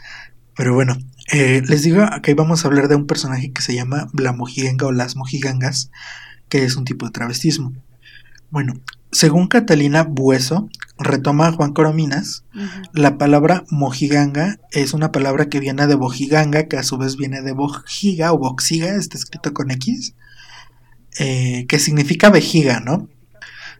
Pero 0.54 0.74
bueno, 0.74 0.96
eh, 1.32 1.62
les 1.66 1.82
digo 1.82 2.04
que 2.22 2.34
vamos 2.34 2.64
a 2.64 2.68
hablar 2.68 2.88
de 2.88 2.96
un 2.96 3.06
personaje 3.06 3.52
que 3.52 3.62
se 3.62 3.74
llama 3.74 4.08
la 4.12 4.32
mojiganga 4.32 4.86
o 4.86 4.92
las 4.92 5.16
mojigangas, 5.16 5.90
que 6.48 6.64
es 6.64 6.76
un 6.76 6.84
tipo 6.84 7.06
de 7.06 7.12
travestismo. 7.12 7.72
Bueno, 8.50 8.74
según 9.10 9.48
Catalina 9.48 10.04
Bueso, 10.04 10.68
retoma 10.98 11.52
Juan 11.52 11.72
Corominas, 11.72 12.44
la 12.92 13.18
palabra 13.18 13.64
mojiganga 13.70 14.58
es 14.70 14.94
una 14.94 15.10
palabra 15.10 15.48
que 15.48 15.60
viene 15.60 15.86
de 15.86 15.94
bojiganga, 15.94 16.68
que 16.68 16.76
a 16.76 16.82
su 16.82 16.96
vez 16.96 17.16
viene 17.16 17.42
de 17.42 17.52
bojiga 17.52 18.32
o 18.32 18.38
boxiga, 18.38 18.94
está 18.94 19.18
escrito 19.18 19.52
con 19.52 19.70
X, 19.70 20.14
eh, 21.18 21.66
que 21.68 21.78
significa 21.78 22.30
vejiga, 22.30 22.80
¿no? 22.80 23.08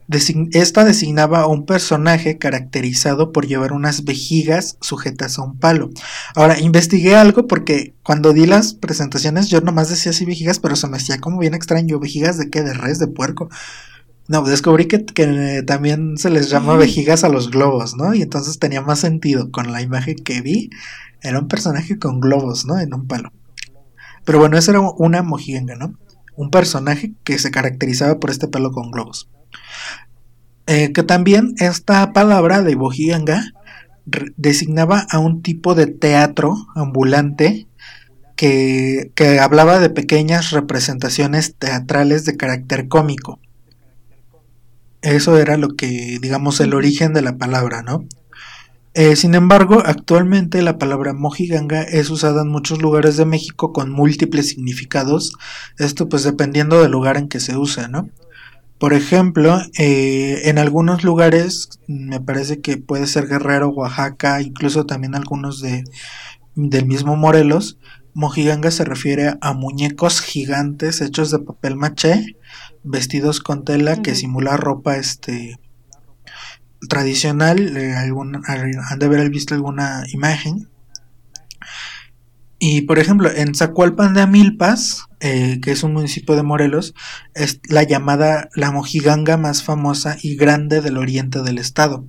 Esta 0.09 0.85
designaba 0.85 1.41
a 1.41 1.47
un 1.47 1.67
personaje 1.67 2.39
caracterizado 2.39 3.33
por 3.33 3.47
llevar 3.47 3.73
unas 3.73 4.05
vejigas 4.05 4.79
sujetas 4.81 5.39
a 5.39 5.43
un 5.43 5.59
palo. 5.59 5.91
Ahora, 6.35 6.61
investigué 6.61 7.17
algo 7.17 7.47
porque 7.47 7.95
cuando 8.05 8.33
di 8.33 8.47
las 8.47 8.75
presentaciones 8.75 9.49
yo 9.49 9.61
nomás 9.61 9.89
decía 9.89 10.11
así 10.11 10.25
vejigas, 10.25 10.61
pero 10.61 10.77
se 10.77 10.87
me 10.87 10.97
hacía 10.97 11.19
como 11.19 11.39
bien 11.39 11.55
extraño. 11.55 11.99
¿Vejigas 11.99 12.39
de 12.39 12.51
qué? 12.51 12.63
¿De 12.63 12.75
res? 12.75 12.99
¿De 12.99 13.09
puerco? 13.09 13.49
No, 14.29 14.43
descubrí 14.43 14.87
que, 14.87 15.63
también 15.67 16.19
se 16.19 16.31
les 16.31 16.51
llama 16.51 16.77
vejigas 16.77 17.23
a 17.25 17.29
los 17.29 17.51
globos, 17.51 17.97
¿no? 17.97 18.15
Y 18.15 18.23
entonces 18.23 18.59
tenía 18.59 18.83
más 18.83 19.01
sentido 19.01 19.51
con 19.51 19.73
la 19.73 19.83
imagen 19.83 20.17
que 20.17 20.41
vi. 20.41 20.71
Era 21.21 21.39
un 21.39 21.49
personaje 21.49 21.99
con 21.99 22.21
globos, 22.21 22.65
¿no? 22.65 22.79
En 22.79 22.93
un 22.95 23.07
palo. 23.07 23.33
Pero 24.25 24.39
bueno, 24.39 24.57
esa 24.57 24.73
era 24.73 24.81
una 24.81 25.23
mojiganga, 25.23 25.77
¿no? 25.77 25.95
Un 26.37 26.51
personaje 26.51 27.15
que 27.25 27.39
se 27.39 27.51
caracterizaba 27.51 28.19
por 28.19 28.31
este 28.31 28.49
pelo 28.49 28.73
con 28.73 28.91
globos. 28.91 29.29
Eh, 30.67 30.93
que 30.93 31.03
también 31.03 31.55
esta 31.59 32.13
palabra 32.13 32.63
de 32.63 32.75
bojiganga 32.75 33.53
designaba 34.37 35.07
a 35.11 35.19
un 35.19 35.43
tipo 35.43 35.75
de 35.75 35.87
teatro 35.87 36.57
ambulante 36.75 37.67
que, 38.37 39.11
que, 39.15 39.39
hablaba 39.39 39.79
de 39.79 39.91
pequeñas 39.91 40.51
representaciones 40.51 41.55
teatrales 41.57 42.25
de 42.25 42.37
carácter 42.37 42.89
cómico. 42.89 43.41
Eso 45.03 45.39
era 45.39 45.57
lo 45.57 45.69
que, 45.77 46.19
digamos, 46.21 46.61
el 46.61 46.75
origen 46.75 47.13
de 47.13 47.23
la 47.23 47.39
palabra, 47.39 47.83
¿no? 47.83 48.05
Eh, 48.99 49.15
sin 49.15 49.35
embargo, 49.35 49.83
actualmente 49.85 50.63
la 50.63 50.79
palabra 50.79 51.13
mojiganga 51.13 51.83
es 51.83 52.09
usada 52.09 52.41
en 52.41 52.49
muchos 52.49 52.81
lugares 52.81 53.19
de 53.19 53.27
México 53.27 53.71
con 53.75 53.91
múltiples 53.91 54.49
significados, 54.49 55.35
esto 55.79 56.09
pues 56.09 56.23
dependiendo 56.23 56.81
del 56.81 56.93
lugar 56.93 57.19
en 57.19 57.29
que 57.29 57.39
se 57.39 57.59
usa, 57.59 57.89
¿no? 57.89 58.09
Por 58.79 58.93
ejemplo, 58.93 59.59
eh, 59.79 60.43
en 60.45 60.59
algunos 60.59 61.03
lugares, 61.03 61.71
me 61.87 62.21
parece 62.21 62.61
que 62.61 62.77
puede 62.77 63.07
ser 63.07 63.27
Guerrero, 63.27 63.71
Oaxaca, 63.71 64.43
incluso 64.43 64.85
también 64.85 65.15
algunos 65.15 65.63
de, 65.63 65.85
del 66.55 66.85
mismo 66.85 67.17
Morelos, 67.17 67.79
mojiganga 68.13 68.71
se 68.71 68.85
refiere 68.85 69.35
a 69.41 69.53
muñecos 69.55 70.21
gigantes 70.21 71.01
hechos 71.01 71.31
de 71.31 71.39
papel 71.39 71.77
maché, 71.77 72.37
vestidos 72.83 73.41
con 73.41 73.65
tela 73.65 74.03
que 74.03 74.15
simula 74.15 74.57
ropa 74.57 74.97
este 74.97 75.59
tradicional, 76.89 77.77
eh, 77.77 77.95
han 77.95 78.99
de 78.99 79.07
haber 79.07 79.31
visto 79.31 79.55
alguna 79.55 80.05
imagen. 80.13 80.69
Y 82.59 82.83
por 82.83 82.99
ejemplo, 82.99 83.31
en 83.31 83.55
Zacualpan 83.55 84.15
de 84.15 84.23
Amilpas, 84.23 85.06
eh, 85.21 85.61
que 85.63 85.73
es 85.73 85.83
un 85.83 85.95
municipio 85.95 86.37
de 86.37 86.43
Morelos, 86.43 86.95
es 87.35 87.61
la 87.69 87.83
llamada 87.83 88.49
la 88.55 88.71
mojiganga 88.71 89.37
más 89.37 89.63
famosa 89.63 90.17
y 90.23 90.37
grande 90.37 90.81
del 90.81 90.99
oriente 90.99 91.43
del 91.43 91.59
estado. 91.59 92.07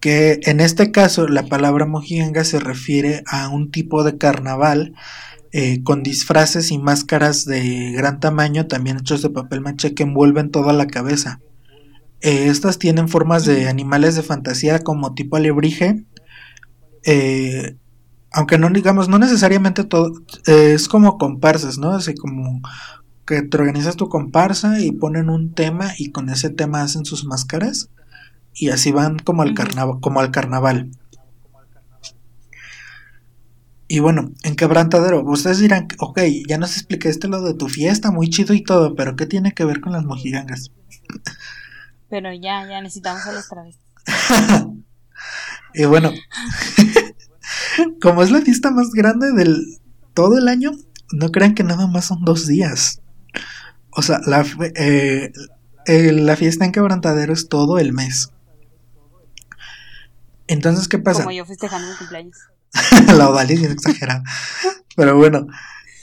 Que 0.00 0.38
en 0.42 0.60
este 0.60 0.92
caso 0.92 1.26
la 1.26 1.44
palabra 1.44 1.86
mojiganga 1.86 2.44
se 2.44 2.60
refiere 2.60 3.22
a 3.26 3.48
un 3.48 3.70
tipo 3.70 4.04
de 4.04 4.18
carnaval 4.18 4.94
eh, 5.50 5.82
con 5.82 6.02
disfraces 6.02 6.70
y 6.70 6.78
máscaras 6.78 7.46
de 7.46 7.92
gran 7.92 8.20
tamaño, 8.20 8.66
también 8.66 8.98
hechos 8.98 9.22
de 9.22 9.30
papel 9.30 9.62
maché 9.62 9.94
que 9.94 10.02
envuelven 10.02 10.50
toda 10.50 10.74
la 10.74 10.86
cabeza. 10.86 11.40
Eh, 12.20 12.48
estas 12.48 12.78
tienen 12.78 13.08
formas 13.08 13.46
de 13.46 13.68
animales 13.68 14.14
de 14.16 14.22
fantasía 14.22 14.80
como 14.80 15.14
tipo 15.14 15.36
alebrije, 15.36 16.04
aunque 18.32 18.58
no 18.58 18.68
digamos, 18.70 19.08
no 19.08 19.18
necesariamente 19.18 19.84
todo, 19.84 20.12
es 20.46 20.88
como 20.88 21.18
comparsas, 21.18 21.78
¿no? 21.78 21.92
Así 21.92 22.14
como 22.14 22.60
que 23.26 23.42
te 23.42 23.56
organizas 23.56 23.96
tu 23.96 24.08
comparsa 24.08 24.80
y 24.80 24.92
ponen 24.92 25.28
un 25.30 25.52
tema 25.52 25.92
y 25.98 26.10
con 26.10 26.30
ese 26.30 26.50
tema 26.50 26.82
hacen 26.82 27.04
sus 27.04 27.24
máscaras 27.24 27.90
y 28.54 28.70
así 28.70 28.90
van 28.90 29.18
como 29.18 29.42
al 29.42 29.54
carnaval, 29.54 30.00
como 30.00 30.20
al 30.20 30.30
carnaval. 30.30 30.90
Y 33.86 34.00
bueno, 34.00 34.32
en 34.42 34.54
quebrantadero, 34.54 35.22
ustedes 35.24 35.60
dirán, 35.60 35.88
ok, 35.98 36.20
ya 36.46 36.58
nos 36.58 36.72
explicaste 36.72 37.26
lo 37.28 37.42
de 37.42 37.54
tu 37.54 37.68
fiesta, 37.68 38.10
muy 38.10 38.28
chido 38.28 38.52
y 38.52 38.62
todo, 38.62 38.94
pero 38.94 39.16
¿qué 39.16 39.24
tiene 39.24 39.52
que 39.52 39.64
ver 39.64 39.80
con 39.80 39.92
las 39.92 40.04
mojigangas? 40.04 40.70
Pero 42.10 42.32
ya, 42.32 42.66
ya 42.68 42.82
necesitamos 42.82 43.26
a 43.26 43.32
los 43.32 43.48
travestis. 43.48 43.82
y 45.74 45.84
bueno, 45.86 46.12
como 48.02 48.22
es 48.22 48.30
la 48.30 48.40
fiesta 48.40 48.70
más 48.70 48.90
grande 48.90 49.32
del 49.32 49.78
todo 50.14 50.38
el 50.38 50.48
año, 50.48 50.72
no 51.12 51.30
crean 51.30 51.54
que 51.54 51.64
nada 51.64 51.86
más 51.86 52.06
son 52.06 52.24
dos 52.24 52.46
días. 52.46 53.00
O 53.90 54.02
sea, 54.02 54.20
la, 54.26 54.44
eh, 54.76 55.32
eh, 55.86 56.12
la 56.12 56.36
fiesta 56.36 56.64
en 56.64 56.72
quebrantadero 56.72 57.32
es 57.32 57.48
todo 57.48 57.78
el 57.78 57.92
mes. 57.92 58.30
Entonces, 60.46 60.88
¿qué 60.88 60.98
pasa? 60.98 61.22
Como 61.22 61.36
yo 61.36 61.44
festejando 61.44 61.88
mi 61.88 61.94
cumpleaños. 61.96 62.36
la 63.16 63.28
Odalis 63.28 63.62
es 63.62 63.70
exagerada. 63.70 64.22
Pero 64.96 65.16
bueno, 65.16 65.46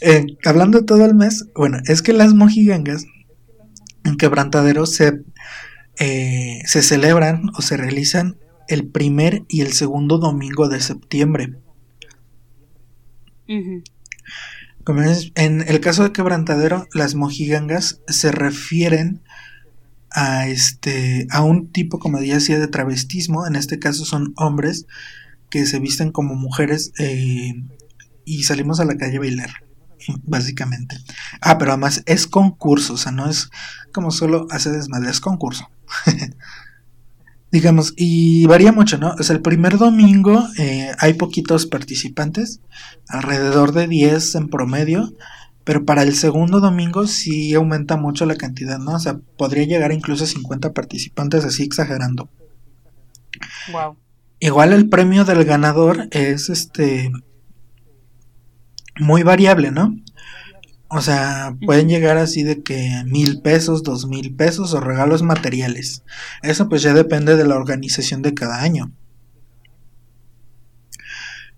eh, 0.01 0.38
hablando 0.45 0.79
de 0.79 0.86
todo 0.86 1.05
el 1.05 1.15
mes, 1.15 1.45
bueno, 1.55 1.79
es 1.86 2.01
que 2.01 2.13
las 2.13 2.34
mojigangas 2.34 3.05
en 4.03 4.17
quebrantadero 4.17 4.86
se, 4.86 5.21
eh, 5.99 6.62
se 6.65 6.81
celebran 6.81 7.49
o 7.58 7.62
se 7.62 7.77
realizan 7.77 8.38
el 8.67 8.88
primer 8.88 9.43
y 9.47 9.62
el 9.62 9.73
segundo 9.73 10.17
domingo 10.17 10.67
de 10.69 10.80
septiembre. 10.80 11.54
Como 14.84 15.01
en 15.01 15.62
el 15.67 15.80
caso 15.80 16.04
de 16.04 16.12
quebrantadero, 16.12 16.88
las 16.93 17.15
mojigangas 17.15 18.01
se 18.08 18.32
refieren 18.32 19.21
a 20.12 20.47
este 20.47 21.28
a 21.30 21.43
un 21.43 21.71
tipo 21.71 21.99
como 21.99 22.19
decía 22.19 22.58
de 22.58 22.69
travestismo 22.69 23.45
en 23.47 23.58
este 23.58 23.80
caso 23.80 24.06
son 24.06 24.34
hombres 24.38 24.86
que 25.49 25.65
se 25.65 25.80
visten 25.80 26.12
como 26.12 26.36
mujeres 26.36 26.93
eh, 26.99 27.54
y 28.25 28.43
salimos 28.43 28.80
a 28.80 28.86
la 28.86 28.97
calle 28.97 29.17
a 29.17 29.19
bailar, 29.19 29.63
básicamente. 30.23 30.97
Ah, 31.41 31.58
pero 31.58 31.71
además 31.71 32.04
es 32.06 32.28
concurso, 32.28 32.95
o 32.95 32.97
sea, 32.97 33.12
no 33.12 33.30
es 33.30 33.49
como 33.93 34.12
solo 34.12 34.47
hace 34.49 34.71
desmadre, 34.71 35.12
es 35.12 35.21
concurso. 35.21 35.69
Digamos, 37.56 37.94
y 37.96 38.46
varía 38.48 38.74
mucho, 38.74 38.98
¿no? 38.98 39.15
O 39.18 39.24
sea, 39.24 39.34
el 39.34 39.41
primer 39.41 39.78
domingo 39.78 40.46
eh, 40.58 40.91
hay 41.00 41.13
poquitos 41.13 41.65
participantes, 41.65 42.60
alrededor 43.08 43.72
de 43.72 43.88
10 43.88 44.36
en 44.36 44.50
promedio, 44.50 45.13
pero 45.63 45.86
para 45.86 46.04
el 46.04 46.15
segundo 46.15 46.60
domingo 46.60 47.08
sí 47.08 47.54
aumenta 47.54 47.96
mucho 47.96 48.26
la 48.26 48.36
cantidad, 48.36 48.78
¿no? 48.78 48.96
O 48.96 49.00
sea, 49.00 49.20
podría 49.38 49.63
llegar 49.63 49.94
incluso 49.94 50.26
a 50.26 50.28
50 50.28 50.74
participantes, 50.74 51.46
así 51.46 51.63
exagerando. 51.63 52.28
Wow. 53.72 53.96
Igual 54.41 54.74
el 54.74 54.89
premio 54.89 55.24
del 55.24 55.46
ganador 55.46 56.10
es 56.12 56.50
este 56.50 57.10
muy 59.00 59.24
variable, 59.24 59.72
¿no? 59.72 59.96
O 60.95 61.01
sea, 61.01 61.58
pueden 61.65 61.89
llegar 61.89 62.17
así 62.17 62.43
de 62.43 62.63
que 62.63 63.03
mil 63.05 63.41
pesos, 63.41 63.84
dos 63.84 64.08
mil 64.08 64.34
pesos 64.34 64.73
o 64.73 64.79
regalos 64.79 65.23
materiales. 65.23 66.03
Eso 66.41 66.69
pues 66.69 66.81
ya 66.81 66.93
depende 66.93 67.36
de 67.36 67.45
la 67.45 67.55
organización 67.55 68.21
de 68.21 68.34
cada 68.34 68.62
año. 68.62 68.91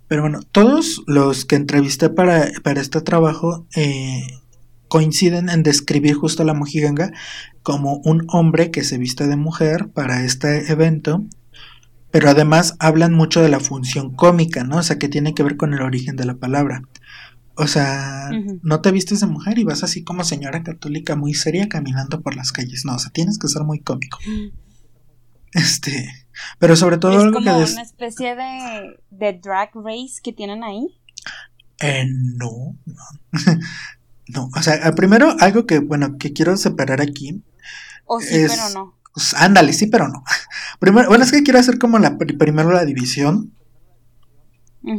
Pero 0.08 0.24
bueno, 0.24 0.40
todos 0.52 1.04
los 1.06 1.46
que 1.46 1.56
entrevisté 1.56 2.10
para, 2.10 2.50
para 2.64 2.82
este 2.82 3.02
trabajo 3.02 3.68
eh, 3.76 4.26
coinciden 4.88 5.50
en 5.50 5.62
describir 5.62 6.16
justo 6.16 6.42
a 6.42 6.46
la 6.46 6.54
mojiganga 6.56 7.12
como 7.62 8.02
un 8.06 8.26
hombre 8.30 8.72
que 8.72 8.84
se 8.84 8.98
viste 8.98 9.28
de 9.28 9.36
mujer 9.36 9.90
para 9.90 10.24
este 10.24 10.72
evento 10.72 11.26
pero 12.12 12.30
además 12.30 12.76
hablan 12.80 13.14
mucho 13.14 13.42
de 13.42 13.50
la 13.50 13.60
función 13.60 14.14
cómica, 14.16 14.64
¿no? 14.64 14.78
O 14.78 14.84
sea, 14.84 14.98
que 14.98 15.10
tiene 15.10 15.34
que 15.34 15.44
ver 15.44 15.58
con 15.58 15.74
el 15.74 15.82
origen 15.82 16.16
de 16.16 16.26
la 16.26 16.36
palabra. 16.36 16.82
O 17.58 17.68
sea, 17.68 18.30
no 18.62 18.82
te 18.82 18.92
vistes 18.92 19.20
de 19.20 19.28
mujer 19.28 19.58
y 19.58 19.64
vas 19.64 19.84
así 19.84 20.04
como 20.04 20.24
señora 20.24 20.64
católica 20.64 21.16
muy 21.16 21.34
seria 21.34 21.68
caminando 21.68 22.22
por 22.22 22.36
las 22.36 22.52
calles. 22.52 22.86
No, 22.86 22.96
o 22.96 23.00
sea, 23.00 23.12
tienes 23.12 23.40
que 23.40 23.48
ser 23.48 23.64
muy 23.64 23.80
cómico. 23.80 24.20
Este, 25.54 26.28
pero 26.60 26.76
sobre 26.76 26.98
todo 26.98 27.14
¿Es 27.14 27.24
algo 27.24 27.34
como 27.34 27.58
una 27.58 27.82
especie 27.82 28.36
de, 28.36 29.00
de 29.10 29.40
drag 29.42 29.72
race 29.74 30.22
que 30.22 30.34
tienen 30.34 30.64
ahí. 30.64 31.00
Eh, 31.80 32.06
no, 32.08 32.76
no. 32.86 33.04
no, 34.28 34.50
o 34.56 34.62
sea, 34.62 34.94
primero 34.96 35.36
algo 35.40 35.66
que, 35.66 35.80
bueno, 35.80 36.18
que 36.18 36.34
quiero 36.34 36.58
separar 36.58 37.02
aquí. 37.02 37.44
O 38.06 38.20
sí, 38.20 38.46
pero 38.48 38.70
no. 38.74 38.98
Pues, 39.14 39.34
ándale, 39.34 39.74
sí, 39.74 39.88
pero 39.88 40.08
no. 40.08 40.24
Primero, 40.80 41.10
bueno, 41.10 41.24
es 41.24 41.32
que 41.32 41.42
quiero 41.42 41.58
hacer 41.58 41.80
como 41.80 41.98
la 41.98 42.20
primero 42.20 42.72
la 42.72 42.86
división. 42.86 43.52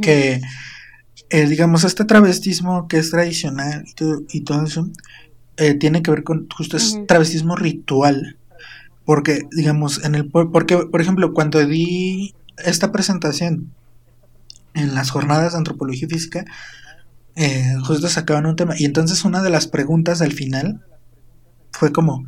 Que, 0.03 0.42
eh, 1.31 1.47
digamos, 1.47 1.85
este 1.85 2.05
travestismo 2.05 2.88
que 2.88 2.99
es 2.99 3.11
tradicional 3.11 3.85
y 4.31 4.41
todo, 4.41 4.64
eso, 4.64 4.88
eh, 5.57 5.75
tiene 5.75 6.03
que 6.03 6.11
ver 6.11 6.25
con 6.25 6.49
justo 6.49 6.77
es 6.77 6.99
travestismo 7.07 7.57
ritual. 7.57 8.37
Porque, 9.05 9.49
digamos, 9.53 10.05
en 10.05 10.14
el. 10.14 10.31
Porque, 10.31 10.77
por 10.77 11.01
ejemplo, 11.01 11.33
cuando 11.33 11.64
di 11.64 12.35
esta 12.59 12.93
presentación 12.93 13.73
en 14.75 14.95
las 14.95 15.11
jornadas 15.11 15.53
de 15.53 15.59
antropología 15.59 16.09
física, 16.09 16.45
eh, 17.35 17.75
justo 17.85 18.09
sacaban 18.09 18.47
un 18.47 18.57
tema. 18.57 18.75
Y 18.79 18.85
entonces 18.85 19.25
una 19.25 19.43
de 19.43 19.51
las 19.51 19.67
preguntas 19.67 20.21
al 20.21 20.33
final 20.33 20.85
fue 21.73 21.93
como 21.93 22.25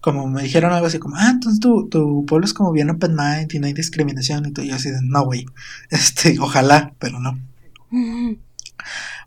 como 0.00 0.28
me 0.28 0.42
dijeron 0.42 0.72
algo 0.72 0.86
así 0.86 0.98
como, 0.98 1.16
ah, 1.16 1.30
entonces 1.30 1.60
tu, 1.60 1.88
tu 1.88 2.24
pueblo 2.24 2.46
es 2.46 2.54
como 2.54 2.72
bien 2.72 2.90
open 2.90 3.14
mind 3.14 3.52
y 3.52 3.58
no 3.58 3.66
hay 3.66 3.72
discriminación 3.72 4.46
y 4.46 4.52
todo. 4.52 4.64
Y 4.64 4.68
yo 4.68 4.76
así 4.76 4.90
de, 4.90 5.00
no, 5.02 5.24
güey, 5.24 5.46
este, 5.90 6.38
ojalá, 6.40 6.94
pero 6.98 7.20
no. 7.20 7.38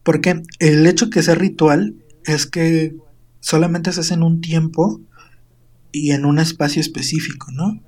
Porque 0.03 0.43
el 0.59 0.87
hecho 0.87 1.09
que 1.09 1.23
sea 1.23 1.35
ritual 1.35 1.95
es 2.25 2.45
que 2.45 2.95
solamente 3.39 3.91
se 3.91 4.01
hace 4.01 4.13
en 4.13 4.23
un 4.23 4.41
tiempo 4.41 5.01
y 5.91 6.11
en 6.11 6.25
un 6.25 6.39
espacio 6.39 6.81
específico, 6.81 7.51
¿no? 7.51 7.81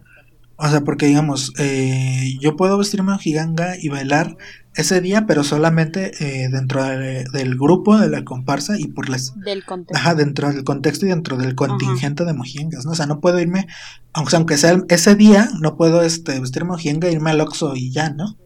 O 0.55 0.67
sea, 0.69 0.81
porque 0.81 1.07
digamos, 1.07 1.51
eh, 1.57 2.37
yo 2.39 2.55
puedo 2.55 2.77
vestirme 2.77 3.11
en 3.11 3.19
giganga 3.19 3.75
y 3.79 3.89
bailar 3.89 4.37
ese 4.75 5.01
día, 5.01 5.25
pero 5.25 5.43
solamente 5.43 6.11
eh, 6.19 6.49
dentro 6.49 6.83
del 6.83 7.57
grupo 7.57 7.97
de 7.97 8.09
la 8.09 8.23
comparsa 8.23 8.79
y 8.79 8.87
por 8.87 9.09
las... 9.09 9.33
Del 9.39 9.65
contexto. 9.65 9.97
Ajá, 9.97 10.15
dentro 10.15 10.51
del 10.51 10.63
contexto 10.63 11.05
y 11.05 11.09
dentro 11.09 11.37
del 11.37 11.55
contingente 11.55 12.23
de 12.23 12.33
mojiengas, 12.33 12.85
¿no? 12.85 12.91
O 12.91 12.95
sea, 12.95 13.07
no 13.07 13.19
puedo 13.19 13.39
irme, 13.39 13.67
aunque, 14.13 14.35
aunque 14.35 14.57
sea 14.57 14.79
ese 14.89 15.15
día, 15.15 15.49
no 15.59 15.75
puedo 15.75 16.01
este, 16.03 16.39
vestirme 16.39 16.69
mojienga 16.69 17.07
e 17.07 17.13
irme 17.13 17.31
al 17.31 17.41
Oxxo 17.41 17.75
y 17.75 17.91
ya, 17.91 18.11
¿no? 18.11 18.37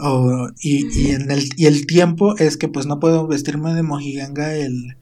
O, 0.00 0.48
y, 0.60 0.86
y, 0.96 1.10
en 1.10 1.30
el, 1.30 1.48
y 1.56 1.66
el 1.66 1.86
tiempo 1.86 2.36
es 2.36 2.56
que 2.56 2.68
pues 2.68 2.86
no 2.86 3.00
puedo 3.00 3.26
vestirme 3.26 3.74
de 3.74 3.82
mojiganga 3.82 4.54
el, 4.54 4.96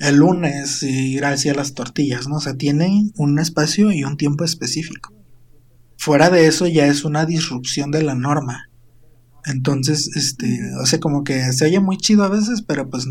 el 0.00 0.16
lunes 0.16 0.82
y 0.82 1.14
ir 1.14 1.24
hacia 1.24 1.54
las 1.54 1.74
tortillas, 1.74 2.26
¿no? 2.26 2.36
O 2.36 2.40
sea, 2.40 2.54
tienen 2.54 3.12
un 3.16 3.38
espacio 3.38 3.92
y 3.92 4.02
un 4.04 4.16
tiempo 4.16 4.44
específico. 4.44 5.12
Fuera 5.98 6.30
de 6.30 6.46
eso 6.46 6.66
ya 6.66 6.86
es 6.86 7.04
una 7.04 7.26
disrupción 7.26 7.90
de 7.90 8.02
la 8.02 8.14
norma. 8.14 8.70
Entonces, 9.46 10.16
este, 10.16 10.60
o 10.82 10.86
sea, 10.86 11.00
como 11.00 11.24
que 11.24 11.52
se 11.52 11.64
oye 11.64 11.80
muy 11.80 11.96
chido 11.96 12.24
a 12.24 12.28
veces, 12.28 12.62
pero 12.62 12.88
pues 12.88 13.06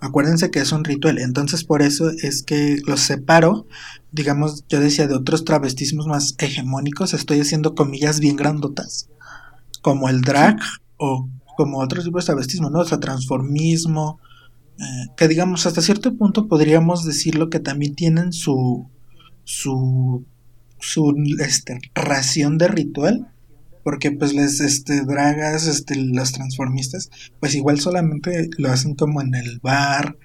acuérdense 0.00 0.50
que 0.50 0.60
es 0.60 0.72
un 0.72 0.84
ritual. 0.84 1.18
Entonces, 1.18 1.64
por 1.64 1.82
eso 1.82 2.10
es 2.10 2.42
que 2.42 2.78
los 2.86 3.00
separo, 3.00 3.66
digamos, 4.12 4.64
yo 4.68 4.80
decía 4.80 5.06
de 5.06 5.14
otros 5.14 5.44
travestismos 5.44 6.06
más 6.06 6.34
hegemónicos, 6.38 7.14
estoy 7.14 7.40
haciendo 7.40 7.74
comillas 7.74 8.20
bien 8.20 8.36
grandotas, 8.36 9.08
como 9.86 10.08
el 10.08 10.22
drag 10.22 10.58
o 10.96 11.28
como 11.56 11.78
otros 11.78 12.04
tipos 12.04 12.24
de 12.24 12.26
travestismo, 12.26 12.70
¿no? 12.70 12.80
O 12.80 12.84
sea, 12.84 12.98
transformismo, 12.98 14.18
eh, 14.80 15.12
que 15.16 15.28
digamos, 15.28 15.64
hasta 15.64 15.80
cierto 15.80 16.16
punto 16.16 16.48
podríamos 16.48 17.04
decirlo 17.04 17.50
que 17.50 17.60
también 17.60 17.94
tienen 17.94 18.32
su, 18.32 18.90
su, 19.44 20.26
su 20.80 21.14
este, 21.38 21.78
ración 21.94 22.58
de 22.58 22.66
ritual 22.66 23.32
porque 23.84 24.10
pues 24.10 24.34
les 24.34 24.58
este 24.58 25.04
dragas 25.04 25.68
este 25.68 25.94
los 25.94 26.32
transformistas 26.32 27.08
pues 27.38 27.54
igual 27.54 27.78
solamente 27.78 28.50
lo 28.58 28.72
hacen 28.72 28.96
como 28.96 29.20
en 29.20 29.36
el 29.36 29.60
bar 29.60 30.16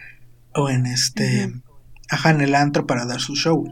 o 0.55 0.71
en 0.71 0.87
este 0.87 1.53
ajá 2.09 2.31
en 2.31 2.41
el 2.41 2.55
antro 2.55 2.87
para 2.87 3.05
dar 3.05 3.21
su 3.21 3.35
show 3.35 3.63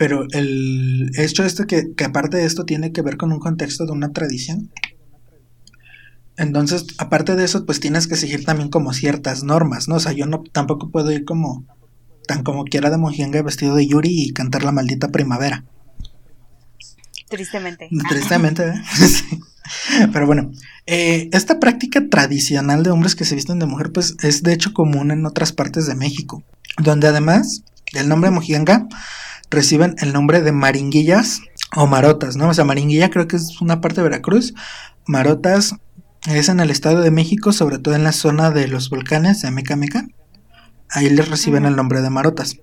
pero 0.00 0.26
el 0.32 1.10
hecho 1.18 1.44
este 1.44 1.66
que, 1.66 1.92
que 1.94 2.04
aparte 2.04 2.38
de 2.38 2.46
esto 2.46 2.64
tiene 2.64 2.90
que 2.90 3.02
ver 3.02 3.18
con 3.18 3.32
un 3.32 3.38
contexto 3.38 3.84
de 3.84 3.92
una 3.92 4.12
tradición 4.12 4.70
entonces 6.38 6.86
aparte 6.96 7.36
de 7.36 7.44
eso 7.44 7.66
pues 7.66 7.80
tienes 7.80 8.06
que 8.06 8.16
seguir 8.16 8.46
también 8.46 8.70
como 8.70 8.94
ciertas 8.94 9.44
normas 9.44 9.88
no 9.88 9.96
o 9.96 10.00
sea 10.00 10.12
yo 10.12 10.24
no 10.24 10.42
tampoco 10.52 10.88
puedo 10.88 11.12
ir 11.12 11.26
como 11.26 11.66
tan 12.26 12.44
como 12.44 12.64
quiera 12.64 12.88
de 12.88 12.96
mojianga 12.96 13.42
vestido 13.42 13.74
de 13.74 13.86
Yuri 13.86 14.08
y 14.10 14.32
cantar 14.32 14.64
la 14.64 14.72
maldita 14.72 15.08
primavera 15.08 15.66
Tristemente. 17.28 17.88
Tristemente, 18.08 18.68
¿eh? 18.68 18.74
Pero 20.12 20.26
bueno, 20.26 20.50
Eh, 20.86 21.28
esta 21.30 21.60
práctica 21.60 22.08
tradicional 22.08 22.82
de 22.82 22.90
hombres 22.90 23.14
que 23.14 23.24
se 23.24 23.36
visten 23.36 23.60
de 23.60 23.66
mujer, 23.66 23.92
pues 23.92 24.16
es 24.24 24.42
de 24.42 24.52
hecho 24.52 24.72
común 24.72 25.12
en 25.12 25.24
otras 25.24 25.52
partes 25.52 25.86
de 25.86 25.94
México, 25.94 26.42
donde 26.78 27.06
además 27.06 27.62
del 27.92 28.08
nombre 28.08 28.32
mojiganga 28.32 28.88
reciben 29.50 29.96
el 29.98 30.12
nombre 30.12 30.40
de 30.40 30.52
maringuillas 30.52 31.40
o 31.76 31.86
marotas, 31.86 32.36
¿no? 32.36 32.48
O 32.48 32.54
sea, 32.54 32.64
maringuilla 32.64 33.10
creo 33.10 33.28
que 33.28 33.36
es 33.36 33.60
una 33.60 33.80
parte 33.80 33.96
de 33.96 34.04
Veracruz, 34.04 34.54
marotas 35.06 35.74
es 36.28 36.48
en 36.48 36.60
el 36.60 36.70
Estado 36.70 37.00
de 37.00 37.10
México, 37.10 37.52
sobre 37.52 37.78
todo 37.78 37.94
en 37.94 38.04
la 38.04 38.12
zona 38.12 38.50
de 38.50 38.68
los 38.68 38.90
volcanes 38.90 39.40
de 39.42 39.50
Meca 39.50 39.76
Meca. 39.76 40.06
Ahí 40.90 41.08
les 41.08 41.28
reciben 41.28 41.64
el 41.64 41.76
nombre 41.76 42.02
de 42.02 42.10
marotas. 42.10 42.58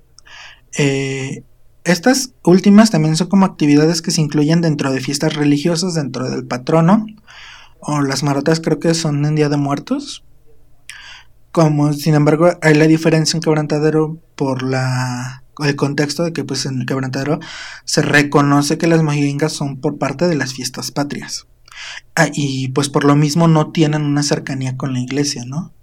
Eh, 0.78 1.44
estas 1.84 2.34
últimas 2.44 2.92
también 2.92 3.16
son 3.16 3.30
como 3.30 3.46
actividades 3.46 4.02
que 4.02 4.12
se 4.12 4.22
incluyen 4.22 4.62
dentro 4.62 4.92
de 4.92 5.00
fiestas 5.00 5.36
religiosas, 5.36 5.96
dentro 5.96 6.30
del 6.30 6.46
patrono. 6.46 7.06
O 7.80 8.02
las 8.02 8.24
marotas 8.24 8.60
creo 8.60 8.80
que 8.80 8.94
son 8.94 9.26
en 9.26 9.36
Día 9.36 9.50
de 9.50 9.58
Muertos. 9.58 10.24
Como, 11.52 11.94
sin 11.94 12.14
embargo, 12.14 12.52
hay 12.62 12.76
la 12.76 12.88
diferencia 12.88 13.38
en 13.38 13.42
quebrantadero 13.42 14.20
por 14.36 14.62
la 14.62 15.44
el 15.66 15.76
contexto 15.76 16.24
de 16.24 16.34
que 16.34 16.44
pues 16.44 16.66
en 16.66 16.82
el 16.82 16.86
quebrantadero 16.86 17.40
se 17.86 18.02
reconoce 18.02 18.78
que 18.78 18.88
las 18.88 19.04
mojigangas 19.04 19.54
son 19.54 19.80
por 19.80 19.98
parte 19.98 20.28
de 20.28 20.36
las 20.36 20.54
fiestas 20.54 20.92
patrias. 20.92 21.48
Ah, 22.16 22.30
y 22.34 22.70
pues 22.70 22.90
por 22.90 23.04
lo 23.04 23.16
mismo 23.16 23.48
no 23.48 23.72
tienen 23.72 24.04
una 24.04 24.24
cercanía 24.24 24.78
con 24.78 24.94
la 24.94 25.00
iglesia, 25.00 25.44
¿no? 25.46 25.74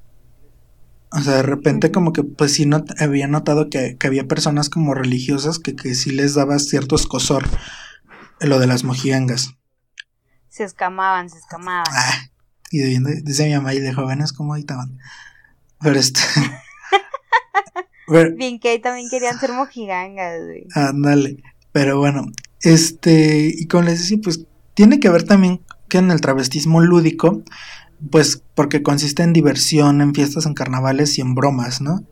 O 1.12 1.20
sea, 1.20 1.34
de 1.34 1.42
repente 1.42 1.92
como 1.92 2.12
que 2.12 2.24
pues 2.24 2.52
sí 2.54 2.68
había 2.98 3.28
notado 3.28 3.70
que, 3.70 3.96
había 4.04 4.26
personas 4.26 4.68
como 4.68 4.94
religiosas 4.94 5.60
que, 5.60 5.76
que 5.76 5.94
sí 5.94 6.10
les 6.10 6.34
daba 6.34 6.58
cierto 6.58 6.96
escosor 6.96 7.48
lo 8.40 8.58
de 8.58 8.66
las 8.66 8.82
mojigangas. 8.82 9.54
Se 10.48 10.64
escamaban, 10.64 11.30
se 11.30 11.38
escamaban. 11.38 11.84
Ah, 11.88 12.30
y 12.70 12.78
de, 12.78 13.22
dice 13.22 13.46
mi 13.46 13.54
mamá 13.54 13.74
y 13.74 13.80
de 13.80 13.92
jóvenes 13.92 14.32
cómo 14.32 14.56
estaban. 14.56 14.98
Pero 15.80 15.98
este... 15.98 16.20
Bien 18.08 18.58
que 18.58 18.70
ahí 18.70 18.80
también 18.80 19.08
querían 19.10 19.38
ser 19.38 19.52
mojigangas, 19.52 20.40
güey. 20.44 20.66
Ándale. 20.74 21.42
Pero 21.72 21.98
bueno, 21.98 22.26
este, 22.62 23.52
y 23.54 23.66
como 23.66 23.84
les 23.84 24.00
decía, 24.00 24.18
pues 24.22 24.46
tiene 24.74 25.00
que 25.00 25.10
ver 25.10 25.24
también 25.24 25.60
que 25.88 25.98
en 25.98 26.10
el 26.10 26.20
travestismo 26.20 26.80
lúdico, 26.80 27.42
pues 28.10 28.42
porque 28.54 28.82
consiste 28.82 29.22
en 29.22 29.32
diversión, 29.32 30.00
en 30.00 30.14
fiestas, 30.14 30.46
en 30.46 30.54
carnavales 30.54 31.18
y 31.18 31.20
en 31.20 31.34
bromas, 31.34 31.80
¿no? 31.80 32.04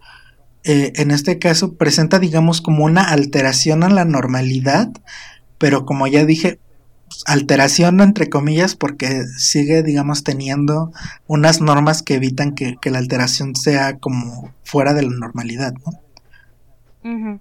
Eh, 0.65 0.93
en 0.97 1.11
este 1.11 1.39
caso 1.39 1.75
presenta, 1.77 2.19
digamos, 2.19 2.61
como 2.61 2.85
una 2.85 3.03
alteración 3.03 3.83
a 3.83 3.89
la 3.89 4.05
normalidad, 4.05 4.91
pero 5.59 5.85
como 5.85 6.07
ya 6.07 6.25
dije, 6.25 6.61
alteración 7.27 8.01
entre 8.01 8.29
comillas, 8.29 8.75
porque 8.75 9.25
sigue, 9.38 9.83
digamos, 9.83 10.25
teniendo 10.25 10.92
unas 11.27 11.61
normas 11.61 12.03
que 12.03 12.14
evitan 12.14 12.55
que, 12.55 12.77
la 12.85 12.98
alteración 12.98 13.55
sea 13.57 13.98
como 13.98 14.53
fuera 14.64 14.94
de 14.94 15.03
la 15.03 15.11
normalidad, 15.11 15.75
¿no? 15.85 17.40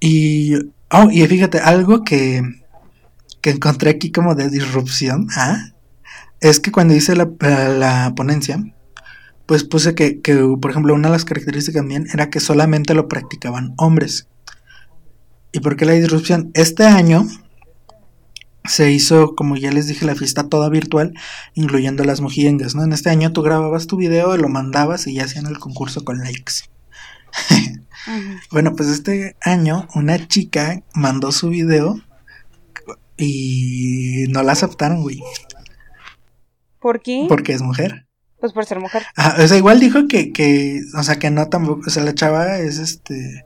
Y, 0.00 0.54
oh, 0.90 1.10
y 1.10 1.26
fíjate, 1.26 1.58
algo 1.60 2.04
que, 2.04 2.42
que 3.40 3.50
encontré 3.50 3.90
aquí 3.90 4.10
como 4.10 4.34
de 4.34 4.50
disrupción, 4.50 5.28
¿ah? 5.36 5.74
es 6.40 6.60
que 6.60 6.72
cuando 6.72 6.94
hice 6.94 7.16
la, 7.16 8.12
ponencia, 8.14 8.62
pues 9.46 9.64
puse 9.64 9.94
que, 9.94 10.20
por 10.60 10.70
ejemplo, 10.70 10.94
una 10.94 11.08
de 11.08 11.12
las 11.12 11.24
características 11.24 11.80
también 11.80 12.06
era 12.12 12.28
que 12.28 12.40
solamente 12.40 12.94
lo 12.94 13.08
practicaban 13.08 13.72
hombres. 13.78 14.28
¿Y 15.52 15.60
por 15.60 15.76
qué 15.76 15.86
la 15.86 15.92
disrupción? 15.92 16.50
Este 16.52 16.84
año 16.84 17.26
se 18.66 18.90
hizo, 18.90 19.34
como 19.34 19.56
ya 19.56 19.70
les 19.70 19.86
dije, 19.86 20.06
la 20.06 20.14
fiesta 20.14 20.48
toda 20.48 20.68
virtual, 20.68 21.14
incluyendo 21.54 22.04
las 22.04 22.20
mojiengas, 22.20 22.74
¿no? 22.74 22.82
En 22.82 22.92
este 22.92 23.10
año 23.10 23.32
tú 23.32 23.42
grababas 23.42 23.86
tu 23.86 23.96
video, 23.96 24.36
lo 24.36 24.48
mandabas 24.48 25.06
y 25.06 25.14
ya 25.14 25.24
hacían 25.24 25.46
el 25.46 25.58
concurso 25.58 26.04
con 26.04 26.18
likes. 26.18 26.54
Bueno, 28.50 28.76
pues 28.76 28.90
este 28.90 29.34
año 29.40 29.88
una 29.94 30.28
chica 30.28 30.82
mandó 30.94 31.32
su 31.32 31.48
video 31.48 32.00
y 33.16 34.26
no 34.28 34.42
la 34.42 34.52
aceptaron, 34.52 35.02
güey. 35.02 35.22
¿Por 36.80 37.00
qué? 37.00 37.24
Porque 37.28 37.54
es 37.54 37.62
mujer. 37.62 38.06
Pues 38.40 38.52
por 38.52 38.66
ser 38.66 38.78
mujer. 38.78 39.04
o 39.38 39.48
sea, 39.48 39.56
igual 39.56 39.80
dijo 39.80 40.06
que, 40.06 40.32
que, 40.32 40.82
o 40.98 41.02
sea, 41.02 41.18
que 41.18 41.30
no 41.30 41.48
tampoco, 41.48 41.84
o 41.86 41.90
sea, 41.90 42.04
la 42.04 42.14
chava 42.14 42.58
es 42.58 42.78
este, 42.78 43.43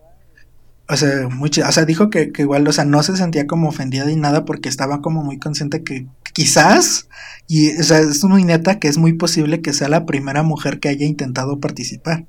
o 0.89 0.97
sea, 0.97 1.29
muy 1.29 1.51
o 1.51 1.73
sea, 1.73 1.85
dijo 1.85 2.09
que, 2.09 2.33
que, 2.33 2.43
igual, 2.43 2.67
o 2.67 2.73
sea, 2.73 2.85
no 2.85 3.03
se 3.03 3.17
sentía 3.17 3.47
como 3.47 3.69
ofendida 3.69 4.07
ni 4.07 4.17
nada 4.17 4.45
porque 4.45 4.69
estaba 4.69 5.03
como 5.03 5.23
muy 5.23 5.39
consciente 5.39 5.83
que 5.85 6.07
quizás, 6.33 7.09
y, 7.47 7.77
o 7.77 7.83
sea, 7.83 7.99
es 7.99 8.25
muy 8.25 8.45
neta 8.45 8.79
que 8.79 8.89
es 8.89 8.97
muy 8.97 9.13
posible 9.13 9.61
que 9.61 9.75
sea 9.75 9.89
la 9.89 10.07
primera 10.07 10.43
mujer 10.43 10.81
que 10.81 10.89
haya 10.89 11.05
intentado 11.05 11.61
participar. 11.61 12.27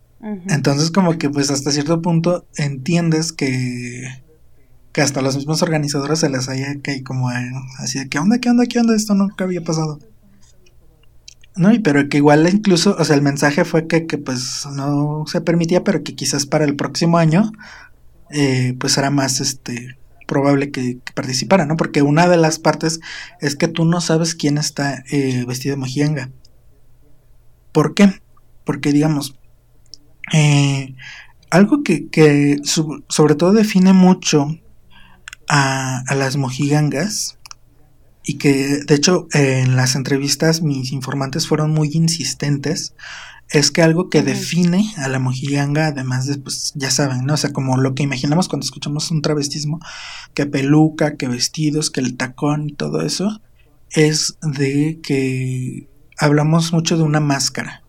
Entonces, 0.49 0.91
como 0.91 1.17
que, 1.17 1.29
pues, 1.29 1.49
hasta 1.49 1.71
cierto 1.71 2.01
punto 2.01 2.45
entiendes 2.57 3.31
que, 3.31 4.03
que 4.91 5.01
hasta 5.01 5.21
los 5.21 5.37
mismos 5.37 5.61
organizadores 5.61 6.19
se 6.19 6.29
les 6.29 6.49
haya 6.49 6.75
que 6.83 7.03
como 7.03 7.31
eh, 7.31 7.51
así 7.77 7.99
de, 7.99 8.09
¿qué 8.09 8.19
onda, 8.19 8.39
qué 8.39 8.49
onda, 8.49 8.65
qué 8.65 8.79
onda? 8.79 8.95
Esto 8.95 9.15
nunca 9.15 9.45
había 9.45 9.63
pasado. 9.63 9.99
No, 11.55 11.73
y 11.73 11.79
pero 11.79 12.07
que 12.09 12.17
igual 12.17 12.47
incluso, 12.51 12.95
o 12.99 13.05
sea, 13.05 13.15
el 13.15 13.21
mensaje 13.21 13.63
fue 13.63 13.87
que, 13.87 14.07
que 14.07 14.17
pues 14.17 14.65
no 14.73 15.23
se 15.27 15.41
permitía, 15.41 15.83
pero 15.83 16.03
que 16.03 16.15
quizás 16.15 16.45
para 16.45 16.65
el 16.65 16.75
próximo 16.75 17.17
año, 17.17 17.51
eh, 18.31 18.75
pues 18.79 18.97
era 18.97 19.09
más 19.09 19.41
este 19.41 19.97
probable 20.27 20.71
que, 20.71 20.99
participara, 21.15 21.65
¿no? 21.65 21.75
Porque 21.75 22.01
una 22.01 22.27
de 22.27 22.37
las 22.37 22.59
partes 22.59 22.99
es 23.41 23.55
que 23.55 23.67
tú 23.67 23.85
no 23.85 23.99
sabes 23.99 24.35
quién 24.35 24.57
está 24.57 25.03
eh, 25.11 25.43
vestido 25.47 25.75
de 25.75 25.79
mojianga. 25.79 26.29
¿Por 27.71 27.95
qué? 27.95 28.21
Porque 28.63 28.91
digamos, 28.91 29.39
eh, 30.33 30.95
algo 31.49 31.83
que, 31.83 32.09
que 32.09 32.57
sobre 32.63 33.35
todo 33.35 33.53
define 33.53 33.93
mucho 33.93 34.47
a, 35.47 36.03
las 36.15 36.37
mojigangas 36.37 37.37
y 38.23 38.37
que 38.37 38.81
de 38.85 38.95
hecho 38.95 39.27
en 39.33 39.75
las 39.75 39.95
entrevistas 39.95 40.61
mis 40.61 40.91
informantes 40.91 41.47
fueron 41.47 41.71
muy 41.71 41.89
insistentes 41.93 42.93
es 43.51 43.71
que 43.71 43.81
algo 43.81 44.09
que 44.09 44.21
define 44.21 44.93
a 44.97 45.07
la 45.07 45.19
mojiganga, 45.19 45.87
además 45.87 46.27
de, 46.27 46.37
pues 46.37 46.71
ya 46.75 46.91
saben, 46.91 47.25
¿no? 47.25 47.33
O 47.33 47.37
sea, 47.37 47.51
como 47.51 47.77
lo 47.77 47.95
que 47.95 48.03
imaginamos 48.03 48.47
cuando 48.47 48.65
escuchamos 48.65 49.09
un 49.09 49.21
travestismo, 49.21 49.79
que 50.33 50.45
peluca, 50.45 51.17
que 51.17 51.27
vestidos, 51.27 51.89
que 51.89 51.99
el 52.01 52.15
tacón 52.15 52.69
y 52.69 52.73
todo 52.73 53.01
eso, 53.01 53.41
es 53.91 54.37
de 54.43 54.99
que 55.01 55.89
hablamos 56.17 56.73
mucho 56.73 56.97
de 56.97 57.03
una 57.03 57.19
máscara. 57.19 57.83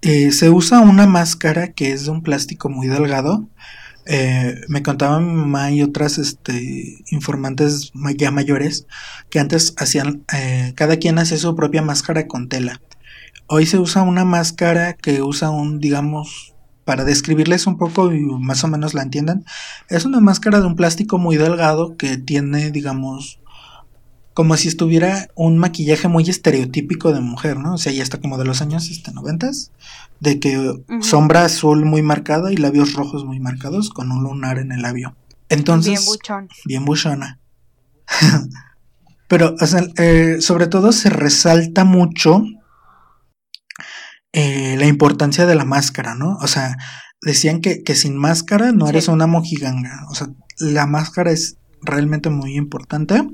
Eh, 0.00 0.32
se 0.32 0.50
usa 0.50 0.80
una 0.80 1.06
máscara 1.06 1.72
que 1.72 1.92
es 1.92 2.06
de 2.06 2.10
un 2.10 2.22
plástico 2.22 2.68
muy 2.70 2.86
delgado, 2.86 3.48
eh, 4.06 4.60
me 4.68 4.82
contaban 4.82 5.26
mi 5.26 5.32
mamá 5.32 5.70
y 5.70 5.82
otras 5.82 6.18
este, 6.18 6.98
informantes 7.10 7.92
ya 8.18 8.30
mayores 8.30 8.86
que 9.30 9.40
antes 9.40 9.74
hacían, 9.78 10.24
eh, 10.34 10.72
cada 10.76 10.98
quien 10.98 11.18
hacía 11.18 11.38
su 11.38 11.54
propia 11.56 11.82
máscara 11.82 12.26
con 12.26 12.48
tela. 12.48 12.80
Hoy 13.46 13.66
se 13.66 13.78
usa 13.78 14.02
una 14.02 14.24
máscara 14.24 14.94
que 14.94 15.22
usa 15.22 15.50
un, 15.50 15.78
digamos, 15.78 16.54
para 16.84 17.04
describirles 17.04 17.66
un 17.66 17.78
poco 17.78 18.12
y 18.12 18.20
más 18.20 18.62
o 18.64 18.68
menos 18.68 18.94
la 18.94 19.02
entiendan, 19.02 19.44
es 19.88 20.04
una 20.04 20.20
máscara 20.20 20.60
de 20.60 20.66
un 20.66 20.76
plástico 20.76 21.18
muy 21.18 21.36
delgado 21.36 21.96
que 21.96 22.16
tiene, 22.16 22.70
digamos, 22.70 23.40
como 24.34 24.56
si 24.56 24.68
estuviera 24.68 25.28
un 25.34 25.58
maquillaje 25.58 26.08
muy 26.08 26.28
estereotípico 26.28 27.12
de 27.12 27.20
mujer, 27.20 27.56
¿no? 27.56 27.74
O 27.74 27.78
sea, 27.78 27.92
ya 27.92 28.02
está 28.02 28.20
como 28.20 28.36
de 28.36 28.44
los 28.44 28.60
años 28.60 28.90
este, 28.90 29.12
90 29.12 29.50
de 30.20 30.40
que 30.40 30.74
sombra 31.00 31.44
azul 31.44 31.84
muy 31.84 32.02
marcada 32.02 32.52
y 32.52 32.56
labios 32.56 32.94
rojos 32.94 33.24
muy 33.24 33.38
marcados 33.38 33.90
con 33.90 34.10
un 34.10 34.24
lunar 34.24 34.58
en 34.58 34.72
el 34.72 34.82
labio. 34.82 35.14
Entonces, 35.48 35.92
bien 35.92 36.04
buchón. 36.04 36.48
Bien 36.64 36.84
buchona. 36.84 37.38
Pero, 39.28 39.54
o 39.60 39.66
sea, 39.66 39.86
eh, 39.96 40.38
sobre 40.40 40.66
todo 40.66 40.92
se 40.92 41.10
resalta 41.10 41.84
mucho 41.84 42.44
eh, 44.36 44.74
la 44.76 44.86
importancia 44.86 45.46
de 45.46 45.54
la 45.54 45.64
máscara, 45.64 46.16
¿no? 46.16 46.36
O 46.42 46.48
sea, 46.48 46.76
decían 47.22 47.60
que, 47.60 47.84
que 47.84 47.94
sin 47.94 48.16
máscara 48.16 48.72
no 48.72 48.88
eres 48.88 49.06
una 49.06 49.28
mojiganga. 49.28 50.06
O 50.10 50.14
sea, 50.16 50.26
la 50.58 50.86
máscara 50.86 51.30
es 51.30 51.56
realmente 51.82 52.30
muy 52.30 52.56
importante. 52.56 53.28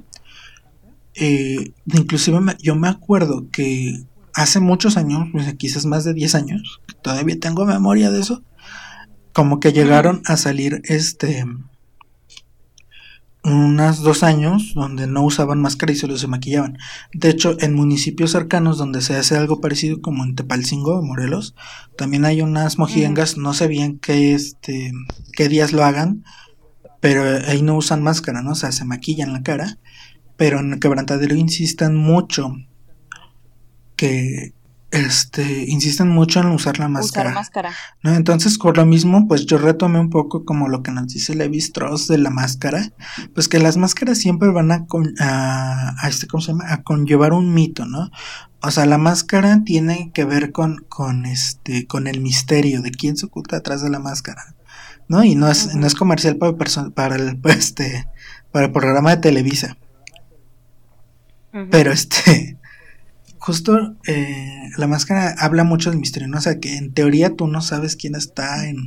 Eh, 1.14 1.72
inclusive 1.86 2.38
yo 2.60 2.76
me 2.76 2.88
acuerdo 2.88 3.48
que 3.50 4.04
hace 4.34 4.60
muchos 4.60 4.98
años, 4.98 5.28
pues, 5.32 5.54
quizás 5.54 5.86
más 5.86 6.04
de 6.04 6.12
10 6.12 6.34
años, 6.34 6.82
todavía 7.00 7.40
tengo 7.40 7.64
memoria 7.64 8.10
de 8.10 8.20
eso, 8.20 8.42
como 9.32 9.58
que 9.58 9.72
llegaron 9.72 10.20
a 10.26 10.36
salir 10.36 10.82
este 10.84 11.46
unos 13.42 14.02
dos 14.02 14.22
años 14.22 14.72
donde 14.74 15.06
no 15.06 15.22
usaban 15.22 15.60
máscara 15.60 15.92
y 15.92 15.96
solo 15.96 16.18
se 16.18 16.26
maquillaban. 16.26 16.78
De 17.12 17.30
hecho, 17.30 17.56
en 17.60 17.74
municipios 17.74 18.32
cercanos 18.32 18.76
donde 18.76 19.00
se 19.00 19.16
hace 19.16 19.36
algo 19.36 19.60
parecido 19.60 20.00
como 20.00 20.24
en 20.24 20.34
Tepalcingo, 20.34 21.02
Morelos, 21.02 21.54
también 21.96 22.24
hay 22.24 22.42
unas 22.42 22.78
mojiengas, 22.78 23.36
no 23.36 23.54
sé 23.54 23.68
bien 23.68 23.98
qué 23.98 24.34
este 24.34 24.92
qué 25.32 25.48
días 25.48 25.72
lo 25.72 25.84
hagan, 25.84 26.24
pero 27.00 27.22
ahí 27.48 27.62
no 27.62 27.76
usan 27.76 28.02
máscara, 28.02 28.42
¿no? 28.42 28.52
O 28.52 28.56
sea, 28.56 28.72
se 28.72 28.84
maquillan 28.84 29.32
la 29.32 29.42
cara, 29.42 29.78
pero 30.36 30.60
en 30.60 30.74
el 30.74 30.80
quebrantadero 30.80 31.34
insisten 31.34 31.96
mucho 31.96 32.54
que 33.96 34.52
este, 34.90 35.64
insisten 35.68 36.08
mucho 36.08 36.40
en 36.40 36.46
usar 36.46 36.78
la 36.78 36.88
máscara. 36.88 37.30
Usar 37.30 37.34
máscara. 37.34 37.72
¿no? 38.02 38.14
Entonces, 38.14 38.58
por 38.58 38.76
lo 38.76 38.86
mismo, 38.86 39.28
pues 39.28 39.46
yo 39.46 39.58
retomé 39.58 40.00
un 40.00 40.10
poco 40.10 40.44
como 40.44 40.68
lo 40.68 40.82
que 40.82 40.90
nos 40.90 41.08
dice 41.08 41.34
Levi 41.34 41.58
Strauss 41.58 42.08
de 42.08 42.18
la 42.18 42.30
máscara, 42.30 42.92
pues 43.34 43.48
que 43.48 43.58
las 43.58 43.76
máscaras 43.76 44.18
siempre 44.18 44.50
van 44.50 44.72
a, 44.72 44.86
a, 45.20 46.08
este, 46.08 46.26
¿cómo 46.26 46.40
se 46.40 46.52
llama? 46.52 46.72
A 46.72 46.82
conllevar 46.82 47.32
un 47.32 47.54
mito, 47.54 47.86
¿no? 47.86 48.10
O 48.62 48.70
sea, 48.70 48.84
la 48.84 48.98
máscara 48.98 49.62
tiene 49.64 50.10
que 50.12 50.24
ver 50.24 50.52
con, 50.52 50.84
con 50.88 51.24
este, 51.24 51.86
con 51.86 52.06
el 52.06 52.20
misterio 52.20 52.82
de 52.82 52.90
quién 52.90 53.16
se 53.16 53.26
oculta 53.26 53.56
detrás 53.56 53.82
de 53.82 53.90
la 53.90 54.00
máscara, 54.00 54.54
¿no? 55.08 55.24
Y 55.24 55.34
no 55.34 55.48
es, 55.48 55.74
no 55.74 55.86
es 55.86 55.94
comercial 55.94 56.36
para, 56.36 56.56
para 56.94 57.16
el, 57.16 57.40
este, 57.44 58.06
para 58.50 58.66
el 58.66 58.72
programa 58.72 59.10
de 59.10 59.22
Televisa. 59.22 59.76
Pero 61.70 61.90
este, 61.90 62.59
justo 63.50 63.96
eh, 64.06 64.70
la 64.76 64.86
máscara 64.86 65.34
habla 65.36 65.64
mucho 65.64 65.90
del 65.90 65.98
misterio, 65.98 66.28
¿no? 66.28 66.38
O 66.38 66.40
sea, 66.40 66.60
que 66.60 66.76
en 66.76 66.92
teoría 66.92 67.34
tú 67.34 67.48
no 67.48 67.60
sabes 67.62 67.96
quién 67.96 68.14
está 68.14 68.68
en, 68.68 68.84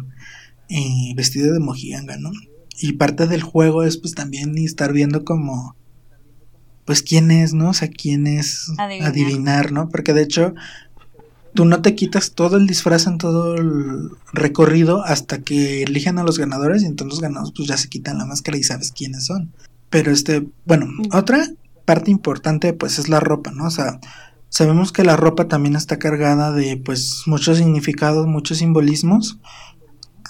vestido 1.18 1.54
de 1.54 1.60
mojiganga, 1.60 2.16
¿no? 2.16 2.32
Y 2.80 2.94
parte 2.94 3.28
del 3.28 3.44
juego 3.44 3.84
es 3.84 3.98
pues 3.98 4.16
también 4.16 4.58
estar 4.58 4.94
viendo 4.94 5.26
como, 5.26 5.76
pues 6.86 7.04
quién 7.04 7.30
es, 7.30 7.54
¿no? 7.54 7.72
O 7.72 7.74
sea, 7.74 7.90
quién 7.90 8.26
es 8.26 8.72
adivinar, 8.78 9.74
¿no? 9.74 9.90
Porque 9.90 10.14
de 10.14 10.24
hecho 10.24 10.56
tú 11.54 11.66
no 11.66 11.82
te 11.82 11.94
quitas 11.94 12.32
todo 12.32 12.56
el 12.56 12.66
disfraz 12.66 13.06
en 13.06 13.18
todo 13.18 13.56
el 13.56 14.12
recorrido 14.32 15.04
hasta 15.04 15.40
que 15.40 15.84
eligen 15.84 16.20
a 16.20 16.24
los 16.24 16.40
ganadores 16.40 16.84
y 16.84 16.86
entonces 16.86 17.16
los 17.16 17.22
ganadores 17.22 17.54
pues 17.54 17.68
ya 17.68 17.76
se 17.76 17.90
quitan 17.90 18.18
la 18.18 18.26
máscara 18.26 18.58
y 18.58 18.64
sabes 18.64 18.94
quiénes 18.94 19.26
son. 19.26 19.52
Pero 19.90 20.10
este, 20.10 20.48
bueno, 20.66 20.88
otra 21.12 21.50
parte 21.84 22.12
importante 22.12 22.72
pues 22.72 22.98
es 22.98 23.10
la 23.10 23.20
ropa, 23.20 23.52
¿no? 23.52 23.66
O 23.66 23.72
sea, 23.72 24.00
Sabemos 24.54 24.92
que 24.92 25.04
la 25.04 25.16
ropa 25.16 25.48
también 25.48 25.76
está 25.76 25.98
cargada 25.98 26.52
de 26.52 26.78
pues 26.78 27.24
muchos 27.26 27.58
significados, 27.58 28.28
muchos 28.28 28.60
simbolismos. 28.60 29.40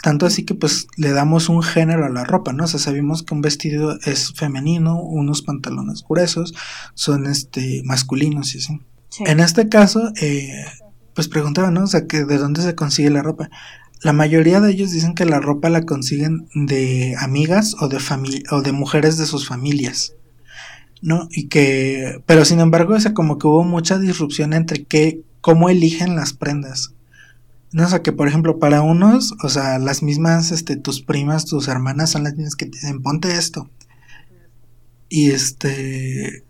Tanto 0.02 0.26
así 0.26 0.46
que 0.46 0.56
pues 0.56 0.88
le 0.96 1.12
damos 1.12 1.50
un 1.50 1.62
género 1.62 2.06
a 2.06 2.10
la 2.10 2.24
ropa, 2.24 2.54
¿no? 2.54 2.64
O 2.64 2.68
sea, 2.68 2.80
sabemos 2.80 3.24
que 3.24 3.34
un 3.34 3.42
vestido 3.42 4.00
es 4.06 4.32
femenino, 4.34 4.98
unos 5.02 5.42
pantalones 5.42 6.06
gruesos 6.08 6.54
son 6.94 7.26
este 7.26 7.82
masculinos 7.84 8.56
y 8.56 8.60
así. 8.60 8.80
En 9.26 9.42
este 9.42 9.68
caso, 9.68 10.14
eh, 10.22 10.68
pues 11.14 11.28
preguntaba, 11.28 11.70
¿no? 11.70 11.84
O 11.84 11.88
sea, 11.88 12.08
que 12.08 12.24
de 12.24 12.38
dónde 12.38 12.62
se 12.62 12.76
consigue 12.76 13.10
la 13.10 13.24
ropa. 13.24 13.50
La 14.04 14.14
mayoría 14.14 14.62
de 14.62 14.72
ellos 14.72 14.92
dicen 14.92 15.16
que 15.16 15.26
la 15.26 15.42
ropa 15.42 15.68
la 15.68 15.82
consiguen 15.82 16.48
de 16.56 17.18
amigas 17.20 17.76
o 17.82 17.90
de 17.90 17.98
o 18.52 18.62
de 18.62 18.72
mujeres 18.72 19.18
de 19.18 19.26
sus 19.26 19.50
familias. 19.50 20.16
¿No? 21.04 21.28
Y 21.32 21.48
que, 21.50 22.24
pero 22.26 22.46
sin 22.46 22.62
embargo, 22.62 22.96
o 22.96 23.14
como 23.14 23.38
que 23.38 23.46
hubo 23.46 23.64
mucha 23.64 24.00
disrupción 24.00 24.54
entre 24.54 24.86
qué, 24.86 25.22
cómo 25.42 25.70
eligen 25.70 26.16
las 26.16 26.34
prendas. 26.34 26.94
No, 27.74 27.86
o 27.86 27.90
sea, 27.90 28.02
que 28.02 28.14
por 28.14 28.28
ejemplo, 28.28 28.58
para 28.58 28.82
unos, 28.82 29.36
o 29.44 29.50
sea, 29.50 29.80
las 29.80 30.02
mismas, 30.02 30.52
este, 30.52 30.78
tus 30.78 31.02
primas, 31.02 31.46
tus 31.46 31.68
hermanas 31.68 32.12
son 32.12 32.24
las 32.24 32.36
mismas 32.36 32.56
que 32.56 32.68
te 32.68 32.78
dicen, 32.78 33.02
ponte 33.02 33.36
esto. 33.36 33.70
Y 35.10 35.32
este, 35.32 36.44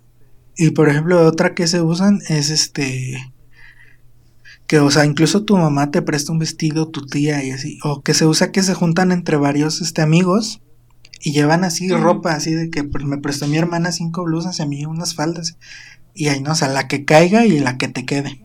y 0.55 0.69
por 0.69 0.87
ejemplo, 0.87 1.25
otra 1.25 1.55
que 1.55 1.65
se 1.65 1.81
usan 1.81 2.19
es 2.29 2.51
este, 2.51 3.33
que, 4.67 4.79
o 4.79 4.91
sea, 4.91 5.05
incluso 5.05 5.43
tu 5.43 5.57
mamá 5.57 5.89
te 5.89 6.03
presta 6.03 6.31
un 6.31 6.39
vestido, 6.39 6.89
tu 6.89 7.07
tía 7.07 7.43
y 7.43 7.51
así, 7.51 7.79
o 7.83 8.03
que 8.03 8.13
se 8.13 8.27
usa 8.27 8.51
que 8.51 8.61
se 8.61 8.75
juntan 8.75 9.11
entre 9.11 9.37
varios, 9.37 9.81
este, 9.81 10.03
amigos 10.03 10.61
y 11.25 11.31
llevan 11.31 11.63
así 11.63 11.87
ropa, 11.87 12.33
así 12.33 12.53
de 12.53 12.69
que 12.69 12.83
me 12.83 13.17
prestó 13.17 13.47
mi 13.47 13.57
hermana 13.57 13.93
cinco 13.93 14.25
blusas 14.25 14.59
y 14.59 14.61
a 14.61 14.65
mí 14.65 14.85
unas 14.85 15.15
faldas. 15.15 15.57
Y 16.13 16.27
ahí 16.27 16.41
no, 16.41 16.51
o 16.51 16.55
sea, 16.55 16.67
la 16.67 16.89
que 16.89 17.05
caiga 17.05 17.45
y 17.45 17.59
la 17.59 17.77
que 17.77 17.87
te 17.87 18.05
quede. 18.05 18.41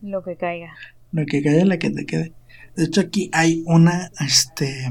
Lo 0.00 0.22
que 0.22 0.36
caiga. 0.36 0.72
Lo 1.10 1.26
que 1.26 1.42
caiga 1.42 1.62
y 1.62 1.64
la 1.64 1.78
que 1.78 1.90
te 1.90 2.06
quede. 2.06 2.32
De 2.76 2.84
hecho, 2.84 3.00
aquí 3.00 3.30
hay 3.32 3.64
una, 3.66 4.12
este, 4.20 4.88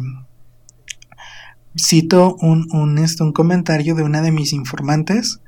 cito 1.80 2.36
un, 2.42 2.68
un, 2.74 2.98
este, 2.98 3.24
un 3.24 3.32
comentario 3.32 3.96
de 3.96 4.04
una 4.04 4.22
de 4.22 4.34
mis 4.34 4.52
informantes 4.52 5.40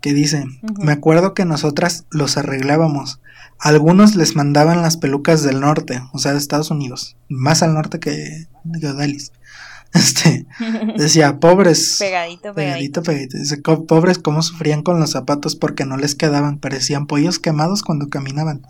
que 0.00 0.14
dice, 0.14 0.46
me 0.82 0.92
acuerdo 0.92 1.34
que 1.34 1.44
nosotras 1.44 2.06
los 2.10 2.38
arreglábamos. 2.38 3.20
Algunos 3.58 4.16
les 4.16 4.34
mandaban 4.34 4.80
las 4.80 4.96
pelucas 4.96 5.42
del 5.42 5.60
norte, 5.60 6.00
o 6.14 6.18
sea, 6.18 6.32
de 6.32 6.38
Estados 6.38 6.70
Unidos, 6.70 7.18
más 7.28 7.62
al 7.62 7.74
norte 7.74 8.00
que 8.00 8.46
de 8.64 8.88
Odalis. 8.88 9.32
Este, 9.94 10.46
decía, 10.96 11.40
pobres. 11.40 11.96
Pegadito, 11.98 12.54
pegadito. 12.54 13.02
Pegadito, 13.02 13.38
Dice, 13.38 13.56
pobres 13.58 14.18
cómo 14.18 14.40
sufrían 14.40 14.82
con 14.82 15.00
los 15.00 15.10
zapatos 15.10 15.56
porque 15.56 15.84
no 15.84 15.96
les 15.96 16.14
quedaban, 16.14 16.58
parecían 16.60 17.08
pollos 17.08 17.40
quemados 17.40 17.82
cuando 17.82 18.08
caminaban. 18.08 18.62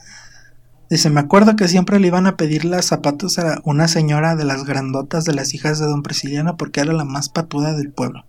Dice, 0.89 1.11
me 1.11 1.21
acuerdo 1.21 1.57
que 1.57 1.68
siempre 1.68 2.01
le 2.01 2.07
iban 2.07 2.27
a 2.27 2.39
pedir 2.39 2.64
los 2.64 2.87
zapatos 2.87 3.39
a 3.39 3.61
una 3.64 3.87
señora 3.87 4.35
de 4.35 4.45
las 4.45 4.64
grandotas 4.64 5.25
de 5.27 5.35
las 5.35 5.53
hijas 5.53 5.79
de 5.79 5.87
don 5.87 6.03
Prisciliano 6.03 6.57
porque 6.57 6.81
era 6.81 6.95
la 6.95 7.05
más 7.05 7.29
patuda 7.29 7.75
del 7.75 7.93
pueblo. 7.93 8.25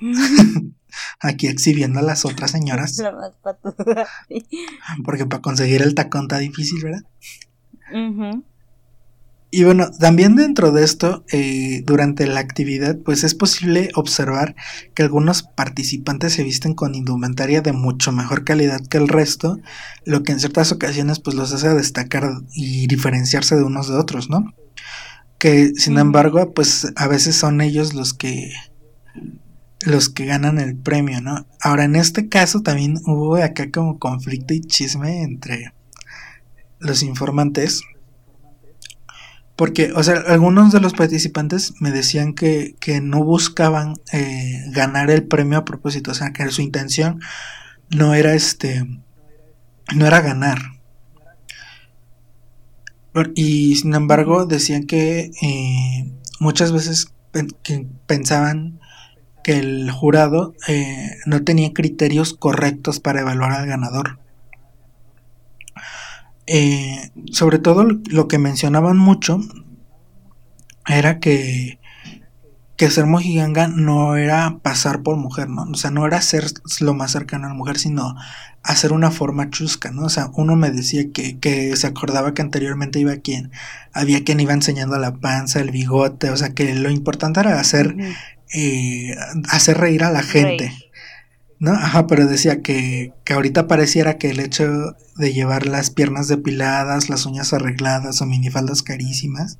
Aquí 1.20 1.46
exhibiendo 1.48 2.00
a 2.00 2.02
las 2.02 2.24
otras 2.24 2.50
señoras. 2.50 2.98
La 2.98 3.12
más 3.12 3.32
patuda. 3.42 4.06
porque 5.04 5.26
para 5.26 5.42
conseguir 5.42 5.82
el 5.82 5.94
tacón 5.94 6.22
está 6.22 6.38
difícil, 6.38 6.82
¿verdad? 6.82 7.02
Y 9.52 9.64
bueno, 9.64 9.90
también 9.90 10.36
dentro 10.36 10.70
de 10.70 10.84
esto, 10.84 11.24
eh, 11.32 11.82
durante 11.84 12.26
la 12.28 12.38
actividad, 12.38 12.96
pues 13.04 13.24
es 13.24 13.34
posible 13.34 13.90
observar 13.96 14.54
que 14.94 15.02
algunos 15.02 15.42
participantes 15.42 16.34
se 16.34 16.44
visten 16.44 16.74
con 16.74 16.94
indumentaria 16.94 17.60
de 17.60 17.72
mucho 17.72 18.12
mejor 18.12 18.44
calidad 18.44 18.80
que 18.86 18.98
el 18.98 19.08
resto, 19.08 19.58
lo 20.04 20.22
que 20.22 20.30
en 20.30 20.38
ciertas 20.38 20.70
ocasiones 20.70 21.18
pues 21.18 21.34
los 21.34 21.52
hace 21.52 21.68
destacar 21.70 22.30
y 22.52 22.86
diferenciarse 22.86 23.56
de 23.56 23.64
unos 23.64 23.88
de 23.88 23.96
otros, 23.96 24.30
¿no? 24.30 24.54
Que 25.38 25.72
sin 25.74 25.98
embargo, 25.98 26.54
pues 26.54 26.92
a 26.94 27.08
veces 27.08 27.34
son 27.34 27.60
ellos 27.60 27.92
los 27.92 28.14
que 28.14 28.52
los 29.80 30.10
que 30.10 30.26
ganan 30.26 30.60
el 30.60 30.76
premio, 30.76 31.20
¿no? 31.22 31.46
Ahora, 31.60 31.84
en 31.84 31.96
este 31.96 32.28
caso 32.28 32.60
también 32.60 33.00
hubo 33.06 33.36
acá 33.36 33.70
como 33.72 33.98
conflicto 33.98 34.54
y 34.54 34.60
chisme 34.60 35.22
entre 35.22 35.72
los 36.78 37.02
informantes 37.02 37.82
porque, 39.60 39.92
o 39.94 40.02
sea, 40.02 40.14
algunos 40.26 40.72
de 40.72 40.80
los 40.80 40.94
participantes 40.94 41.74
me 41.80 41.90
decían 41.90 42.32
que, 42.32 42.74
no 43.02 43.22
buscaban 43.22 43.96
eh, 44.10 44.64
ganar 44.68 45.10
el 45.10 45.24
premio 45.24 45.58
a 45.58 45.66
propósito, 45.66 46.12
o 46.12 46.14
sea, 46.14 46.32
que 46.32 46.50
su 46.50 46.62
intención 46.62 47.20
no 47.90 48.14
era 48.14 48.32
este, 48.32 48.86
no 49.94 50.06
era 50.06 50.22
ganar. 50.22 50.60
Y 53.34 53.76
sin 53.76 53.92
embargo 53.92 54.46
decían 54.46 54.86
que 54.86 55.30
eh, 55.42 56.10
muchas 56.38 56.72
veces 56.72 57.12
pensaban 58.06 58.80
que 59.44 59.58
el 59.58 59.90
jurado 59.90 60.54
eh, 60.68 61.18
no 61.26 61.44
tenía 61.44 61.74
criterios 61.74 62.32
correctos 62.32 62.98
para 62.98 63.20
evaluar 63.20 63.52
al 63.52 63.66
ganador. 63.66 64.19
Eh, 66.52 67.12
sobre 67.30 67.60
todo 67.60 67.86
lo 68.08 68.26
que 68.26 68.38
mencionaban 68.38 68.96
mucho 68.96 69.38
era 70.84 71.20
que, 71.20 71.78
que 72.76 72.90
ser 72.90 73.06
mojiganga 73.06 73.68
no 73.68 74.16
era 74.16 74.58
pasar 74.60 75.04
por 75.04 75.16
mujer, 75.16 75.48
¿no? 75.48 75.62
O 75.62 75.74
sea, 75.74 75.92
no 75.92 76.04
era 76.08 76.20
ser 76.20 76.46
lo 76.80 76.92
más 76.92 77.12
cercano 77.12 77.46
a 77.46 77.50
la 77.50 77.54
mujer, 77.54 77.78
sino 77.78 78.16
hacer 78.64 78.92
una 78.92 79.12
forma 79.12 79.50
chusca, 79.50 79.92
¿no? 79.92 80.02
O 80.02 80.08
sea, 80.08 80.28
uno 80.34 80.56
me 80.56 80.72
decía 80.72 81.12
que, 81.12 81.38
que 81.38 81.76
se 81.76 81.86
acordaba 81.86 82.34
que 82.34 82.42
anteriormente 82.42 82.98
iba 82.98 83.16
quien, 83.18 83.52
había 83.92 84.24
quien 84.24 84.40
iba 84.40 84.52
enseñando 84.52 84.98
la 84.98 85.14
panza, 85.14 85.60
el 85.60 85.70
bigote, 85.70 86.30
o 86.30 86.36
sea, 86.36 86.52
que 86.52 86.74
lo 86.74 86.90
importante 86.90 87.38
era 87.38 87.60
hacer, 87.60 87.94
eh, 88.52 89.14
hacer 89.50 89.78
reír 89.78 90.02
a 90.02 90.10
la 90.10 90.24
gente. 90.24 90.72
¿No? 91.60 91.72
Ajá, 91.72 92.06
pero 92.06 92.26
decía 92.26 92.62
que, 92.62 93.12
que 93.24 93.34
ahorita 93.34 93.68
pareciera 93.68 94.16
que 94.16 94.30
el 94.30 94.40
hecho 94.40 94.96
de 95.16 95.32
llevar 95.32 95.66
las 95.66 95.90
piernas 95.90 96.26
depiladas, 96.26 97.10
las 97.10 97.26
uñas 97.26 97.52
arregladas 97.52 98.20
o 98.20 98.26
minifaldas 98.26 98.82
carísimas, 98.82 99.58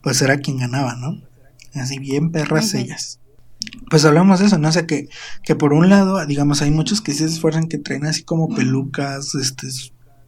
pues 0.00 0.22
era 0.22 0.38
quien 0.38 0.58
ganaba, 0.58 0.94
¿no? 0.94 1.20
Así 1.74 1.98
bien 1.98 2.30
perras 2.30 2.72
ellas. 2.72 3.18
Pues 3.90 4.04
hablamos 4.04 4.38
de 4.38 4.46
eso, 4.46 4.58
¿no? 4.58 4.68
O 4.68 4.72
sea 4.72 4.86
que, 4.86 5.08
que 5.42 5.56
por 5.56 5.72
un 5.72 5.88
lado, 5.88 6.24
digamos, 6.24 6.62
hay 6.62 6.70
muchos 6.70 7.00
que 7.00 7.12
se 7.12 7.24
esfuerzan 7.24 7.68
que 7.68 7.78
traen 7.78 8.06
así 8.06 8.22
como 8.22 8.54
pelucas, 8.54 9.34
este, 9.34 9.66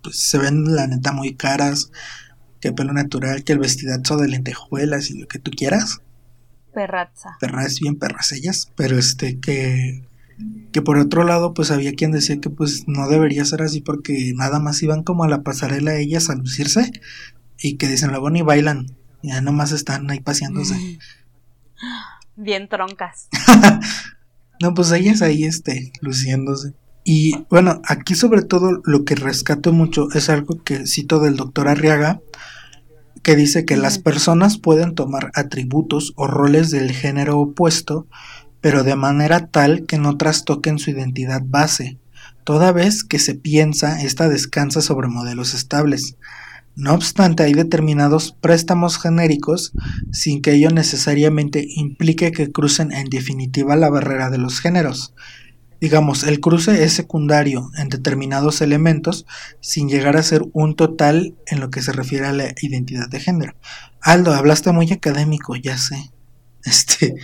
pues 0.03 0.19
se 0.19 0.39
ven 0.39 0.75
la 0.75 0.89
neta 0.89 1.13
muy 1.13 1.37
caras, 1.37 1.93
que 2.61 2.73
pelo 2.73 2.93
natural, 2.93 3.45
que 3.45 3.53
el 3.53 3.61
vestidazo 3.61 4.17
de 4.17 4.27
lentejuelas 4.27 5.09
y 5.11 5.21
lo 5.21 5.29
que 5.29 5.39
tú 5.39 5.53
quieras. 5.53 6.01
Perraza. 6.75 7.37
Perras 7.39 7.79
bien 7.79 7.97
perras 7.97 8.33
ellas, 8.33 8.73
pero 8.75 8.99
este 8.99 9.39
que 9.39 10.10
que 10.73 10.83
por 10.83 10.99
otro 10.99 11.25
lado 11.25 11.55
pues 11.55 11.71
había 11.71 11.95
quien 11.95 12.13
decía 12.13 12.41
que 12.41 12.51
pues 12.51 12.85
no 12.87 13.09
debería 13.09 13.45
ser 13.45 13.63
así 13.63 13.81
porque 13.81 14.33
nada 14.35 14.61
más 14.61 14.83
iban 14.83 15.03
como 15.03 15.25
a 15.25 15.29
la 15.29 15.43
pasarela 15.43 15.97
ellas 15.97 16.31
a 16.31 16.37
lucirse 16.37 16.91
y 17.59 17.77
que 17.77 17.89
dicen 17.89 18.11
luego 18.11 18.31
ni 18.31 18.43
bailan 18.43 18.87
ya 19.23 19.41
nomás 19.41 19.73
están 19.73 20.11
ahí 20.11 20.21
paseándose 20.21 20.99
bien 22.37 22.69
troncas. 22.69 23.29
No 24.63 24.75
pues 24.75 24.93
ellas 24.93 25.23
ahí 25.23 25.45
este 25.45 25.91
luciéndose. 26.03 26.75
Y 27.03 27.47
bueno, 27.49 27.81
aquí 27.87 28.15
sobre 28.15 28.43
todo 28.43 28.83
lo 28.85 29.07
que 29.07 29.15
rescato 29.15 29.73
mucho 29.73 30.09
es 30.13 30.29
algo 30.29 30.63
que 30.63 30.87
cito 30.87 31.19
del 31.19 31.37
doctor 31.37 31.67
Arriaga, 31.69 32.21
que 33.23 33.37
dice 33.37 33.65
que 33.65 33.79
las 33.79 33.99
personas 33.99 34.59
pueden 34.59 34.95
tomar 34.95 35.31
atributos 35.35 36.13
o 36.17 36.27
roles 36.27 36.71
del 36.71 36.93
género 36.93 37.39
opuesto, 37.39 38.07
pero 38.61 38.83
de 38.85 38.97
manera 38.97 39.47
tal 39.47 39.87
que 39.87 39.99
no 39.99 40.17
trastoquen 40.17 40.79
su 40.79 40.91
identidad 40.91 41.43
base. 41.45 41.99
Toda 42.45 42.73
vez 42.73 43.05
que 43.05 43.19
se 43.19 43.35
piensa, 43.35 44.03
esta 44.03 44.29
descansa 44.29 44.81
sobre 44.81 45.09
modelos 45.09 45.55
estables. 45.55 46.17
No 46.77 46.95
obstante, 46.95 47.43
hay 47.43 47.53
determinados 47.53 48.33
préstamos 48.41 48.99
genéricos 48.99 49.73
sin 50.13 50.41
que 50.41 50.53
ello 50.53 50.71
necesariamente 50.71 51.65
implique 51.69 52.33
que 52.33 52.51
crucen 52.51 52.93
en 52.93 53.09
definitiva 53.11 53.77
la 53.77 53.91
barrera 53.91 54.31
de 54.31 54.39
los 54.39 54.61
géneros. 54.61 55.15
Digamos, 55.81 56.25
el 56.25 56.41
cruce 56.41 56.85
es 56.85 56.93
secundario 56.93 57.71
en 57.79 57.89
determinados 57.89 58.61
elementos 58.61 59.27
sin 59.61 59.89
llegar 59.89 60.17
a 60.17 60.23
ser 60.23 60.43
un 60.53 60.77
total 60.77 61.35
en 61.47 61.61
lo 61.61 61.71
que 61.71 61.81
se 61.81 61.93
refiere 61.93 62.27
a 62.27 62.33
la 62.33 62.55
identidad 62.61 63.09
de 63.09 63.21
género. 63.21 63.55
Aldo, 64.03 64.35
hablaste 64.35 64.73
muy 64.73 64.93
académico, 64.93 65.57
ya 65.57 65.79
sé. 65.79 66.11
Este, 66.65 67.15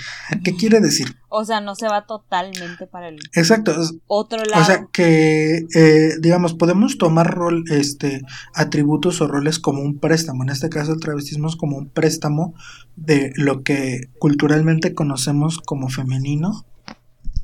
¿qué 0.45 0.57
quiere 0.57 0.81
decir? 0.81 1.15
O 1.29 1.45
sea, 1.45 1.61
no 1.61 1.75
se 1.75 1.87
va 1.89 2.07
totalmente 2.07 2.87
para 2.87 3.09
el 3.09 3.19
Exacto. 3.35 3.75
otro 4.07 4.43
lado. 4.45 4.63
O 4.63 4.65
sea, 4.65 4.87
que 4.91 5.67
eh, 5.75 6.13
digamos, 6.21 6.55
podemos 6.55 6.97
tomar 6.97 7.35
rol, 7.35 7.65
este, 7.71 8.23
atributos 8.55 9.21
o 9.21 9.29
roles 9.29 9.59
como 9.59 9.83
un 9.83 9.99
préstamo. 9.99 10.43
En 10.43 10.49
este 10.49 10.71
caso, 10.71 10.95
el 10.95 11.01
travestismo 11.01 11.49
es 11.49 11.57
como 11.57 11.77
un 11.77 11.91
préstamo 11.91 12.55
de 12.97 13.33
lo 13.37 13.63
que 13.63 14.09
culturalmente 14.19 14.95
conocemos 14.95 15.59
como 15.59 15.91
femenino 15.91 16.65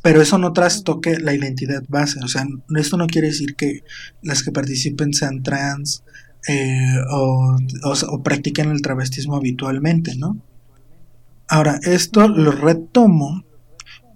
pero 0.03 0.21
eso 0.21 0.37
no 0.37 0.53
trastoque 0.53 1.19
la 1.21 1.33
identidad 1.33 1.85
base, 1.89 2.19
o 2.25 2.29
sea, 2.29 2.45
esto 2.77 2.97
no 2.97 3.07
quiere 3.07 3.29
decir 3.29 3.55
que 3.55 3.85
las 4.21 4.43
que 4.43 4.51
participen 4.51 5.15
sean 5.15 5.45
trans 5.45 6.03
eh, 6.49 6.97
o, 7.09 7.57
o, 7.85 8.23
practiquen 8.25 8.73
el 8.73 8.83
travestismo 8.83 9.37
habitualmente, 9.37 10.17
¿no? 10.17 10.39
Ahora, 11.53 11.79
esto 11.83 12.29
lo 12.29 12.51
retomo 12.51 13.45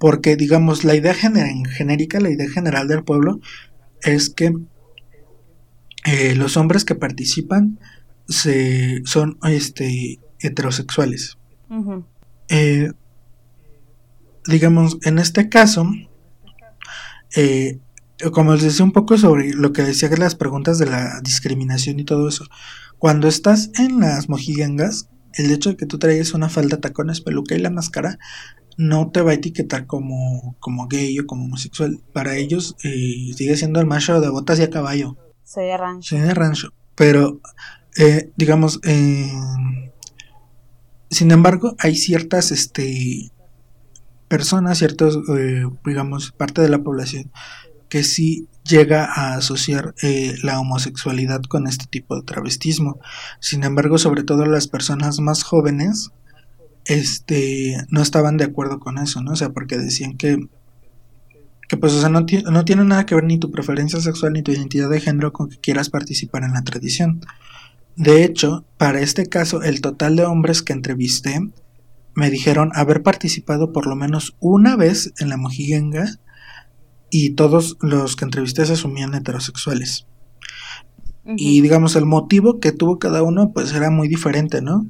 porque, 0.01 0.37
digamos, 0.37 0.85
la 0.85 0.95
idea 0.95 1.13
genérica, 1.13 2.19
la 2.19 2.31
idea 2.31 2.49
general 2.49 2.89
del 2.89 3.05
pueblo 3.05 3.41
es 4.01 4.31
que 4.31 4.55
eh, 6.07 6.35
los 6.35 6.57
hombres 6.57 6.87
que 6.87 6.95
participan 6.95 7.79
se, 8.27 9.03
son 9.05 9.37
este, 9.43 10.19
heterosexuales. 10.41 11.37
Digamos, 14.47 14.97
en 15.03 15.19
este 15.19 15.51
caso, 15.51 15.91
eh, 17.37 17.81
como 18.33 18.55
les 18.55 18.63
decía 18.63 18.87
un 18.87 18.93
poco 18.93 19.19
sobre 19.19 19.53
lo 19.53 19.75
que 19.75 19.83
decía 19.83 20.09
que 20.09 20.17
las 20.17 20.37
preguntas 20.37 20.79
de 20.79 20.87
la 20.87 21.21
discriminación 21.21 22.01
y 22.01 22.05
todo 22.05 22.31
eso, 22.31 22.47
cuando 22.97 23.29
estás 23.29 23.73
en 23.79 24.01
las 24.01 24.31
mojigangas, 24.31 25.11
el 25.37 25.51
hecho 25.51 25.71
de 25.71 25.77
que 25.77 25.87
tú 25.87 25.99
traigas 25.99 26.35
una 26.35 26.49
falda, 26.49 26.81
tacones, 26.81 27.21
peluca 27.21 27.55
y 27.55 27.59
la 27.59 27.71
máscara 27.71 28.19
no 28.77 29.11
te 29.11 29.23
va 29.23 29.31
a 29.31 29.35
etiquetar 29.35 29.87
como, 29.87 30.57
como 30.61 30.87
gay 30.89 31.19
o 31.19 31.27
como 31.27 31.45
homosexual. 31.45 32.01
Para 32.13 32.37
ellos 32.37 32.77
eh, 32.85 33.33
sigue 33.35 33.57
siendo 33.57 33.81
el 33.81 33.87
macho 33.87 34.21
de 34.21 34.29
botas 34.29 34.59
y 34.59 34.63
a 34.63 34.71
caballo. 34.71 35.17
Soy 35.45 35.67
de 35.67 35.77
rancho. 35.77 36.17
Soy 36.17 36.27
de 36.27 36.35
rancho. 36.35 36.73
Pero, 36.95 37.41
eh, 37.99 38.31
digamos, 38.37 38.81
sin 41.11 41.31
embargo, 41.31 41.77
hay 41.79 41.97
ciertas 41.97 42.51
este, 42.51 43.31
personas, 44.29 44.79
ciertos, 44.79 45.19
eh, 45.37 45.65
digamos, 45.85 46.33
parte 46.33 46.63
de 46.63 46.69
la 46.69 46.83
población 46.83 47.31
que 47.89 48.03
sí 48.03 48.49
llega 48.67 49.05
a 49.05 49.35
asociar 49.35 49.95
eh, 50.03 50.35
la 50.43 50.61
homosexualidad 50.61 51.43
con 51.43 51.67
este 51.67 51.87
tipo 51.87 52.17
de 52.17 52.23
travestismo. 52.23 52.99
Sin 53.41 53.65
embargo, 53.65 53.99
sobre 53.99 54.25
todo 54.25 54.47
las 54.47 54.69
personas 54.69 55.21
más 55.21 55.43
jóvenes, 55.43 56.11
este, 56.85 57.77
no 57.91 58.03
estaban 58.03 58.37
de 58.37 58.45
acuerdo 58.45 58.79
con 58.81 58.99
eso, 58.99 59.23
¿no? 59.23 59.33
O 59.33 59.37
sea, 59.37 59.51
porque 59.51 59.79
decían 59.79 60.17
que, 60.17 60.39
que 61.69 61.77
pues, 61.77 61.93
o 61.93 62.01
sea, 62.01 62.09
no, 62.09 62.25
no 62.51 62.65
tiene 62.65 62.85
nada 62.85 63.07
que 63.07 63.15
ver 63.15 63.25
ni 63.25 63.39
tu 63.39 63.51
preferencia 63.51 64.01
sexual 64.01 64.33
ni 64.33 64.43
tu 64.43 64.53
identidad 64.53 64.91
de 64.91 65.01
género 65.01 65.33
con 65.33 65.49
que 65.49 65.59
quieras 65.59 65.91
participar 65.91 66.45
en 66.45 66.53
la 66.53 66.63
tradición. 66.63 67.21
De 67.97 68.25
hecho, 68.25 68.65
para 68.77 69.01
este 69.01 69.27
caso, 69.27 69.63
el 69.63 69.81
total 69.81 70.17
de 70.17 70.25
hombres 70.25 70.63
que 70.63 70.75
entrevisté 70.75 71.41
me 72.15 72.31
dijeron 72.31 72.71
haber 72.75 73.03
participado 73.03 73.73
por 73.73 73.87
lo 73.87 73.97
menos 73.97 74.37
una 74.41 74.77
vez 74.77 75.13
en 75.19 75.29
la 75.29 75.37
mojigenga 75.37 76.19
y 77.19 77.31
todos 77.31 77.79
los 77.81 78.15
que 78.15 78.27
entrevisté 78.27 78.67
se 78.67 78.75
asumían 78.75 79.15
heterosexuales. 79.15 80.07
Y 81.37 81.61
digamos, 81.63 81.97
el 81.97 82.05
motivo 82.05 82.61
que 82.61 82.73
tuvo 82.73 82.99
cada 82.99 83.23
uno 83.23 83.53
pues 83.53 83.73
era 83.73 83.91
muy 83.91 84.07
diferente, 84.07 84.61
¿no? 84.61 84.87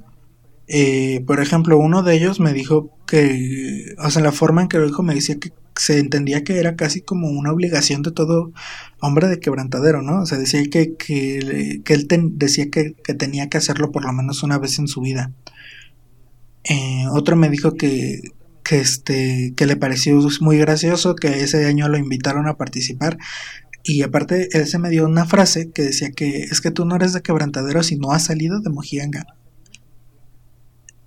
Eh, 0.66 1.22
por 1.26 1.40
ejemplo, 1.40 1.78
uno 1.78 2.02
de 2.02 2.14
ellos 2.14 2.40
me 2.40 2.52
dijo 2.52 2.90
que, 3.06 3.94
o 4.04 4.10
sea, 4.10 4.22
la 4.22 4.32
forma 4.32 4.62
en 4.62 4.68
que 4.68 4.78
lo 4.78 4.86
dijo 4.86 5.02
me 5.02 5.14
decía 5.14 5.38
que 5.38 5.52
se 5.76 6.00
entendía 6.00 6.42
que 6.42 6.58
era 6.58 6.74
casi 6.74 7.00
como 7.00 7.28
una 7.28 7.52
obligación 7.52 8.02
de 8.02 8.10
todo 8.10 8.52
hombre 9.00 9.28
de 9.28 9.38
quebrantadero, 9.38 10.02
¿no? 10.02 10.22
O 10.22 10.26
sea, 10.26 10.36
decía 10.36 10.62
que, 10.68 10.96
que, 10.96 11.80
él 11.86 12.08
decía 12.32 12.70
que, 12.70 12.94
que 13.04 13.14
tenía 13.14 13.48
que 13.48 13.58
hacerlo 13.58 13.92
por 13.92 14.04
lo 14.04 14.12
menos 14.12 14.42
una 14.42 14.58
vez 14.58 14.78
en 14.80 14.88
su 14.88 15.00
vida. 15.00 15.32
Eh, 16.64 17.04
otro 17.12 17.36
me 17.36 17.48
dijo 17.48 17.74
que, 17.74 18.20
que, 18.66 18.80
este, 18.80 19.54
que 19.56 19.66
le 19.66 19.76
pareció 19.76 20.18
muy 20.40 20.58
gracioso, 20.58 21.14
que 21.14 21.40
ese 21.42 21.66
año 21.66 21.88
lo 21.88 21.98
invitaron 21.98 22.48
a 22.48 22.56
participar. 22.56 23.16
Y 23.84 24.02
aparte, 24.02 24.48
él 24.52 24.66
se 24.66 24.78
me 24.78 24.90
dio 24.90 25.06
una 25.06 25.24
frase 25.24 25.70
que 25.70 25.82
decía 25.82 26.10
que 26.10 26.42
es 26.42 26.60
que 26.60 26.72
tú 26.72 26.84
no 26.84 26.96
eres 26.96 27.12
de 27.12 27.22
quebrantadero 27.22 27.84
si 27.84 27.96
no 27.96 28.10
has 28.10 28.24
salido 28.24 28.60
de 28.60 28.70
Mojianga. 28.70 29.24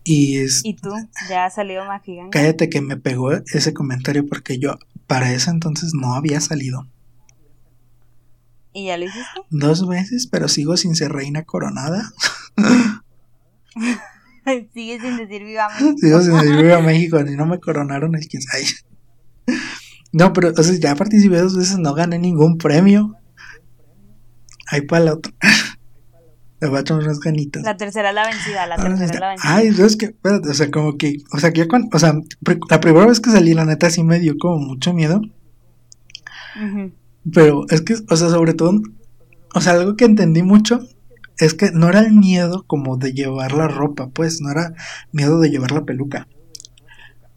Y, 0.05 0.37
es, 0.37 0.61
¿Y 0.63 0.75
tú? 0.75 0.91
¿Ya 1.27 1.45
has 1.45 1.55
salido 1.55 1.83
de 1.83 1.89
Mojianga? 1.89 2.29
Cállate 2.29 2.69
que 2.69 2.79
me 2.79 2.95
pegó 2.95 3.33
ese 3.33 3.73
comentario 3.73 4.25
porque 4.25 4.57
yo 4.57 4.79
para 5.07 5.33
ese 5.33 5.49
entonces 5.49 5.91
no 5.93 6.13
había 6.15 6.39
salido. 6.39 6.87
¿Y 8.71 8.85
ya 8.85 8.97
lo 8.97 9.03
hiciste? 9.03 9.41
Dos 9.49 9.85
veces, 9.85 10.27
pero 10.27 10.47
sigo 10.47 10.77
sin 10.77 10.95
ser 10.95 11.11
reina 11.11 11.43
coronada. 11.43 12.13
Sigue 14.73 14.99
sin 14.99 15.17
decir 15.17 15.43
viva 15.43 15.69
México. 15.79 15.97
Sigo 15.97 16.21
sin 16.21 16.33
decir 16.33 16.55
viva 16.57 16.79
México, 16.81 17.23
ni 17.23 17.35
no 17.35 17.45
me 17.45 17.59
coronaron 17.59 18.15
el 18.15 18.27
quién 18.27 18.43
No, 20.11 20.33
pero 20.33 20.51
o 20.55 20.63
sea, 20.63 20.75
ya 20.79 20.95
participé 20.95 21.37
dos 21.37 21.57
veces, 21.57 21.77
no 21.77 21.93
gané 21.93 22.19
ningún 22.19 22.57
premio. 22.57 23.15
Ahí 24.67 24.81
para 24.81 25.05
la 25.05 25.13
otra. 25.13 25.33
Le 26.61 26.67
voy 26.67 26.77
a 26.77 26.81
echar 26.81 26.97
unas 26.97 27.19
ganitas. 27.19 27.63
La 27.63 27.77
tercera 27.77 28.11
la 28.11 28.27
vencida, 28.27 28.67
la 28.67 28.75
tercera 28.75 29.19
la 29.19 29.29
vencida. 29.29 29.55
Ay, 29.55 29.67
es 29.69 29.95
que, 29.95 30.07
espérate, 30.07 30.49
o 30.49 30.53
sea, 30.53 30.69
como 30.69 30.97
que, 30.97 31.17
o 31.31 31.39
sea, 31.39 31.53
que 31.53 31.61
ya 31.61 31.67
cuando, 31.69 31.87
o 31.93 31.99
sea, 31.99 32.13
la 32.69 32.81
primera 32.81 33.07
vez 33.07 33.21
que 33.21 33.31
salí, 33.31 33.53
la 33.53 33.65
neta 33.65 33.89
sí 33.89 34.03
me 34.03 34.19
dio 34.19 34.37
como 34.37 34.59
mucho 34.59 34.93
miedo. 34.93 35.21
Pero 37.33 37.65
es 37.69 37.81
que, 37.81 37.95
o 38.09 38.15
sea, 38.15 38.29
sobre 38.29 38.53
todo, 38.53 38.81
o 39.55 39.61
sea, 39.61 39.73
algo 39.73 39.95
que 39.95 40.03
entendí 40.03 40.43
mucho 40.43 40.81
es 41.39 41.53
que 41.53 41.71
no 41.71 41.89
era 41.89 42.01
el 42.01 42.13
miedo 42.13 42.65
como 42.67 42.97
de 42.97 43.13
llevar 43.13 43.53
la 43.53 43.67
ropa, 43.67 44.09
pues, 44.09 44.41
no 44.41 44.51
era 44.51 44.73
miedo 45.11 45.39
de 45.39 45.49
llevar 45.49 45.71
la 45.71 45.85
peluca. 45.85 46.27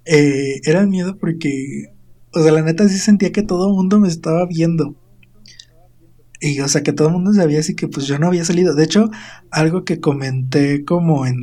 Eh, 0.04 0.60
era 0.64 0.80
el 0.80 0.88
miedo 0.88 1.16
porque, 1.16 1.94
o 2.34 2.42
sea, 2.42 2.52
la 2.52 2.62
neta 2.62 2.88
sí 2.88 2.98
sentía 2.98 3.32
que 3.32 3.42
todo 3.42 3.68
el 3.68 3.74
mundo 3.74 4.00
me 4.00 4.08
estaba 4.08 4.44
viendo. 4.46 4.96
Y, 6.40 6.58
o 6.60 6.68
sea, 6.68 6.82
que 6.82 6.92
todo 6.92 7.08
el 7.08 7.14
mundo 7.14 7.32
sabía 7.32 7.60
así 7.60 7.76
que 7.76 7.86
pues 7.86 8.06
yo 8.06 8.18
no 8.18 8.26
había 8.26 8.44
salido. 8.44 8.74
De 8.74 8.82
hecho, 8.82 9.10
algo 9.52 9.84
que 9.84 10.00
comenté 10.00 10.84
como 10.84 11.24
en, 11.24 11.38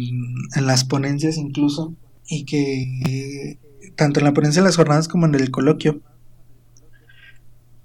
en 0.55 0.67
las 0.67 0.83
ponencias 0.83 1.37
incluso, 1.37 1.95
y 2.27 2.43
que 2.43 3.57
tanto 3.95 4.19
en 4.19 4.25
la 4.25 4.33
ponencia 4.33 4.61
de 4.61 4.67
las 4.67 4.75
jornadas 4.75 5.07
como 5.07 5.25
en 5.25 5.35
el 5.35 5.51
coloquio, 5.51 6.01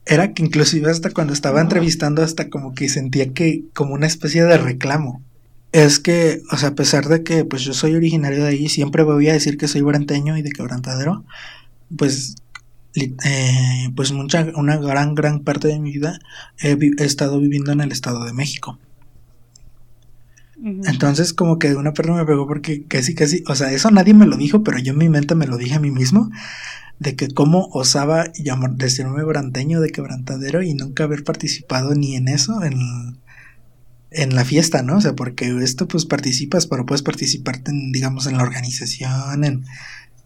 era 0.07 0.35
que 0.35 0.43
inclusive 0.43 0.91
hasta 0.91 1.11
cuando 1.11 1.33
estaba 1.33 1.61
entrevistando 1.61 2.23
hasta 2.23 2.51
como 2.51 2.75
que 2.75 2.89
sentía 2.89 3.33
que 3.33 3.65
como 3.73 3.95
una 3.95 4.07
especie 4.07 4.45
de 4.45 4.59
reclamo. 4.59 5.23
Es 5.73 5.99
que, 5.99 6.41
o 6.53 6.57
sea, 6.57 6.71
a 6.71 6.75
pesar 6.75 7.09
de 7.09 7.25
que 7.25 7.45
pues 7.45 7.63
yo 7.63 7.73
soy 7.73 7.95
originario 7.95 8.45
de 8.45 8.51
ahí, 8.51 8.69
siempre 8.69 9.03
voy 9.03 9.29
a 9.29 9.33
decir 9.33 9.57
que 9.57 9.67
soy 9.67 9.81
branteño 9.81 10.37
y 10.37 10.43
de 10.43 10.53
quebrantadero, 10.53 11.25
pues 11.97 12.37
eh, 12.95 13.91
pues 13.97 14.13
mucha, 14.13 14.47
una 14.55 14.77
gran, 14.77 15.15
gran 15.15 15.41
parte 15.41 15.69
de 15.69 15.81
mi 15.81 15.93
vida 15.93 16.19
he, 16.61 16.77
estado 16.99 17.41
viviendo 17.41 17.73
en 17.73 17.81
el 17.81 17.91
Estado 17.91 18.25
de 18.25 18.33
México. 18.33 18.79
Entonces 20.63 21.35
como 21.35 21.59
que 21.59 21.75
una 21.75 21.93
perra 21.93 22.15
me 22.15 22.25
pegó 22.25 22.47
porque 22.47 22.85
casi, 22.85 23.15
casi, 23.15 23.43
o 23.49 23.55
sea, 23.55 23.73
eso 23.73 23.91
nadie 23.91 24.15
me 24.15 24.27
lo 24.27 24.37
dijo, 24.37 24.63
pero 24.63 24.79
yo 24.79 24.93
en 24.93 24.99
mi 24.99 25.09
mente 25.09 25.35
me 25.35 25.47
lo 25.47 25.59
dije 25.59 25.75
a 25.75 25.81
mí 25.81 25.91
mismo 25.91 26.31
de 26.99 27.17
que 27.17 27.29
cómo 27.29 27.69
osaba 27.73 28.33
llamar, 28.35 28.73
decirme 28.77 29.23
branteño 29.25 29.81
de 29.81 29.91
quebrantadero 29.91 30.63
y 30.63 30.75
nunca 30.75 31.05
haber 31.05 31.25
participado 31.25 31.95
ni 31.95 32.17
en 32.17 32.29
eso, 32.29 32.63
en, 32.63 32.79
en 34.11 34.35
la 34.35 34.45
fiesta, 34.45 34.83
¿no? 34.83 34.99
O 34.99 35.01
sea, 35.01 35.15
porque 35.15 35.49
esto 35.63 35.89
pues 35.89 36.05
participas, 36.07 36.67
pero 36.67 36.87
puedes 36.87 37.03
participar, 37.03 37.61
en, 37.67 37.91
digamos, 37.93 38.27
en 38.27 38.37
la 38.37 38.45
organización, 38.45 39.45
en, 39.45 39.65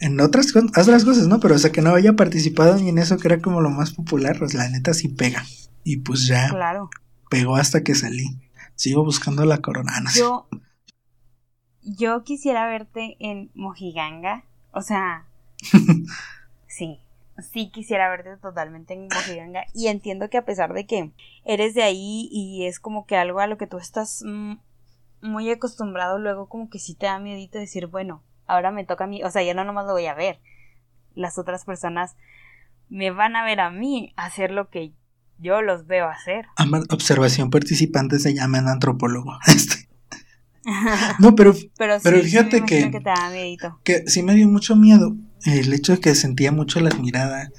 en 0.00 0.20
otras, 0.20 0.54
otras 0.54 1.04
cosas, 1.04 1.26
¿no? 1.26 1.40
Pero 1.40 1.54
o 1.54 1.58
sea, 1.58 1.72
que 1.72 1.80
no 1.82 1.94
haya 1.94 2.14
participado 2.14 2.76
ni 2.76 2.90
en 2.90 2.98
eso 2.98 3.16
que 3.16 3.28
era 3.28 3.40
como 3.40 3.60
lo 3.60 3.70
más 3.70 3.92
popular, 3.92 4.38
pues 4.38 4.54
la 4.54 4.68
neta 4.68 4.92
sí 4.94 5.08
pega. 5.08 5.44
Y 5.84 5.98
pues 5.98 6.26
ya 6.26 6.48
Claro. 6.50 6.90
pegó 7.30 7.56
hasta 7.56 7.82
que 7.82 7.94
salí. 7.94 8.38
Sigo 8.74 9.04
buscando 9.04 9.44
la 9.46 9.58
corona. 9.58 10.00
No 10.00 10.10
sé. 10.10 10.20
Yo, 10.20 10.46
yo 11.82 12.22
quisiera 12.24 12.66
verte 12.68 13.16
en 13.20 13.50
Mojiganga. 13.54 14.44
O 14.72 14.82
sea, 14.82 15.26
sí, 16.68 17.00
sí 17.52 17.70
quisiera 17.70 18.08
verte 18.08 18.36
totalmente 18.36 18.94
en 18.94 19.08
Mojiganga. 19.12 19.64
Y 19.74 19.88
entiendo 19.88 20.30
que 20.30 20.36
a 20.38 20.44
pesar 20.44 20.72
de 20.72 20.86
que 20.86 21.10
eres 21.44 21.74
de 21.74 21.82
ahí 21.82 22.28
y 22.30 22.66
es 22.66 22.78
como 22.78 23.06
que 23.06 23.16
algo 23.16 23.40
a 23.40 23.46
lo 23.48 23.58
que 23.58 23.66
tú 23.66 23.78
estás 23.78 24.22
mm, 24.24 24.54
muy 25.22 25.50
acostumbrado, 25.50 26.18
luego 26.20 26.48
como 26.48 26.70
que 26.70 26.78
sí 26.78 26.94
te 26.94 27.06
da 27.06 27.18
miedito 27.18 27.58
decir, 27.58 27.86
bueno, 27.88 28.22
ahora 28.46 28.70
me 28.70 28.84
toca 28.84 29.04
a 29.04 29.06
mí. 29.08 29.22
O 29.24 29.30
sea, 29.30 29.42
yo 29.42 29.54
no 29.54 29.64
nomás 29.64 29.86
lo 29.86 29.92
voy 29.92 30.06
a 30.06 30.14
ver. 30.14 30.38
Las 31.14 31.38
otras 31.38 31.64
personas 31.64 32.14
me 32.88 33.10
van 33.10 33.34
a 33.36 33.44
ver 33.44 33.60
a 33.60 33.70
mí 33.70 34.12
hacer 34.16 34.50
lo 34.52 34.68
que 34.70 34.92
yo 35.38 35.62
los 35.62 35.86
veo 35.86 36.08
hacer. 36.08 36.46
Observación 36.90 37.50
participante 37.50 38.18
se 38.18 38.34
llama 38.34 38.58
en 38.58 38.68
antropólogo. 38.68 39.38
Este. 39.46 39.88
No, 41.18 41.34
pero 41.34 41.54
Pero, 41.78 41.94
sí, 41.98 42.00
Pero 42.04 42.18
sí 42.18 42.24
fíjate 42.24 42.64
que- 42.64 42.90
que 42.90 43.00
te 43.00 43.10
da 43.10 43.30
miedito. 43.30 43.78
que 43.84 44.06
sí 44.06 44.22
me 44.22 44.34
dio 44.34 44.48
mucho 44.48 44.76
miedo 44.76 45.14
el 45.44 45.72
hecho 45.72 45.92
de 45.92 46.00
que 46.00 46.14
sentía 46.14 46.52
mucho 46.52 46.80
las 46.80 46.98
miradas. 46.98 47.50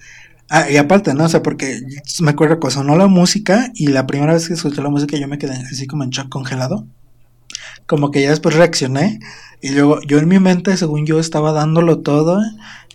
Ah, 0.50 0.70
y 0.70 0.78
aparte, 0.78 1.14
¿no? 1.14 1.26
O 1.26 1.30
sea, 1.30 1.44
porque 1.44 1.80
me 2.22 2.32
acuerdo 2.32 2.60
que 2.60 2.72
sonó 2.72 2.98
la 2.98 3.08
música 3.08 3.72
y 3.76 3.88
la 3.88 4.08
primera 4.08 4.34
vez 4.34 4.48
que 4.48 4.56
escuché 4.56 4.82
la 4.82 4.90
música 4.90 5.16
yo 5.18 5.28
me 5.28 5.38
quedé 5.38 5.54
así 5.54 5.86
como 5.88 6.04
en 6.04 6.10
shock 6.10 6.30
congelado. 6.30 6.88
Como 7.86 8.12
que 8.12 8.22
ya 8.22 8.30
después 8.30 8.56
reaccioné 8.56 9.20
y 9.62 9.70
luego 9.70 10.00
yo 10.08 10.18
en 10.20 10.28
mi 10.28 10.40
mente, 10.40 10.76
según 10.78 11.06
yo, 11.06 11.20
estaba 11.20 11.52
dándolo 11.52 12.00
todo 12.00 12.40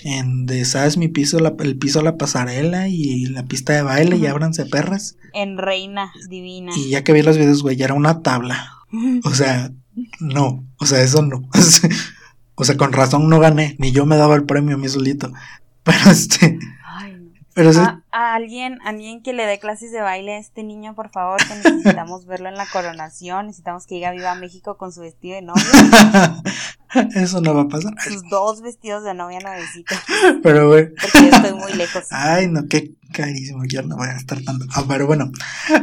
en 0.05 0.47
de, 0.47 0.65
¿sabes? 0.65 0.97
Mi 0.97 1.09
piso, 1.09 1.39
la- 1.41 1.55
el 1.61 1.77
piso, 1.79 2.03
la 2.03 2.17
pasarela 2.17 2.89
y 2.89 3.27
la 3.27 3.45
pista 3.45 3.73
de 3.73 3.83
baile 3.83 4.17
y 4.17 4.23
Ujú. 4.23 4.31
ábranse 4.31 4.67
perras. 4.67 5.17
En 5.33 5.57
Reina 5.59 6.13
Divina. 6.29 6.73
Y 6.77 6.91
ya 6.91 7.05
que 7.05 7.13
vi 7.13 7.23
los 7.23 7.37
videos, 7.39 7.63
güey, 7.63 7.77
ya 7.77 7.87
era 7.87 7.95
una 7.95 8.21
tabla. 8.23 8.71
O 9.25 9.35
sea, 9.35 9.71
no, 10.21 10.65
o 10.79 10.87
sea, 10.87 11.03
eso 11.03 11.23
no. 11.23 11.49
O 12.57 12.65
sea, 12.65 12.77
con 12.77 12.93
razón 12.93 13.29
no 13.29 13.41
gané, 13.41 13.77
ni 13.79 13.93
yo 13.93 14.07
me 14.07 14.17
daba 14.17 14.35
el 14.37 14.45
premio 14.45 14.77
a 14.77 14.79
mí 14.79 14.89
solito. 14.89 15.33
Pero 15.83 16.11
este, 16.11 16.59
Ay, 16.83 17.13
no. 17.21 17.31
pero 17.55 17.73
sí, 17.73 17.81
A, 17.81 18.03
a 18.11 18.35
alguien, 18.35 18.79
alguien 18.87 19.23
que 19.23 19.33
le 19.35 19.45
dé 19.45 19.59
clases 19.59 19.93
de 19.93 20.01
baile 20.01 20.35
a 20.35 20.39
este 20.39 20.63
niño, 20.63 20.95
por 20.95 21.11
favor, 21.11 21.39
que 21.47 21.55
necesitamos 21.57 22.25
verlo 22.27 22.49
en 22.49 22.55
la 22.55 22.65
coronación, 22.67 23.47
necesitamos 23.49 23.87
que 23.87 23.97
llegue 23.97 24.07
a 24.07 24.13
Viva 24.13 24.35
México 24.35 24.79
con 24.79 24.93
su 24.93 25.03
vestido 25.03 25.35
de 25.35 25.43
novia, 25.43 26.43
eso 27.17 27.41
no 27.43 27.55
va 27.55 27.63
a 27.63 27.69
pasar. 27.69 27.93
sus 28.03 28.23
dos 28.31 28.63
vestidos 28.63 29.05
de 29.05 29.13
novia 29.15 29.41
nuevecitos, 29.41 29.99
Pero 30.43 30.69
güey, 30.69 30.89
porque 30.95 31.19
yo 31.31 31.37
estoy 31.37 31.53
muy 31.53 31.73
lejos. 31.75 32.05
ay 32.11 32.49
no, 32.49 32.67
qué 32.69 32.95
carísimo, 33.13 33.65
yo 33.67 33.83
no 33.83 33.97
voy 33.97 34.09
a 34.09 34.17
estar 34.17 34.41
tanto. 34.43 34.65
Ah, 34.75 34.85
pero 34.89 35.07
bueno, 35.07 35.31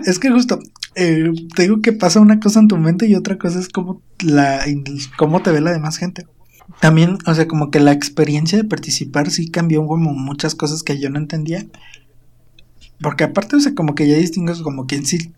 es 0.05 0.17
que 0.19 0.31
justo, 0.31 0.57
eh, 0.95 1.31
te 1.55 1.61
digo 1.63 1.81
que 1.81 1.93
pasa 1.93 2.19
una 2.21 2.39
cosa 2.39 2.59
en 2.59 2.67
tu 2.69 2.77
mente 2.77 3.05
y 3.07 3.15
otra 3.15 3.37
cosa 3.37 3.59
es 3.59 3.69
cómo 3.69 4.01
la, 4.23 4.65
cómo 5.17 5.41
te 5.43 5.51
ve 5.51 5.61
la 5.61 5.71
demás 5.71 5.97
gente. 5.97 6.25
También, 6.79 7.17
o 7.25 7.33
sea, 7.33 7.47
como 7.47 7.69
que 7.71 7.79
la 7.79 7.91
experiencia 7.91 8.57
de 8.57 8.63
participar 8.63 9.29
sí 9.29 9.49
cambió 9.49 9.85
como 9.85 10.13
muchas 10.13 10.55
cosas 10.55 10.83
que 10.83 10.99
yo 10.99 11.09
no 11.09 11.19
entendía. 11.19 11.65
Porque 13.01 13.23
aparte, 13.23 13.55
o 13.55 13.59
sea, 13.59 13.73
como 13.73 13.95
que 13.95 14.07
ya 14.07 14.15
distingues 14.15 14.61
como 14.61 14.85
quien 14.85 15.05
sí 15.05 15.33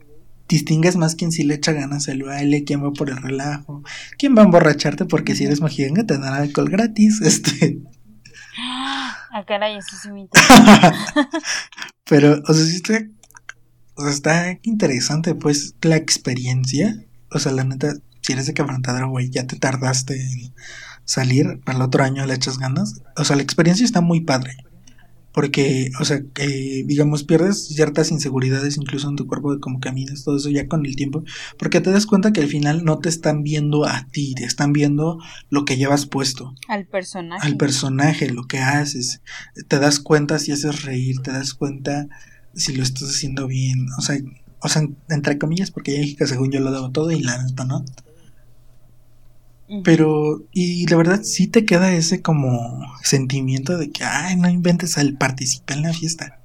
distingues 0.48 0.98
más 0.98 1.16
quién 1.16 1.32
sí 1.32 1.44
le 1.44 1.56
echa 1.56 1.72
ganas 1.72 2.08
al 2.10 2.24
baile, 2.24 2.64
quién 2.64 2.84
va 2.84 2.92
por 2.92 3.10
el 3.10 3.18
relajo, 3.18 3.84
quién 4.18 4.36
va 4.38 4.42
a 4.42 4.46
emborracharte 4.46 5.06
porque 5.06 5.36
si 5.36 5.46
eres 5.46 5.62
mojiganga 5.62 6.06
te 6.06 6.18
dan 6.18 6.34
alcohol 6.34 6.70
gratis, 6.70 7.22
este. 7.24 7.80
A 9.32 9.46
caray, 9.46 9.78
eso 9.78 9.96
sí 10.02 10.12
me 10.12 10.22
interesa. 10.22 10.94
Pero, 12.06 12.42
o 12.48 12.54
sea, 12.54 12.66
sí 12.66 12.76
está, 12.76 13.04
o 13.96 14.02
sea, 14.04 14.12
está 14.12 14.60
interesante, 14.62 15.34
pues, 15.34 15.76
la 15.82 15.96
experiencia. 15.96 17.04
O 17.32 17.40
sea, 17.40 17.52
la 17.52 17.64
neta, 17.64 17.96
si 18.22 18.34
eres 18.34 18.46
de 18.46 18.54
quebrantadero, 18.54 19.10
güey, 19.10 19.32
ya 19.32 19.48
te 19.48 19.56
tardaste 19.56 20.22
en 20.22 20.54
salir, 21.06 21.60
para 21.64 21.78
el 21.78 21.84
otro 21.84 22.04
año 22.04 22.26
le 22.26 22.34
echas 22.34 22.58
ganas. 22.58 23.02
O 23.18 23.24
sea, 23.26 23.36
la 23.36 23.44
experiencia 23.44 23.86
está 23.86 24.02
muy 24.02 24.22
padre. 24.22 24.58
Porque, 25.34 25.90
o 26.00 26.06
sea, 26.06 26.22
que, 26.34 26.84
digamos, 26.86 27.24
pierdes 27.24 27.66
ciertas 27.66 28.12
inseguridades 28.12 28.78
incluso 28.78 29.10
en 29.10 29.16
tu 29.16 29.26
cuerpo 29.26 29.52
de 29.52 29.60
cómo 29.60 29.80
caminas, 29.80 30.24
todo 30.24 30.38
eso 30.38 30.52
ya 30.52 30.68
con 30.68 30.86
el 30.86 30.96
tiempo. 30.96 31.24
Porque 31.58 31.82
te 31.82 31.90
das 31.90 32.06
cuenta 32.06 32.32
que 32.32 32.42
al 32.42 32.48
final 32.48 32.86
no 32.86 33.00
te 33.00 33.10
están 33.10 33.42
viendo 33.42 33.86
a 33.86 34.06
ti, 34.12 34.36
te 34.36 34.46
están 34.46 34.74
viendo 34.74 35.18
lo 35.50 35.66
que 35.66 35.76
llevas 35.76 36.06
puesto 36.06 36.54
Al 36.68 36.86
personaje. 36.86 37.48
al 37.48 37.58
personaje, 37.58 38.30
lo 38.30 38.46
que 38.46 38.60
haces. 38.60 39.22
Te 39.68 39.80
das 39.80 40.00
cuenta 40.00 40.38
si 40.38 40.52
haces 40.52 40.84
reír, 40.84 41.20
te 41.24 41.32
das 41.32 41.56
cuenta 41.56 42.08
si 42.54 42.76
lo 42.76 42.84
estás 42.84 43.10
haciendo 43.10 43.48
bien. 43.48 43.88
O 43.98 44.02
sea, 44.02 44.20
o 44.60 44.70
sea 44.70 44.84
entre 45.10 45.40
comillas, 45.40 45.72
porque 45.72 45.94
ya 45.94 46.00
dije 46.02 46.16
que 46.16 46.28
según 46.28 46.52
yo 46.52 46.60
lo 46.60 46.72
debo 46.72 46.92
todo 46.92 47.10
y 47.10 47.24
la 47.24 47.42
neta, 47.42 47.66
¿no? 47.66 47.84
Pero, 49.84 50.44
y 50.52 50.86
la 50.88 50.98
verdad 50.98 51.22
sí 51.24 51.48
te 51.48 51.66
queda 51.66 51.94
ese 51.94 52.22
como 52.22 52.86
sentimiento 53.02 53.78
de 53.78 53.90
que, 53.90 54.04
ay, 54.04 54.36
no 54.36 54.50
inventes 54.50 54.98
al 54.98 55.18
participar 55.18 55.78
en 55.78 55.84
la 55.84 55.94
fiesta. 55.94 56.40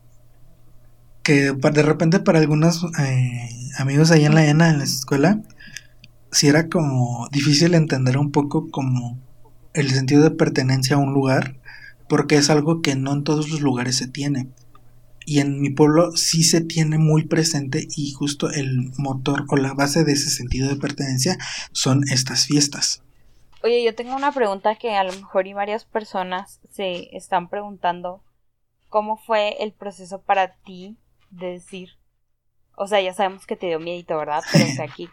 Que 1.22 1.52
de 1.52 1.82
repente 1.82 2.20
para 2.20 2.38
algunos 2.38 2.86
eh, 2.98 3.50
amigos 3.76 4.10
ahí 4.10 4.24
en 4.24 4.34
la 4.34 4.46
ENA, 4.46 4.70
en 4.70 4.78
la 4.78 4.84
escuela, 4.84 5.42
sí 6.30 6.48
era 6.48 6.68
como 6.68 7.28
difícil 7.30 7.74
entender 7.74 8.16
un 8.16 8.30
poco 8.30 8.70
como 8.70 9.18
el 9.74 9.90
sentido 9.90 10.22
de 10.22 10.30
pertenencia 10.30 10.96
a 10.96 11.00
un 11.00 11.12
lugar, 11.12 11.56
porque 12.08 12.36
es 12.36 12.48
algo 12.50 12.80
que 12.80 12.96
no 12.96 13.12
en 13.12 13.24
todos 13.24 13.50
los 13.50 13.60
lugares 13.60 13.96
se 13.96 14.08
tiene. 14.08 14.48
Y 15.26 15.40
en 15.40 15.60
mi 15.60 15.68
pueblo 15.68 16.16
sí 16.16 16.42
se 16.42 16.62
tiene 16.62 16.96
muy 16.96 17.26
presente 17.26 17.86
y 17.94 18.12
justo 18.12 18.50
el 18.50 18.92
motor 18.96 19.44
o 19.48 19.56
la 19.56 19.74
base 19.74 20.04
de 20.04 20.12
ese 20.12 20.30
sentido 20.30 20.68
de 20.68 20.76
pertenencia 20.76 21.36
son 21.72 22.04
estas 22.08 22.46
fiestas. 22.46 23.02
Oye, 23.68 23.84
yo 23.84 23.94
tengo 23.94 24.16
una 24.16 24.32
pregunta 24.32 24.76
que 24.76 24.96
a 24.96 25.04
lo 25.04 25.12
mejor 25.12 25.46
y 25.46 25.52
varias 25.52 25.84
personas 25.84 26.58
se 26.70 27.14
están 27.14 27.50
preguntando. 27.50 28.24
¿Cómo 28.88 29.18
fue 29.18 29.62
el 29.62 29.74
proceso 29.74 30.22
para 30.22 30.54
ti 30.54 30.96
de 31.28 31.48
decir? 31.48 31.90
O 32.76 32.86
sea, 32.86 33.02
ya 33.02 33.12
sabemos 33.12 33.44
que 33.44 33.56
te 33.56 33.66
dio 33.66 33.78
miedito, 33.78 34.16
¿verdad? 34.16 34.42
Pero 34.50 34.64
o 34.64 34.68
sea, 34.68 34.86
aquí, 34.86 35.10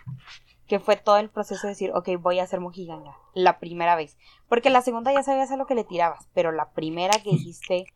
¿qué 0.70 0.80
fue 0.80 0.96
todo 0.96 1.18
el 1.18 1.30
proceso 1.30 1.64
de 1.64 1.74
decir, 1.74 1.92
ok, 1.94 2.12
voy 2.18 2.40
a 2.40 2.48
ser 2.48 2.62
mojiganga? 2.62 3.18
La 3.34 3.60
primera 3.60 3.98
vez. 3.98 4.16
Porque 4.48 4.70
la 4.70 4.82
segunda 4.82 5.12
ya 5.12 5.22
sabías 5.22 5.52
a 5.52 5.58
lo 5.58 5.68
que 5.68 5.76
le 5.76 5.84
tirabas, 5.84 6.30
pero 6.34 6.54
la 6.54 6.70
primera 6.70 7.20
que 7.22 7.32
dijiste, 7.32 7.88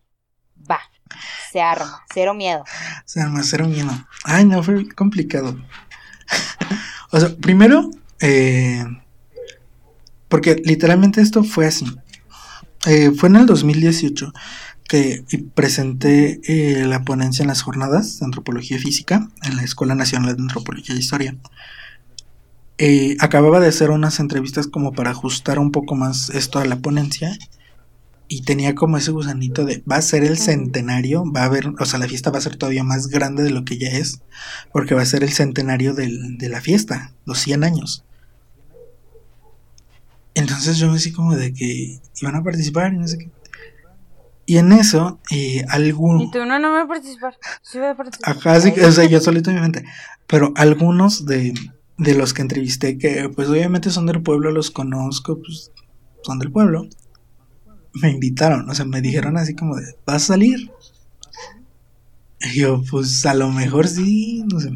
va, 0.70 0.82
se 1.54 1.62
arma, 1.62 2.04
cero 2.14 2.34
miedo. 2.34 2.64
O 2.64 3.06
sea, 3.06 3.30
me 3.30 3.40
hacer 3.40 3.62
un 3.62 3.72
miedo. 3.72 3.92
Ay, 4.26 4.44
no, 4.44 4.62
fue 4.62 4.90
complicado. 4.90 5.56
o 7.14 7.18
sea, 7.18 7.30
primero, 7.38 7.92
eh, 8.20 8.84
porque 10.30 10.56
literalmente 10.64 11.22
esto 11.22 11.44
fue 11.44 11.68
así. 11.68 11.86
Eh, 12.88 13.12
fue 13.12 13.30
en 13.30 13.36
el 13.36 13.46
2018 13.46 14.32
que 14.88 15.24
presenté 15.54 16.40
eh, 16.48 16.86
la 16.86 17.04
ponencia 17.04 17.44
en 17.44 17.50
las 17.50 17.62
jornadas 17.62 18.20
de 18.20 18.26
antropología 18.26 18.80
física 18.80 19.30
en 19.44 19.58
la 19.58 19.64
Escuela 19.64 19.94
Nacional 19.96 20.36
de 20.36 20.42
Antropología 20.42 20.96
e 20.96 21.00
Historia. 21.00 21.36
Eh, 22.78 23.18
acababa 23.20 23.60
de 23.60 23.68
hacer 23.68 23.92
unas 23.92 24.20
entrevistas 24.20 24.68
como 24.68 24.94
para 24.94 25.12
ajustar 25.12 25.60
un 25.60 25.72
poco 25.72 25.96
más 25.96 26.30
esto 26.30 26.60
a 26.60 26.66
la 26.66 26.78
ponencia 26.80 27.38
y 28.30 28.44
tenía 28.44 28.74
como 28.74 28.98
ese 28.98 29.12
gusanito 29.12 29.66
de 29.66 29.84
va 29.92 29.98
a 29.98 30.02
ser 30.02 30.24
el 30.24 30.38
centenario, 30.38 31.30
va 31.30 31.42
a 31.42 31.46
haber, 31.46 31.74
o 31.78 31.86
sea, 31.86 32.00
la 32.00 32.08
fiesta 32.08 32.32
va 32.32 32.38
a 32.38 32.42
ser 32.42 32.56
todavía 32.56 32.84
más 32.84 33.08
grande 33.08 33.44
de 33.44 33.50
lo 33.50 33.66
que 33.66 33.78
ya 33.78 33.90
es, 33.90 34.22
porque 34.72 34.96
va 34.96 35.02
a 35.02 35.06
ser 35.06 35.24
el 35.24 35.32
centenario 35.34 35.94
del- 35.94 36.38
de 36.38 36.48
la 36.50 36.62
fiesta, 36.62 37.14
los 37.26 37.40
100 37.40 37.64
años. 37.64 38.06
Entonces 40.40 40.78
yo 40.78 40.90
así 40.92 41.12
como 41.12 41.36
de 41.36 41.54
que 41.54 42.00
iban 42.22 42.36
a 42.36 42.44
participar 42.44 42.94
y 42.94 42.98
no 42.98 43.08
sé 43.08 43.18
qué. 43.18 43.30
Y 44.46 44.58
en 44.58 44.72
eso, 44.72 45.20
eh, 45.32 45.66
algún... 45.68 46.22
Y 46.22 46.32
tú 46.32 46.40
no, 46.40 46.58
no 46.60 46.70
me 46.70 46.78
voy 46.78 46.82
a 46.82 46.88
participar. 46.88 47.38
Sí 47.62 47.78
voy 47.78 47.90
a 47.90 47.96
participar. 47.96 48.38
Ajá, 48.38 48.62
sí, 48.62 48.72
o 48.72 48.92
sea, 48.92 49.06
yo 49.06 49.20
solito 49.20 49.50
en 49.50 49.58
mi 49.58 49.62
mente. 49.62 49.84
Pero 50.28 50.54
algunos 50.56 51.26
de, 51.26 51.54
de 51.98 52.16
los 52.16 52.34
que 52.34 52.42
entrevisté, 52.42 52.98
que 52.98 53.30
pues 53.30 53.50
obviamente 53.50 53.92
son 53.92 54.06
del 54.06 54.24
pueblo, 54.24 54.52
los 54.52 54.72
conozco, 54.72 55.40
pues 55.40 55.72
son 56.24 56.40
del 56.40 56.52
pueblo, 56.52 56.88
me 57.94 58.10
invitaron, 58.10 58.70
o 58.70 58.74
sea, 58.74 58.86
me 58.86 59.02
dijeron 59.02 59.38
así 59.38 59.56
como 59.56 59.76
de, 59.76 59.96
¿vas 60.06 60.24
a 60.24 60.28
salir? 60.28 60.72
Y 62.42 62.60
yo, 62.60 62.82
pues 62.90 63.26
a 63.26 63.34
lo 63.34 63.52
mejor 63.52 63.88
sí, 63.88 64.46
no 64.52 64.62
sé. 64.62 64.72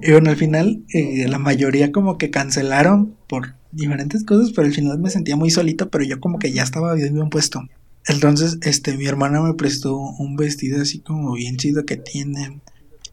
Y 0.00 0.12
bueno, 0.12 0.30
al 0.30 0.36
final, 0.36 0.84
eh, 0.92 1.26
la 1.28 1.38
mayoría 1.38 1.92
como 1.92 2.18
que 2.18 2.30
cancelaron 2.30 3.16
por 3.26 3.57
diferentes 3.72 4.24
cosas, 4.24 4.52
pero 4.54 4.66
al 4.66 4.74
final 4.74 4.98
me 4.98 5.10
sentía 5.10 5.36
muy 5.36 5.50
solito, 5.50 5.88
pero 5.90 6.04
yo 6.04 6.20
como 6.20 6.38
que 6.38 6.52
ya 6.52 6.62
estaba 6.62 6.94
bien, 6.94 7.14
bien 7.14 7.30
puesto. 7.30 7.62
Entonces, 8.06 8.58
este, 8.62 8.96
mi 8.96 9.06
hermana 9.06 9.42
me 9.42 9.54
prestó 9.54 9.96
un 9.96 10.36
vestido 10.36 10.80
así 10.80 11.00
como 11.00 11.34
bien 11.34 11.56
chido 11.56 11.84
que 11.84 11.96
tiene. 11.96 12.60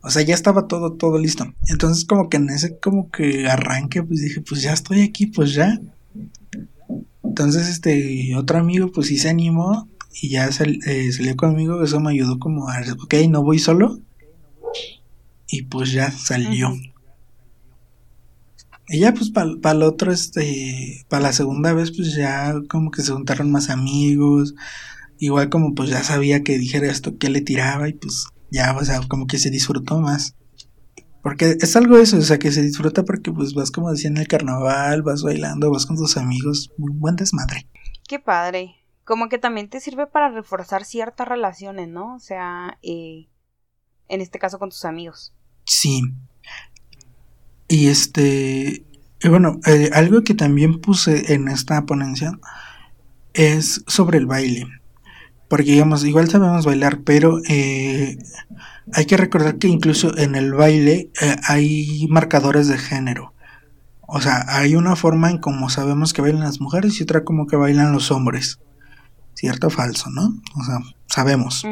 O 0.01 0.09
sea, 0.09 0.21
ya 0.21 0.33
estaba 0.33 0.67
todo, 0.67 0.93
todo 0.93 1.17
listo. 1.17 1.53
Entonces, 1.67 2.05
como 2.05 2.29
que 2.29 2.37
en 2.37 2.49
ese 2.49 2.77
como 2.77 3.09
que 3.09 3.47
arranque, 3.47 4.03
pues 4.03 4.21
dije, 4.21 4.41
pues 4.41 4.61
ya 4.61 4.71
estoy 4.71 5.01
aquí, 5.01 5.27
pues 5.27 5.53
ya. 5.53 5.81
Entonces, 7.23 7.67
este, 7.67 8.35
otro 8.37 8.59
amigo, 8.59 8.91
pues 8.91 9.07
sí 9.07 9.17
se 9.17 9.29
animó 9.29 9.89
y 10.21 10.29
ya 10.29 10.47
eh, 10.47 11.11
salió 11.11 11.35
conmigo, 11.35 11.83
eso 11.83 11.99
me 11.99 12.11
ayudó 12.11 12.39
como 12.39 12.69
a, 12.69 12.79
ok, 13.03 13.15
no 13.29 13.43
voy 13.43 13.59
solo. 13.59 13.99
Y 15.49 15.63
pues 15.63 15.91
ya 15.91 16.11
salió. 16.11 16.73
Y 18.87 18.99
ya 18.99 19.13
pues 19.13 19.31
para 19.31 19.71
el 19.71 19.83
otro, 19.83 20.11
este, 20.11 21.05
para 21.09 21.23
la 21.23 21.33
segunda 21.33 21.73
vez 21.73 21.91
pues 21.91 22.15
ya 22.15 22.53
como 22.69 22.91
que 22.91 23.01
se 23.01 23.11
juntaron 23.11 23.51
más 23.51 23.69
amigos, 23.69 24.53
igual 25.17 25.49
como 25.49 25.73
pues 25.73 25.89
ya 25.89 26.03
sabía 26.03 26.43
que 26.43 26.57
dijera 26.57 26.87
esto 26.87 27.17
que 27.17 27.29
le 27.29 27.41
tiraba 27.41 27.89
y 27.89 27.93
pues 27.93 28.27
ya, 28.51 28.75
o 28.75 28.83
sea, 28.85 29.01
como 29.07 29.27
que 29.27 29.39
se 29.39 29.49
disfrutó 29.49 29.99
más. 29.99 30.35
Porque 31.23 31.57
es 31.59 31.75
algo 31.75 31.97
eso, 31.97 32.17
o 32.17 32.21
sea, 32.21 32.37
que 32.37 32.51
se 32.51 32.61
disfruta 32.61 33.03
porque 33.03 33.31
pues 33.31 33.55
vas 33.55 33.71
como 33.71 33.91
decía 33.91 34.11
en 34.11 34.17
el 34.17 34.27
carnaval, 34.27 35.01
vas 35.01 35.23
bailando, 35.23 35.71
vas 35.71 35.87
con 35.87 35.97
tus 35.97 36.17
amigos, 36.17 36.71
muy 36.77 36.91
buen 36.93 37.15
desmadre. 37.15 37.67
Qué 38.07 38.19
padre. 38.19 38.75
Como 39.03 39.27
que 39.29 39.39
también 39.39 39.69
te 39.69 39.79
sirve 39.79 40.05
para 40.05 40.29
reforzar 40.29 40.85
ciertas 40.85 41.27
relaciones, 41.27 41.89
¿no? 41.89 42.15
O 42.15 42.19
sea, 42.19 42.77
eh, 42.83 43.27
en 44.07 44.21
este 44.21 44.37
caso 44.37 44.59
con 44.59 44.69
tus 44.69 44.85
amigos. 44.85 45.33
Sí. 45.65 46.01
Y 47.67 47.87
este, 47.87 48.85
y 49.21 49.27
bueno, 49.29 49.59
eh, 49.65 49.89
algo 49.93 50.23
que 50.23 50.33
también 50.33 50.79
puse 50.81 51.33
en 51.33 51.47
esta 51.47 51.85
ponencia 51.85 52.37
es 53.33 53.83
sobre 53.87 54.17
el 54.17 54.27
baile. 54.27 54.67
Porque 55.47 55.71
digamos, 55.71 56.03
igual 56.03 56.29
sabemos 56.29 56.65
bailar, 56.65 57.01
pero 57.01 57.39
eh, 57.47 58.17
hay 58.93 59.05
que 59.05 59.17
recordar 59.17 59.57
que 59.57 59.67
incluso 59.67 60.17
en 60.17 60.35
el 60.35 60.53
baile 60.53 61.09
eh, 61.21 61.35
hay 61.47 62.07
marcadores 62.09 62.67
de 62.67 62.77
género. 62.77 63.33
O 64.01 64.21
sea, 64.21 64.45
hay 64.47 64.75
una 64.75 64.95
forma 64.95 65.31
en 65.31 65.39
cómo 65.39 65.69
sabemos 65.69 66.13
que 66.13 66.21
bailan 66.21 66.43
las 66.43 66.61
mujeres 66.61 66.99
y 66.99 67.03
otra 67.03 67.23
como 67.23 67.47
que 67.47 67.55
bailan 67.55 67.93
los 67.93 68.11
hombres. 68.11 68.59
¿Cierto 69.33 69.67
o 69.67 69.69
falso, 69.69 70.09
no? 70.11 70.35
O 70.55 70.63
sea, 70.63 70.79
sabemos. 71.07 71.65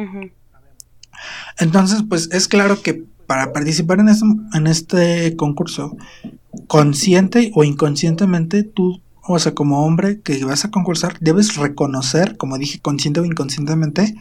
Entonces, 1.58 2.02
pues 2.08 2.28
es 2.32 2.48
claro 2.48 2.82
que 2.82 3.04
para 3.26 3.52
participar 3.52 4.00
en 4.00 4.08
este, 4.08 4.26
en 4.54 4.66
este 4.66 5.36
concurso, 5.36 5.96
consciente 6.66 7.50
o 7.54 7.64
inconscientemente, 7.64 8.62
tú 8.62 9.00
o 9.26 9.38
sea, 9.38 9.54
como 9.54 9.86
hombre 9.86 10.20
que 10.20 10.44
vas 10.44 10.64
a 10.64 10.70
concursar, 10.70 11.16
debes 11.20 11.56
reconocer, 11.56 12.36
como 12.36 12.58
dije, 12.58 12.80
consciente 12.80 13.20
o 13.20 13.24
inconscientemente, 13.24 14.14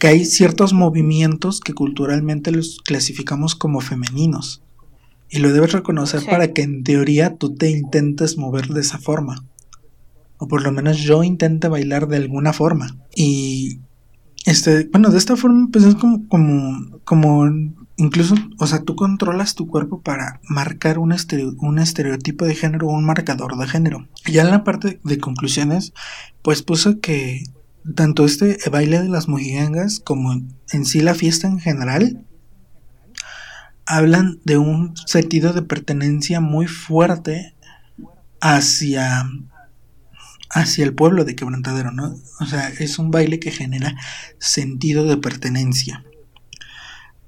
que 0.00 0.08
hay 0.08 0.24
ciertos 0.24 0.72
movimientos 0.72 1.60
que 1.60 1.74
culturalmente 1.74 2.50
los 2.50 2.80
clasificamos 2.84 3.54
como 3.54 3.80
femeninos. 3.80 4.62
Y 5.28 5.38
lo 5.38 5.52
debes 5.52 5.72
reconocer 5.72 6.24
para 6.26 6.52
que 6.52 6.62
en 6.62 6.82
teoría 6.82 7.36
tú 7.36 7.54
te 7.54 7.70
intentes 7.70 8.36
mover 8.36 8.68
de 8.68 8.80
esa 8.80 8.98
forma. 8.98 9.44
O 10.38 10.48
por 10.48 10.62
lo 10.62 10.72
menos 10.72 10.98
yo 10.98 11.22
intente 11.22 11.68
bailar 11.68 12.08
de 12.08 12.16
alguna 12.16 12.52
forma. 12.52 12.96
Y 13.14 13.78
este, 14.44 14.88
bueno, 14.90 15.10
de 15.10 15.18
esta 15.18 15.36
forma, 15.36 15.68
pues 15.72 15.84
es 15.84 15.94
como, 15.94 16.26
como, 16.28 17.00
como 17.04 17.44
incluso, 17.96 18.34
o 18.58 18.66
sea, 18.66 18.82
tú 18.82 18.94
controlas 18.96 19.54
tu 19.54 19.66
cuerpo 19.66 20.00
para 20.00 20.40
marcar 20.48 20.98
un, 20.98 21.14
un 21.58 21.78
estereotipo 21.78 22.44
de 22.44 22.54
género 22.54 22.88
o 22.88 22.92
un 22.92 23.04
marcador 23.04 23.56
de 23.56 23.66
género. 23.66 24.08
Ya 24.26 24.42
en 24.42 24.50
la 24.50 24.64
parte 24.64 25.00
de 25.02 25.18
conclusiones, 25.18 25.92
pues 26.42 26.62
puso 26.62 27.00
que 27.00 27.44
tanto 27.94 28.24
este 28.24 28.58
baile 28.70 29.00
de 29.00 29.08
las 29.08 29.28
mojigangas 29.28 30.00
como 30.00 30.42
en 30.72 30.84
sí 30.84 31.00
la 31.00 31.14
fiesta 31.14 31.46
en 31.46 31.60
general 31.60 32.24
hablan 33.86 34.40
de 34.44 34.58
un 34.58 34.96
sentido 35.06 35.52
de 35.52 35.62
pertenencia 35.62 36.40
muy 36.40 36.66
fuerte 36.66 37.54
hacia 38.40 39.30
hacia 40.50 40.84
el 40.84 40.94
pueblo 40.94 41.24
de 41.24 41.36
Quebrantadero, 41.36 41.90
¿no? 41.92 42.16
O 42.40 42.46
sea, 42.46 42.68
es 42.68 42.98
un 42.98 43.10
baile 43.10 43.38
que 43.38 43.50
genera 43.50 43.94
sentido 44.38 45.04
de 45.04 45.16
pertenencia 45.16 46.04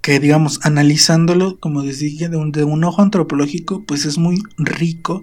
que 0.09 0.21
digamos, 0.21 0.61
analizándolo, 0.63 1.61
como 1.61 1.83
decía, 1.83 2.31
de 2.31 2.39
un, 2.39 2.51
de 2.51 2.65
un 2.65 2.83
ojo 2.83 3.03
antropológico, 3.03 3.85
pues 3.85 4.07
es 4.07 4.17
muy 4.17 4.43
rico 4.57 5.23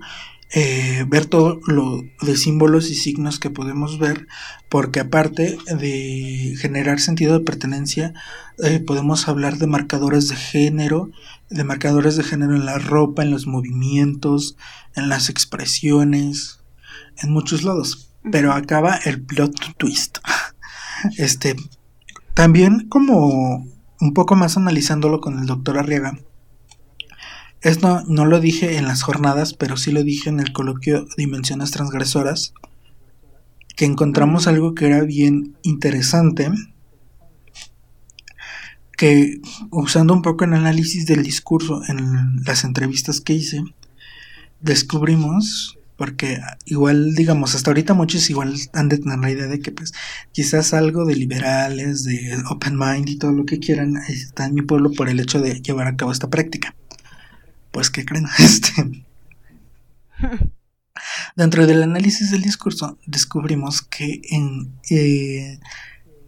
eh, 0.51 1.05
ver 1.07 1.25
todo 1.25 1.59
lo 1.65 2.03
de 2.21 2.38
símbolos 2.38 2.91
y 2.91 2.93
signos 2.93 3.39
que 3.39 3.49
podemos 3.49 3.97
ver, 3.97 4.27
porque 4.69 4.99
aparte 4.99 5.57
de 5.75 6.53
generar 6.59 6.99
sentido 6.99 7.33
de 7.33 7.43
pertenencia, 7.43 8.13
eh, 8.63 8.79
podemos 8.79 9.27
hablar 9.27 9.57
de 9.57 9.65
marcadores 9.65 10.27
de 10.27 10.36
género, 10.36 11.09
de 11.49 11.63
marcadores 11.63 12.15
de 12.15 12.23
género 12.23 12.55
en 12.55 12.67
la 12.67 12.77
ropa, 12.77 13.23
en 13.23 13.31
los 13.31 13.47
movimientos, 13.47 14.55
en 14.95 15.09
las 15.09 15.29
expresiones, 15.29 16.59
en 17.23 17.31
muchos 17.31 17.63
lados. 17.63 18.11
Pero 18.31 18.53
acaba 18.53 18.97
el 18.97 19.19
plot 19.19 19.77
twist. 19.77 20.19
Este, 21.17 21.55
también 22.33 22.88
como 22.88 23.74
un 23.99 24.13
poco 24.13 24.35
más 24.35 24.57
analizándolo 24.57 25.21
con 25.21 25.39
el 25.39 25.45
doctor 25.45 25.77
Arriaga, 25.77 26.17
esto 27.65 28.03
no 28.07 28.25
lo 28.25 28.39
dije 28.39 28.77
en 28.77 28.85
las 28.85 29.01
jornadas, 29.01 29.55
pero 29.55 29.75
sí 29.75 29.91
lo 29.91 30.03
dije 30.03 30.29
en 30.29 30.39
el 30.39 30.53
coloquio 30.53 31.07
Dimensiones 31.17 31.71
Transgresoras, 31.71 32.53
que 33.75 33.85
encontramos 33.85 34.45
algo 34.45 34.75
que 34.75 34.85
era 34.85 35.01
bien 35.01 35.57
interesante, 35.63 36.51
que 38.95 39.41
usando 39.71 40.13
un 40.13 40.21
poco 40.21 40.45
el 40.45 40.53
análisis 40.53 41.07
del 41.07 41.23
discurso 41.23 41.81
en 41.87 42.43
las 42.43 42.63
entrevistas 42.63 43.19
que 43.19 43.33
hice, 43.33 43.63
descubrimos 44.61 45.79
porque 45.97 46.39
igual, 46.65 47.15
digamos, 47.15 47.55
hasta 47.55 47.69
ahorita 47.69 47.93
muchos 47.93 48.29
igual 48.29 48.55
han 48.73 48.89
de 48.89 48.97
tener 48.97 49.19
la 49.19 49.31
idea 49.31 49.47
de 49.47 49.59
que 49.59 49.71
pues 49.71 49.93
quizás 50.31 50.73
algo 50.73 51.05
de 51.05 51.15
liberales, 51.15 52.03
de 52.03 52.37
open 52.49 52.77
mind 52.77 53.09
y 53.09 53.17
todo 53.17 53.31
lo 53.31 53.45
que 53.45 53.59
quieran 53.59 53.97
está 54.07 54.45
en 54.45 54.55
mi 54.55 54.61
pueblo 54.61 54.91
por 54.91 55.09
el 55.09 55.19
hecho 55.19 55.41
de 55.41 55.61
llevar 55.61 55.87
a 55.87 55.95
cabo 55.95 56.11
esta 56.11 56.29
práctica. 56.29 56.75
Pues 57.71 57.89
que 57.89 58.05
creen, 58.05 58.27
este 58.39 59.05
dentro 61.35 61.67
del 61.67 61.83
análisis 61.83 62.31
del 62.31 62.41
discurso 62.41 62.97
descubrimos 63.05 63.81
que 63.81 64.21
en, 64.29 64.73
eh, 64.89 65.59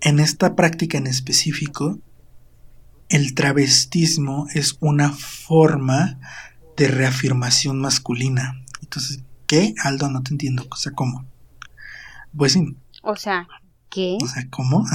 en 0.02 0.20
esta 0.20 0.56
práctica 0.56 0.98
en 0.98 1.08
específico 1.08 2.00
el 3.10 3.34
travestismo 3.34 4.48
es 4.54 4.78
una 4.82 5.12
forma 5.12 6.20
de 6.76 6.88
reafirmación 6.90 7.80
masculina. 7.80 8.64
Entonces, 8.82 9.24
¿Qué? 9.48 9.74
Aldo, 9.84 10.10
no 10.10 10.22
te 10.22 10.32
entiendo. 10.32 10.68
O 10.70 10.76
sea, 10.76 10.92
¿cómo? 10.92 11.26
Pues 12.36 12.54
sí. 12.54 12.76
O 13.02 13.16
sea, 13.16 13.48
¿qué? 13.90 14.18
O 14.22 14.28
sea, 14.28 14.48
¿cómo? 14.50 14.86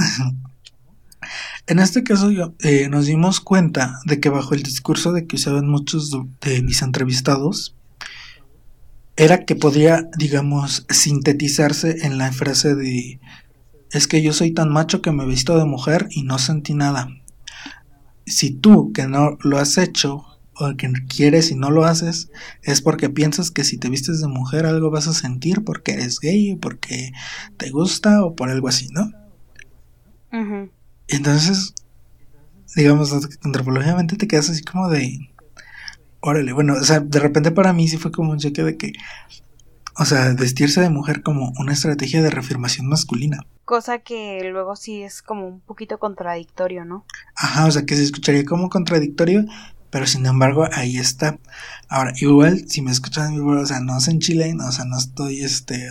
en 1.67 1.79
este 1.79 2.03
caso 2.03 2.31
yo, 2.31 2.53
eh, 2.59 2.87
nos 2.89 3.05
dimos 3.05 3.39
cuenta 3.39 3.99
de 4.05 4.19
que 4.19 4.29
bajo 4.29 4.53
el 4.53 4.63
discurso 4.63 5.11
de 5.11 5.25
que 5.25 5.35
usaban 5.35 5.67
muchos 5.67 6.11
de 6.41 6.61
mis 6.61 6.81
entrevistados, 6.81 7.75
era 9.15 9.45
que 9.45 9.55
podía, 9.55 10.09
digamos, 10.17 10.85
sintetizarse 10.89 12.05
en 12.05 12.17
la 12.17 12.31
frase 12.31 12.75
de 12.75 13.19
es 13.91 14.07
que 14.07 14.23
yo 14.23 14.33
soy 14.33 14.51
tan 14.51 14.71
macho 14.71 15.01
que 15.03 15.11
me 15.11 15.23
he 15.23 15.27
visto 15.27 15.55
de 15.57 15.65
mujer 15.65 16.07
y 16.09 16.23
no 16.23 16.39
sentí 16.39 16.73
nada. 16.73 17.09
Si 18.25 18.49
tú, 18.49 18.91
que 18.91 19.07
no 19.07 19.37
lo 19.41 19.59
has 19.59 19.77
hecho, 19.77 20.25
o 20.55 20.75
que 20.77 20.91
quieres 21.07 21.51
y 21.51 21.55
no 21.55 21.71
lo 21.71 21.85
haces, 21.85 22.29
es 22.61 22.81
porque 22.81 23.09
piensas 23.09 23.51
que 23.51 23.63
si 23.63 23.77
te 23.77 23.89
vistes 23.89 24.21
de 24.21 24.27
mujer 24.27 24.65
algo 24.65 24.91
vas 24.91 25.07
a 25.07 25.13
sentir 25.13 25.63
porque 25.63 25.93
eres 25.93 26.19
gay, 26.19 26.53
o 26.53 26.59
porque 26.59 27.11
te 27.57 27.69
gusta 27.69 28.23
o 28.23 28.35
por 28.35 28.49
algo 28.49 28.67
así, 28.67 28.89
¿no? 28.89 29.11
Entonces, 31.07 31.73
digamos, 32.75 33.13
antropológicamente 33.43 34.15
te 34.15 34.27
quedas 34.27 34.49
así 34.49 34.63
como 34.63 34.89
de, 34.89 35.29
órale, 36.21 36.53
bueno, 36.53 36.73
o 36.73 36.83
sea, 36.83 36.99
de 36.99 37.19
repente 37.19 37.51
para 37.51 37.73
mí 37.73 37.87
sí 37.87 37.97
fue 37.97 38.11
como 38.11 38.31
un 38.31 38.39
cheque 38.39 38.63
de 38.63 38.77
que, 38.77 38.93
o 39.95 40.05
sea, 40.05 40.33
vestirse 40.33 40.81
de 40.81 40.89
mujer 40.89 41.21
como 41.21 41.53
una 41.59 41.73
estrategia 41.73 42.23
de 42.23 42.31
reafirmación 42.31 42.87
masculina. 42.87 43.45
Cosa 43.65 43.99
que 43.99 44.49
luego 44.51 44.75
sí 44.75 45.03
es 45.03 45.21
como 45.21 45.47
un 45.47 45.61
poquito 45.61 45.99
contradictorio, 45.99 46.83
¿no? 46.83 47.05
Ajá, 47.35 47.65
o 47.67 47.71
sea, 47.71 47.85
que 47.85 47.95
se 47.95 48.03
escucharía 48.03 48.43
como 48.43 48.69
contradictorio, 48.69 49.45
pero 49.93 50.07
sin 50.07 50.25
embargo 50.25 50.67
ahí 50.71 50.97
está. 50.97 51.37
Ahora, 51.87 52.13
igual, 52.19 52.67
si 52.67 52.81
me 52.81 52.89
escuchan, 52.89 53.39
o 53.39 53.65
sea, 53.67 53.79
no 53.79 53.95
es 53.95 54.07
en 54.07 54.19
Chile, 54.19 54.51
o 54.59 54.71
sea, 54.71 54.85
no 54.85 54.97
estoy 54.97 55.41
este 55.41 55.87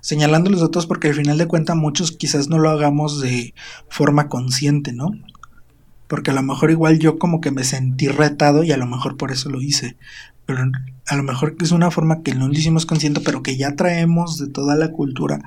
señalando 0.00 0.50
los 0.50 0.62
otros 0.62 0.86
porque 0.86 1.08
al 1.08 1.14
final 1.14 1.38
de 1.38 1.46
cuentas 1.46 1.76
muchos 1.76 2.10
quizás 2.10 2.48
no 2.48 2.58
lo 2.58 2.70
hagamos 2.70 3.20
de 3.20 3.54
forma 3.88 4.28
consciente, 4.28 4.92
¿no? 4.92 5.12
Porque 6.08 6.32
a 6.32 6.34
lo 6.34 6.42
mejor 6.42 6.72
igual 6.72 6.98
yo 6.98 7.20
como 7.20 7.40
que 7.40 7.52
me 7.52 7.62
sentí 7.62 8.08
retado 8.08 8.64
y 8.64 8.72
a 8.72 8.76
lo 8.76 8.86
mejor 8.86 9.16
por 9.16 9.30
eso 9.30 9.48
lo 9.48 9.62
hice. 9.62 9.96
Pero 10.44 10.64
a 11.06 11.16
lo 11.16 11.22
mejor 11.22 11.54
es 11.60 11.70
una 11.70 11.92
forma 11.92 12.24
que 12.24 12.34
no 12.34 12.48
lo 12.48 12.52
hicimos 12.54 12.84
consciente, 12.84 13.20
pero 13.20 13.44
que 13.44 13.56
ya 13.56 13.76
traemos 13.76 14.38
de 14.38 14.48
toda 14.48 14.74
la 14.74 14.90
cultura, 14.90 15.40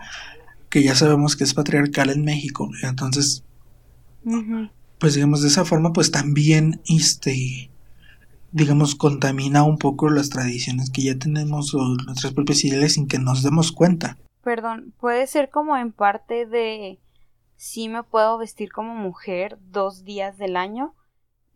que 0.70 0.84
ya 0.84 0.96
sabemos 0.96 1.36
que 1.36 1.44
es 1.44 1.54
patriarcal 1.54 2.12
en 2.12 2.24
México. 2.24 2.72
Entonces, 2.82 3.44
pues 5.00 5.16
digamos, 5.16 5.42
de 5.42 5.50
esa 5.50 5.66
forma, 5.66 5.92
pues 5.92 6.12
también, 6.12 6.80
este, 6.88 7.70
digamos, 8.54 8.96
contamina 8.96 9.64
un 9.64 9.78
poco 9.78 10.10
las 10.10 10.30
tradiciones 10.30 10.90
que 10.90 11.04
ya 11.04 11.18
tenemos 11.18 11.74
o 11.74 11.80
nuestras 12.06 12.34
propias 12.34 12.64
ideas 12.64 12.94
sin 12.94 13.08
que 13.08 13.20
nos 13.20 13.44
demos 13.44 13.72
cuenta. 13.72 14.18
Perdón, 14.44 14.94
puede 15.00 15.26
ser 15.28 15.50
como 15.50 15.76
en 15.76 15.92
parte 15.92 16.46
de 16.46 17.00
sí 17.56 17.90
me 17.90 18.04
puedo 18.04 18.38
vestir 18.38 18.72
como 18.72 18.94
mujer 18.96 19.58
dos 19.72 20.04
días 20.04 20.38
del 20.38 20.56
año 20.56 20.94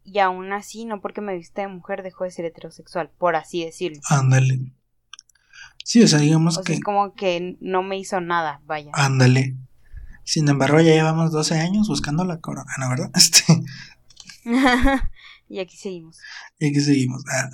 y 0.04 0.20
aún 0.20 0.54
así, 0.54 0.86
no 0.86 1.00
porque 1.02 1.22
me 1.22 1.36
viste 1.36 1.62
de 1.62 1.68
mujer, 1.68 2.02
dejo 2.02 2.24
de 2.24 2.32
ser 2.32 2.46
heterosexual, 2.46 3.12
por 3.18 3.36
así 3.36 3.64
decirlo. 3.64 4.00
Ándale. 4.10 4.72
Sí, 5.84 6.02
o 6.02 6.08
sea, 6.08 6.20
digamos 6.20 6.58
O 6.58 6.62
que... 6.62 6.68
sea, 6.68 6.76
es 6.78 6.84
como 6.84 7.14
que 7.14 7.58
no 7.60 7.84
me 7.84 7.98
hizo 7.98 8.20
nada, 8.22 8.62
vaya. 8.66 8.92
Ándale. 8.94 9.56
Sin 10.24 10.48
embargo, 10.50 10.80
ya 10.80 10.94
llevamos 10.94 11.32
12 11.32 11.60
años 11.60 11.88
buscando 11.88 12.26
la 12.26 12.40
corona. 12.40 12.90
¿verdad? 12.90 13.12
Este, 13.16 13.44
y 15.50 15.60
aquí 15.60 15.78
seguimos. 15.78 16.18
y 16.60 16.68
aquí 16.68 16.80
seguimos. 16.82 17.24
Ah, 17.32 17.50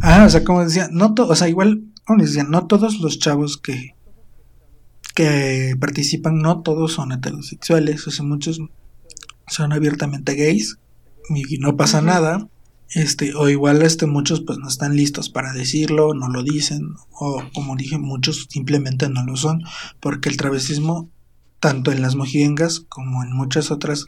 Ah, 0.00 0.24
o 0.26 0.30
sea, 0.30 0.44
como 0.44 0.64
decía, 0.64 0.88
no 0.90 1.14
o 1.16 1.34
sea, 1.34 1.48
igual, 1.48 1.84
como 2.04 2.22
decía, 2.22 2.44
no 2.44 2.66
todos 2.66 3.00
los 3.00 3.18
chavos 3.18 3.56
que 3.56 3.94
que 5.14 5.76
participan, 5.78 6.38
no 6.38 6.62
todos 6.62 6.94
son 6.94 7.12
heterosexuales, 7.12 8.06
o 8.06 8.10
sea, 8.10 8.24
muchos 8.24 8.60
son 9.46 9.72
abiertamente 9.72 10.34
gays 10.34 10.78
y 11.28 11.58
no 11.58 11.76
pasa 11.76 12.00
nada. 12.00 12.48
Este, 12.94 13.34
o 13.34 13.48
igual 13.48 13.80
este 13.80 14.06
muchos 14.06 14.42
pues 14.42 14.58
no 14.58 14.68
están 14.68 14.96
listos 14.96 15.30
para 15.30 15.54
decirlo, 15.54 16.12
no 16.12 16.28
lo 16.28 16.42
dicen, 16.42 16.90
o 17.10 17.42
como 17.54 17.74
dije, 17.74 17.96
muchos 17.96 18.48
simplemente 18.50 19.08
no 19.08 19.24
lo 19.24 19.36
son, 19.36 19.62
porque 19.98 20.28
el 20.28 20.36
travestismo, 20.36 21.08
tanto 21.58 21.90
en 21.90 22.02
las 22.02 22.16
mojiengas 22.16 22.80
como 22.80 23.22
en 23.22 23.32
muchas 23.32 23.70
otras 23.70 24.04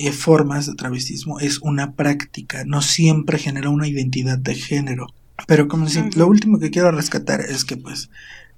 eh, 0.00 0.12
formas 0.12 0.66
de 0.66 0.76
travestismo, 0.76 1.40
es 1.40 1.58
una 1.58 1.94
práctica, 1.94 2.64
no 2.64 2.82
siempre 2.82 3.36
genera 3.36 3.68
una 3.68 3.88
identidad 3.88 4.38
de 4.38 4.54
género. 4.54 5.08
Pero 5.48 5.66
como 5.66 5.86
Ujú. 5.86 6.10
lo 6.14 6.28
último 6.28 6.60
que 6.60 6.70
quiero 6.70 6.92
rescatar 6.92 7.40
es 7.40 7.64
que 7.64 7.76
pues 7.76 8.08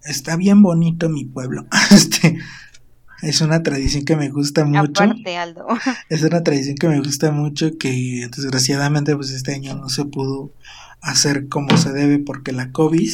está 0.05 0.37
bien 0.37 0.61
bonito 0.63 1.09
mi 1.09 1.25
pueblo. 1.25 1.67
Este 1.91 2.37
es 3.23 3.41
una 3.41 3.63
tradición 3.63 4.05
que 4.05 4.17
me 4.17 4.29
gusta 4.29 4.67
mucho. 4.67 5.03
Aparte, 5.03 5.39
Aldo. 5.39 5.67
Es 6.11 6.23
una 6.23 6.43
tradición 6.43 6.77
que 6.77 6.89
me 6.89 7.01
gusta 7.01 7.31
mucho 7.31 7.79
que 7.79 8.29
desgraciadamente 8.37 9.17
pues 9.17 9.31
este 9.31 9.55
año 9.55 9.75
no 9.77 9.89
se 9.89 10.05
pudo 10.05 10.53
hacer 11.01 11.49
como 11.49 11.75
se 11.79 11.91
debe 11.93 12.19
porque 12.19 12.53
la 12.53 12.71
COVID. 12.71 13.13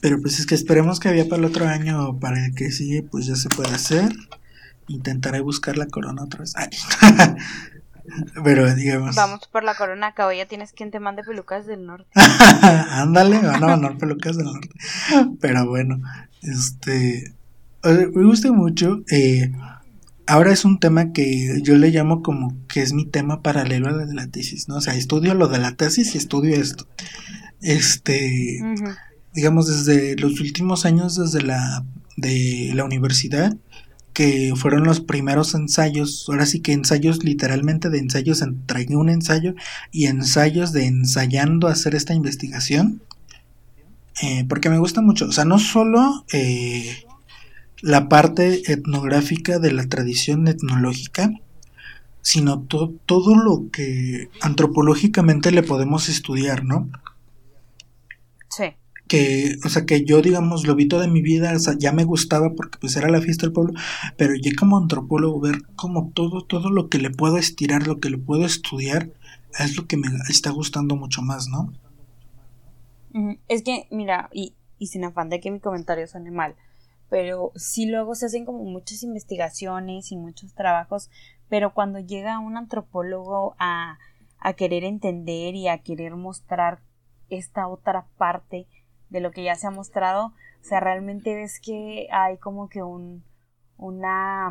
Pero 0.00 0.22
pues 0.22 0.38
es 0.38 0.46
que 0.46 0.54
esperemos 0.54 1.00
que 1.00 1.08
había 1.08 1.28
para 1.28 1.40
el 1.40 1.44
otro 1.46 1.66
año 1.66 2.10
o 2.10 2.20
para 2.20 2.46
el 2.46 2.54
que 2.54 2.70
sigue 2.70 3.02
pues 3.02 3.26
ya 3.26 3.34
se 3.34 3.48
puede 3.48 3.74
hacer. 3.74 4.12
Intentaré 4.88 5.40
buscar 5.40 5.76
la 5.76 5.86
corona 5.86 6.24
otra 6.24 6.40
vez. 6.40 6.54
Ay. 6.56 6.68
Pero 8.42 8.74
digamos. 8.74 9.14
Vamos 9.16 9.46
por 9.52 9.64
la 9.64 9.74
corona, 9.74 10.08
acabo 10.08 10.32
ya 10.32 10.46
tienes 10.46 10.72
quien 10.72 10.90
te 10.90 10.98
mande 10.98 11.22
pelucas 11.22 11.66
del 11.66 11.84
norte. 11.84 12.08
Ándale, 12.90 13.38
van 13.38 13.62
a 13.62 13.66
mandar 13.66 13.98
pelucas 13.98 14.36
del 14.36 14.46
norte. 14.46 14.70
Pero 15.40 15.66
bueno, 15.68 16.00
este. 16.42 17.34
Me 17.84 18.24
gusta 18.24 18.50
mucho. 18.50 19.02
eh, 19.10 19.52
ahora 20.26 20.52
es 20.52 20.64
un 20.64 20.78
tema 20.80 21.12
que 21.12 21.60
yo 21.62 21.76
le 21.76 21.90
llamo 21.90 22.22
como 22.22 22.54
que 22.66 22.82
es 22.82 22.92
mi 22.92 23.06
tema 23.06 23.42
paralelo 23.42 23.88
a 23.88 23.92
la 23.92 24.06
de 24.06 24.14
la 24.14 24.26
tesis, 24.26 24.68
¿no? 24.68 24.76
O 24.76 24.80
sea, 24.80 24.94
estudio 24.94 25.34
lo 25.34 25.48
de 25.48 25.58
la 25.58 25.72
tesis 25.72 26.14
y 26.14 26.18
estudio 26.18 26.56
esto. 26.56 26.86
Este. 27.60 28.60
Digamos, 29.34 29.68
desde 29.68 30.16
los 30.16 30.40
últimos 30.40 30.84
años, 30.86 31.16
desde 31.16 31.46
la, 31.46 31.84
de 32.16 32.72
la 32.74 32.84
universidad, 32.84 33.54
que 34.18 34.52
fueron 34.56 34.82
los 34.84 35.00
primeros 35.00 35.54
ensayos, 35.54 36.26
ahora 36.28 36.44
sí 36.46 36.58
que 36.60 36.72
ensayos 36.72 37.22
literalmente 37.22 37.88
de 37.88 37.98
ensayos, 38.00 38.42
entregué 38.42 38.96
un 38.96 39.10
ensayo 39.10 39.54
y 39.92 40.06
ensayos 40.06 40.72
de 40.72 40.86
ensayando 40.86 41.68
hacer 41.68 41.94
esta 41.94 42.14
investigación, 42.14 42.84
eh, 44.22 44.44
porque 44.48 44.70
me 44.70 44.78
gusta 44.78 45.00
mucho, 45.02 45.26
o 45.28 45.32
sea, 45.32 45.44
no 45.44 45.58
solo 45.58 46.24
eh, 46.32 46.96
la 47.82 48.08
parte 48.08 48.72
etnográfica 48.72 49.58
de 49.60 49.72
la 49.72 49.86
tradición 49.88 50.48
etnológica, 50.48 51.30
sino 52.22 52.60
to- 52.62 52.94
todo 53.06 53.36
lo 53.36 53.70
que 53.70 54.30
antropológicamente 54.40 55.52
le 55.52 55.62
podemos 55.62 56.08
estudiar, 56.08 56.64
¿no? 56.64 56.88
Sí. 58.48 58.64
Que, 59.08 59.56
o 59.64 59.68
sea, 59.68 59.86
que 59.86 60.04
yo, 60.04 60.22
digamos, 60.22 60.66
lo 60.66 60.74
vi 60.76 60.88
toda 60.88 61.08
mi 61.08 61.22
vida, 61.22 61.54
o 61.54 61.58
sea, 61.58 61.74
ya 61.78 61.92
me 61.92 62.04
gustaba 62.04 62.54
porque 62.54 62.78
pues 62.78 62.96
era 62.96 63.08
la 63.10 63.20
fiesta 63.20 63.46
del 63.46 63.52
pueblo, 63.52 63.74
pero 64.16 64.34
ya 64.36 64.52
como 64.58 64.76
antropólogo 64.78 65.40
ver 65.40 65.62
como 65.76 66.12
todo, 66.14 66.44
todo 66.44 66.70
lo 66.70 66.88
que 66.88 66.98
le 66.98 67.10
puedo 67.10 67.38
estirar, 67.38 67.86
lo 67.86 68.00
que 68.00 68.10
le 68.10 68.18
puedo 68.18 68.44
estudiar, 68.46 69.10
es 69.58 69.76
lo 69.76 69.86
que 69.86 69.96
me 69.96 70.08
está 70.28 70.50
gustando 70.50 70.96
mucho 70.96 71.22
más, 71.22 71.48
¿no? 71.48 71.72
Ujú. 73.14 73.38
Es 73.48 73.62
que, 73.62 73.86
mira, 73.90 74.28
y, 74.32 74.54
y 74.78 74.88
sin 74.88 75.04
afán 75.04 75.28
de 75.30 75.40
que 75.40 75.50
mi 75.50 75.60
comentario 75.60 76.06
suene 76.06 76.30
mal, 76.30 76.56
pero 77.08 77.52
sí 77.56 77.86
luego 77.86 78.14
se 78.14 78.26
hacen 78.26 78.44
como 78.44 78.64
muchas 78.64 79.02
investigaciones 79.02 80.12
y 80.12 80.16
muchos 80.16 80.54
trabajos, 80.54 81.10
pero 81.48 81.72
cuando 81.74 82.00
llega 82.00 82.38
un 82.38 82.56
antropólogo 82.56 83.56
a, 83.58 83.98
a 84.38 84.52
querer 84.54 84.84
entender 84.84 85.54
y 85.54 85.68
a 85.68 85.78
querer 85.78 86.16
mostrar 86.16 86.80
esta 87.30 87.68
otra 87.68 88.06
parte 88.16 88.66
de 89.10 89.20
lo 89.20 89.30
que 89.30 89.44
ya 89.44 89.54
se 89.54 89.66
ha 89.66 89.70
mostrado, 89.70 90.34
o 90.60 90.64
sea, 90.64 90.80
realmente 90.80 91.34
ves 91.34 91.60
que 91.60 92.08
hay 92.10 92.38
como 92.38 92.68
que 92.68 92.82
un, 92.82 93.24
una, 93.76 94.50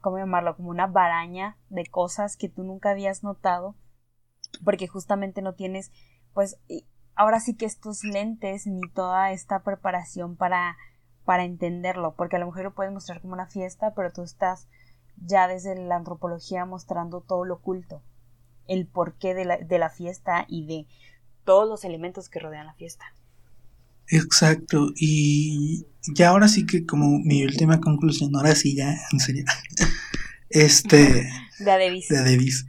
¿cómo 0.00 0.18
llamarlo? 0.18 0.56
Como 0.56 0.70
una 0.70 0.86
baraña 0.86 1.56
de 1.70 1.86
cosas 1.86 2.36
que 2.36 2.48
tú 2.48 2.62
nunca 2.62 2.90
habías 2.90 3.24
notado, 3.24 3.74
porque 4.64 4.86
justamente 4.86 5.42
no 5.42 5.54
tienes, 5.54 5.90
pues, 6.32 6.60
ahora 7.16 7.40
sí 7.40 7.56
que 7.56 7.66
estos 7.66 8.04
lentes 8.04 8.66
ni 8.66 8.82
toda 8.92 9.32
esta 9.32 9.62
preparación 9.62 10.36
para, 10.36 10.76
para 11.24 11.44
entenderlo, 11.44 12.14
porque 12.14 12.36
a 12.36 12.38
lo 12.38 12.46
mejor 12.46 12.64
lo 12.64 12.74
puedes 12.74 12.92
mostrar 12.92 13.20
como 13.20 13.32
una 13.32 13.46
fiesta, 13.46 13.94
pero 13.94 14.12
tú 14.12 14.22
estás 14.22 14.68
ya 15.16 15.48
desde 15.48 15.74
la 15.76 15.96
antropología 15.96 16.64
mostrando 16.64 17.20
todo 17.20 17.44
lo 17.44 17.54
oculto, 17.54 18.02
el 18.66 18.86
porqué 18.86 19.34
de 19.34 19.44
la, 19.44 19.56
de 19.58 19.78
la 19.78 19.90
fiesta 19.90 20.44
y 20.48 20.66
de 20.66 20.86
todos 21.44 21.68
los 21.68 21.84
elementos 21.84 22.28
que 22.28 22.40
rodean 22.40 22.66
la 22.66 22.74
fiesta. 22.74 23.04
Exacto, 24.08 24.92
y 24.96 25.84
ya 26.14 26.28
ahora 26.30 26.48
sí 26.48 26.66
que 26.66 26.84
como 26.84 27.18
mi 27.18 27.44
última 27.44 27.80
conclusión, 27.80 28.34
ahora 28.36 28.54
sí 28.54 28.74
ya, 28.74 28.96
en 29.12 29.20
serio, 29.20 29.44
este... 30.50 31.28
De 31.58 31.70
Adebis. 31.70 32.08
de 32.08 32.18
Davis, 32.18 32.66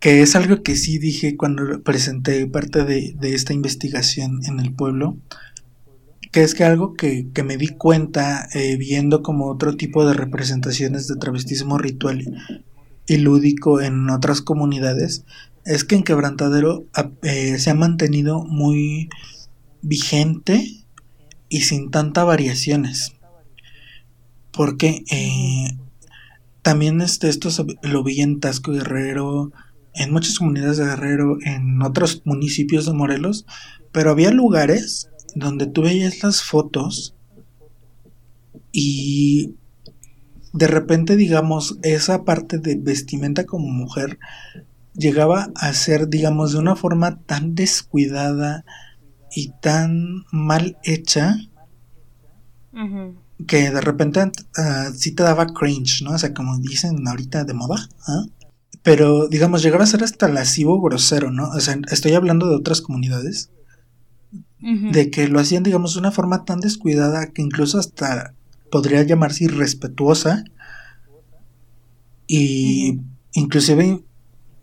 que 0.00 0.22
es 0.22 0.34
algo 0.34 0.62
que 0.62 0.76
sí 0.76 0.98
dije 0.98 1.36
cuando 1.36 1.82
presenté 1.82 2.46
parte 2.46 2.84
de, 2.84 3.14
de 3.18 3.34
esta 3.34 3.52
investigación 3.52 4.40
en 4.44 4.58
el 4.60 4.74
pueblo, 4.74 5.16
que 6.32 6.42
es 6.42 6.54
que 6.54 6.64
algo 6.64 6.94
que, 6.94 7.28
que 7.32 7.42
me 7.42 7.56
di 7.56 7.68
cuenta 7.68 8.48
eh, 8.54 8.76
viendo 8.76 9.22
como 9.22 9.46
otro 9.46 9.76
tipo 9.76 10.06
de 10.06 10.14
representaciones 10.14 11.08
de 11.08 11.16
travestismo 11.16 11.78
ritual 11.78 12.24
y 13.06 13.16
lúdico 13.16 13.80
en 13.80 14.10
otras 14.10 14.42
comunidades, 14.42 15.24
es 15.64 15.84
que 15.84 15.96
en 15.96 16.02
Quebrantadero 16.02 16.86
eh, 17.22 17.58
se 17.58 17.70
ha 17.70 17.74
mantenido 17.74 18.44
muy 18.44 19.08
vigente 19.82 20.84
y 21.48 21.60
sin 21.62 21.90
tantas 21.90 22.26
variaciones. 22.26 23.12
Porque 24.52 25.04
eh, 25.10 25.76
también 26.62 27.00
este, 27.00 27.28
esto 27.28 27.48
lo 27.82 28.02
vi 28.02 28.20
en 28.20 28.40
Tasco 28.40 28.72
Guerrero, 28.72 29.52
en 29.94 30.12
muchas 30.12 30.38
comunidades 30.38 30.76
de 30.76 30.84
Guerrero, 30.84 31.38
en 31.44 31.82
otros 31.82 32.22
municipios 32.24 32.86
de 32.86 32.92
Morelos, 32.92 33.46
pero 33.92 34.10
había 34.10 34.30
lugares 34.30 35.08
donde 35.34 35.66
tú 35.66 35.82
veías 35.82 36.22
las 36.22 36.42
fotos 36.42 37.14
y 38.72 39.54
de 40.52 40.66
repente, 40.66 41.16
digamos, 41.16 41.78
esa 41.82 42.24
parte 42.24 42.58
de 42.58 42.76
vestimenta 42.76 43.44
como 43.44 43.68
mujer 43.68 44.18
llegaba 44.94 45.52
a 45.54 45.72
ser, 45.72 46.08
digamos, 46.08 46.52
de 46.52 46.58
una 46.58 46.76
forma 46.76 47.20
tan 47.20 47.54
descuidada 47.54 48.64
y 49.34 49.52
tan 49.60 50.24
mal 50.32 50.76
hecha 50.82 51.36
que 53.46 53.70
de 53.70 53.80
repente 53.80 54.30
ah, 54.56 54.90
sí 54.94 55.12
te 55.12 55.22
daba 55.22 55.46
cringe, 55.46 56.02
¿no? 56.02 56.12
O 56.12 56.18
sea, 56.18 56.34
como 56.34 56.58
dicen 56.58 57.06
ahorita 57.06 57.44
de 57.44 57.54
moda, 57.54 57.88
¿ah? 58.06 58.24
Pero, 58.82 59.28
digamos, 59.28 59.62
llegaba 59.62 59.84
a 59.84 59.88
ser 59.88 60.02
hasta 60.02 60.28
lascivo 60.28 60.80
grosero, 60.80 61.30
¿no? 61.30 61.48
O 61.50 61.60
sea, 61.60 61.78
estoy 61.90 62.12
hablando 62.14 62.48
de 62.48 62.56
otras 62.56 62.80
comunidades, 62.80 63.50
de 64.60 65.10
que 65.10 65.28
lo 65.28 65.40
hacían, 65.40 65.62
digamos, 65.62 65.94
de 65.94 66.00
una 66.00 66.10
forma 66.10 66.44
tan 66.44 66.60
descuidada 66.60 67.26
que 67.26 67.42
incluso 67.42 67.78
hasta 67.78 68.34
podría 68.70 69.02
llamarse 69.02 69.44
irrespetuosa. 69.44 70.44
Y 72.26 72.92
Ujú. 72.92 73.04
inclusive 73.32 74.02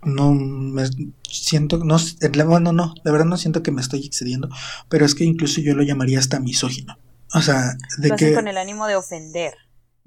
no 0.06 0.34
me 0.34 0.84
siento, 1.30 1.84
no, 1.84 1.98
bueno, 2.46 2.72
no, 2.72 2.94
la 3.04 3.12
verdad 3.12 3.26
no 3.26 3.38
siento 3.38 3.64
que 3.64 3.72
me 3.72 3.82
estoy 3.82 4.06
excediendo, 4.06 4.50
pero 4.90 5.06
es 5.06 5.16
que 5.16 5.24
incluso 5.24 5.62
yo 5.62 5.76
lo 5.76 5.84
llamaría 5.84 6.20
hasta 6.20 6.40
misógino. 6.40 6.98
O 7.34 7.42
sea, 7.42 7.76
de 7.98 8.10
Lo 8.10 8.16
que... 8.16 8.34
con 8.34 8.48
el 8.48 8.58
ánimo 8.58 8.88
de 8.88 8.96
ofender, 8.96 9.54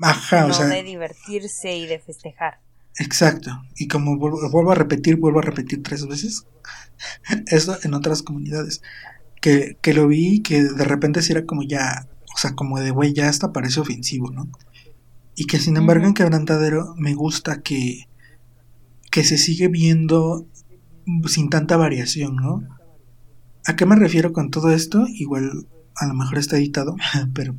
Ajá, 0.00 0.46
o 0.46 0.52
sea, 0.52 0.66
de 0.66 0.82
divertirse 0.82 1.76
y 1.76 1.86
de 1.86 1.98
festejar. 1.98 2.60
exacto. 2.98 3.50
Y 3.76 3.88
como 3.88 4.16
vuelvo, 4.16 4.38
vuelvo 4.50 4.72
a 4.72 4.74
repetir, 4.76 5.16
vuelvo 5.16 5.40
a 5.40 5.42
repetir 5.42 5.82
tres 5.82 6.06
veces, 6.06 6.46
eso 7.46 7.76
en 7.82 7.94
otras 7.94 8.22
comunidades, 8.22 8.82
que, 9.40 9.76
que 9.82 9.94
lo 9.94 10.08
vi 10.08 10.42
que 10.42 10.62
de 10.62 10.84
repente 10.84 11.22
sí 11.22 11.32
era 11.32 11.44
como 11.46 11.62
ya, 11.62 12.08
o 12.34 12.38
sea, 12.38 12.54
como 12.54 12.80
de 12.80 12.90
güey, 12.90 13.12
ya 13.12 13.28
hasta 13.28 13.52
parece 13.52 13.80
ofensivo, 13.80 14.30
¿no? 14.30 14.48
Y 15.34 15.46
que 15.46 15.58
sin 15.60 15.76
embargo 15.76 16.06
en 16.06 16.14
Quebrantadero 16.14 16.94
me 16.96 17.14
gusta 17.14 17.62
que, 17.62 18.07
que 19.10 19.24
se 19.24 19.38
sigue 19.38 19.68
viendo 19.68 20.46
sin 21.26 21.50
tanta 21.50 21.76
variación, 21.76 22.36
¿no? 22.36 22.62
¿A 23.66 23.76
qué 23.76 23.86
me 23.86 23.96
refiero 23.96 24.32
con 24.32 24.50
todo 24.50 24.70
esto? 24.70 25.06
Igual 25.08 25.66
a 25.96 26.06
lo 26.06 26.14
mejor 26.14 26.38
está 26.38 26.56
editado, 26.56 26.96
pero... 27.34 27.54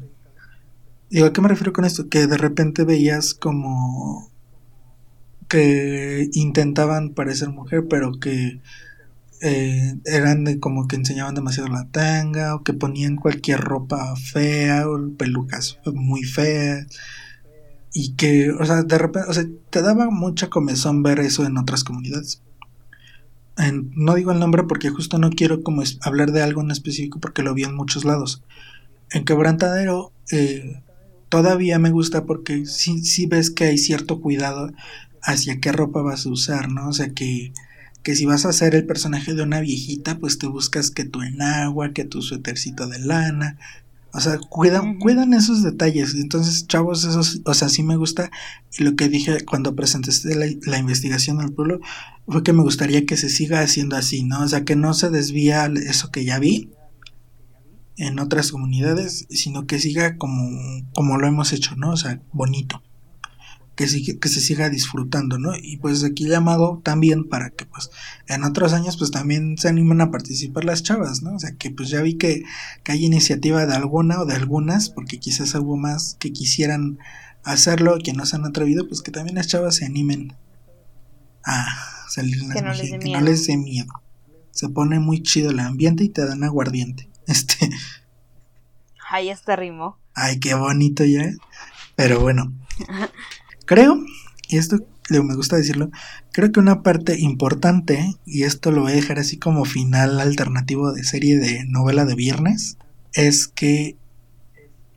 Digo, 1.10 1.26
¿a 1.26 1.34
qué 1.34 1.41
me 1.41 1.47
refiero 1.47 1.74
con 1.74 1.86
esto? 1.86 2.08
Que 2.08 2.28
de 2.28 2.38
repente 2.38 2.84
veías 2.84 3.34
como 3.34 4.32
que 5.47 6.30
intentaban 6.34 7.16
parecer 7.16 7.50
mujer, 7.50 7.86
pero 7.89 8.20
que 8.20 8.62
eh, 9.41 9.95
eran 10.06 10.43
de 10.43 10.60
como 10.60 10.88
que 10.88 10.97
enseñaban 10.97 11.34
demasiado 11.34 11.70
la 11.70 11.88
tanga, 11.89 12.56
o 12.56 12.64
que 12.64 12.74
ponían 12.74 13.16
cualquier 13.16 13.60
ropa 13.60 14.16
fea, 14.16 14.88
o 14.88 15.12
pelucas 15.18 15.80
muy 15.86 16.24
feas, 16.24 16.88
y 17.94 18.14
que, 18.16 18.52
o 18.52 18.66
sea, 18.66 18.84
de 18.84 18.98
repente, 18.98 19.30
o 19.30 19.34
sea, 19.34 19.46
te 19.70 19.82
daba 19.82 20.10
mucha 20.10 20.50
comezón 20.50 21.04
ver 21.04 21.20
eso 21.20 21.46
en 21.46 21.58
otras 21.58 21.84
comunidades. 21.84 22.42
no 23.96 24.16
digo 24.16 24.32
el 24.32 24.40
nombre 24.40 24.64
porque 24.64 24.90
justo 24.90 25.18
no 25.18 25.30
quiero 25.32 25.64
como 25.64 25.84
hablar 26.02 26.32
de 26.32 26.42
algo 26.42 26.62
en 26.62 26.72
específico 26.72 27.20
porque 27.20 27.44
lo 27.44 27.54
vi 27.54 27.64
en 27.64 27.76
muchos 27.76 28.06
lados. 28.06 28.44
En 29.12 29.26
Quebrantadero 29.26 30.12
eh, 30.32 30.82
todavía 31.30 31.80
me 31.80 31.92
gusta 31.92 32.26
porque 32.26 32.66
sí, 32.66 33.04
sí 33.04 33.26
ves 33.26 33.50
que 33.50 33.66
hay 33.66 33.78
cierto 33.78 34.22
cuidado 34.22 34.72
hacia 35.22 35.60
qué 35.60 35.72
ropa 35.72 36.02
vas 36.02 36.26
a 36.26 36.30
usar, 36.30 36.70
¿no? 36.70 36.90
O 36.90 36.94
sea, 36.94 37.14
que, 37.14 37.54
que 38.04 38.16
si 38.16 38.26
vas 38.26 38.46
a 38.46 38.50
hacer 38.50 38.76
el 38.76 38.86
personaje 38.86 39.34
de 39.34 39.44
una 39.44 39.60
viejita, 39.60 40.20
pues 40.20 40.38
te 40.38 40.48
buscas 40.48 40.92
que 40.92 41.06
tu 41.06 41.22
enagua, 41.22 41.94
que 41.94 42.06
tu 42.06 42.22
suétercito 42.22 42.88
de 42.88 43.00
lana. 43.00 43.58
O 44.12 44.20
sea, 44.20 44.39
cuidan, 44.39 44.97
cuidan 44.97 45.34
esos 45.34 45.64
detalles. 45.64 46.16
Entonces, 46.16 46.68
chavos, 46.68 47.03
eso, 47.03 47.22
o 47.45 47.53
sea, 47.53 47.70
sí 47.70 47.84
me 47.84 47.95
gusta. 47.95 48.32
Y 48.78 48.84
lo 48.84 48.95
que 48.95 49.07
dije 49.07 49.45
cuando 49.45 49.76
presenté 49.76 50.12
la, 50.36 50.45
la 50.64 50.80
investigación 50.80 51.38
del 51.38 51.53
pueblo 51.53 51.80
fue 52.28 52.43
que 52.43 52.53
me 52.53 52.64
gustaría 52.64 53.05
que 53.05 53.18
se 53.18 53.30
siga 53.30 53.62
haciendo 53.62 53.95
así, 53.95 54.24
¿no? 54.24 54.41
O 54.41 54.47
sea, 54.47 54.66
que 54.66 54.76
no 54.76 54.93
se 54.93 55.10
desvía 55.10 55.72
eso 55.88 56.12
que 56.12 56.26
ya 56.26 56.39
vi 56.39 56.72
en 57.97 58.20
otras 58.20 58.51
comunidades, 58.51 59.28
sino 59.30 59.68
que 59.68 59.78
siga 59.78 60.18
como, 60.18 60.49
como 60.93 61.18
lo 61.18 61.28
hemos 61.28 61.53
hecho, 61.53 61.76
¿no? 61.76 61.91
O 61.91 61.97
sea, 61.97 62.22
bonito 62.32 62.82
que, 63.80 64.20
que 64.20 64.28
se 64.28 64.42
siga 64.42 64.70
disfrutando, 64.70 65.40
¿no? 65.40 65.52
Y 65.56 65.78
pues 65.78 66.04
aquí 66.04 66.28
llamado 66.28 66.82
también 66.84 67.24
para 67.24 67.50
que 67.50 67.66
pues 67.66 67.90
en 68.28 68.44
otros 68.44 68.74
años 68.74 68.98
pues 68.98 69.10
también 69.12 69.58
se 69.58 69.70
animen 69.70 70.02
a 70.02 70.12
participar 70.12 70.66
las 70.66 70.84
chavas, 70.84 71.22
¿no? 71.22 71.36
O 71.36 71.40
sea 71.40 71.56
que 71.56 71.72
pues 71.72 71.90
ya 71.90 72.02
vi 72.02 72.16
que, 72.16 72.44
que 72.84 72.92
hay 72.92 73.06
iniciativa 73.06 73.66
de 73.66 73.74
alguna 73.74 74.20
o 74.20 74.26
de 74.26 74.36
algunas, 74.36 74.90
porque 74.90 75.20
quizás 75.20 75.56
hubo 75.56 75.78
más 75.78 76.18
que 76.20 76.34
quisieran 76.34 77.00
hacerlo, 77.44 77.98
que 78.04 78.12
no 78.12 78.26
se 78.26 78.36
han 78.36 78.46
atrevido, 78.46 78.86
pues 78.86 79.02
que 79.02 79.12
también 79.12 79.38
las 79.38 79.48
chavas 79.48 79.76
se 79.76 79.86
animen 79.86 80.34
a 81.46 81.66
salir 82.10 82.38
en 82.38 82.50
las 82.50 82.58
que, 82.58 82.62
no 82.62 82.74
les, 82.74 82.92
dé 82.92 83.00
que 83.00 83.12
no 83.12 83.22
les 83.22 83.48
dé 83.48 83.56
miedo. 83.56 83.94
Se 84.52 84.68
pone 84.68 85.00
muy 85.00 85.24
chido 85.24 85.52
el 85.52 85.60
ambiente 85.60 86.04
y 86.04 86.10
te 86.10 86.26
dan 86.26 86.44
aguardiente. 86.44 87.08
Este. 87.28 87.70
Ay, 89.08 89.30
este 89.30 89.56
ritmo. 89.56 90.00
Ay, 90.16 90.40
qué 90.40 90.56
bonito 90.56 91.06
ya. 91.06 91.32
Pero 91.96 92.20
bueno. 92.20 92.52
Creo, 93.70 94.04
y 94.48 94.58
esto 94.58 94.80
me 95.12 95.36
gusta 95.36 95.56
decirlo, 95.56 95.92
creo 96.32 96.52
que 96.52 96.60
una 96.60 96.82
parte 96.82 97.20
importante, 97.20 98.16
y 98.26 98.42
esto 98.42 98.72
lo 98.72 98.82
voy 98.82 98.94
a 98.94 98.96
dejar 98.96 99.20
así 99.20 99.38
como 99.38 99.64
final 99.64 100.20
alternativo 100.20 100.92
de 100.92 101.04
serie 101.04 101.38
de 101.38 101.66
novela 101.66 102.06
de 102.06 102.16
viernes, 102.16 102.80
es 103.14 103.48
que 103.48 103.96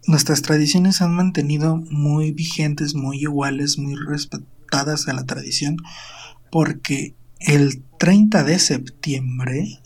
nuestras 0.07 0.41
tradiciones 0.41 1.03
han 1.03 1.12
mantenido 1.12 1.77
muy 1.77 2.33
vigentes, 2.33 2.95
muy 2.95 3.18
iguales, 3.18 3.77
muy 3.77 3.95
respetadas 3.95 5.07
a 5.07 5.12
la 5.12 5.27
tradición, 5.27 5.77
porque 6.51 7.14
el 7.41 7.83
30 7.99 8.43
de 8.43 8.59
septiembre 8.59 9.81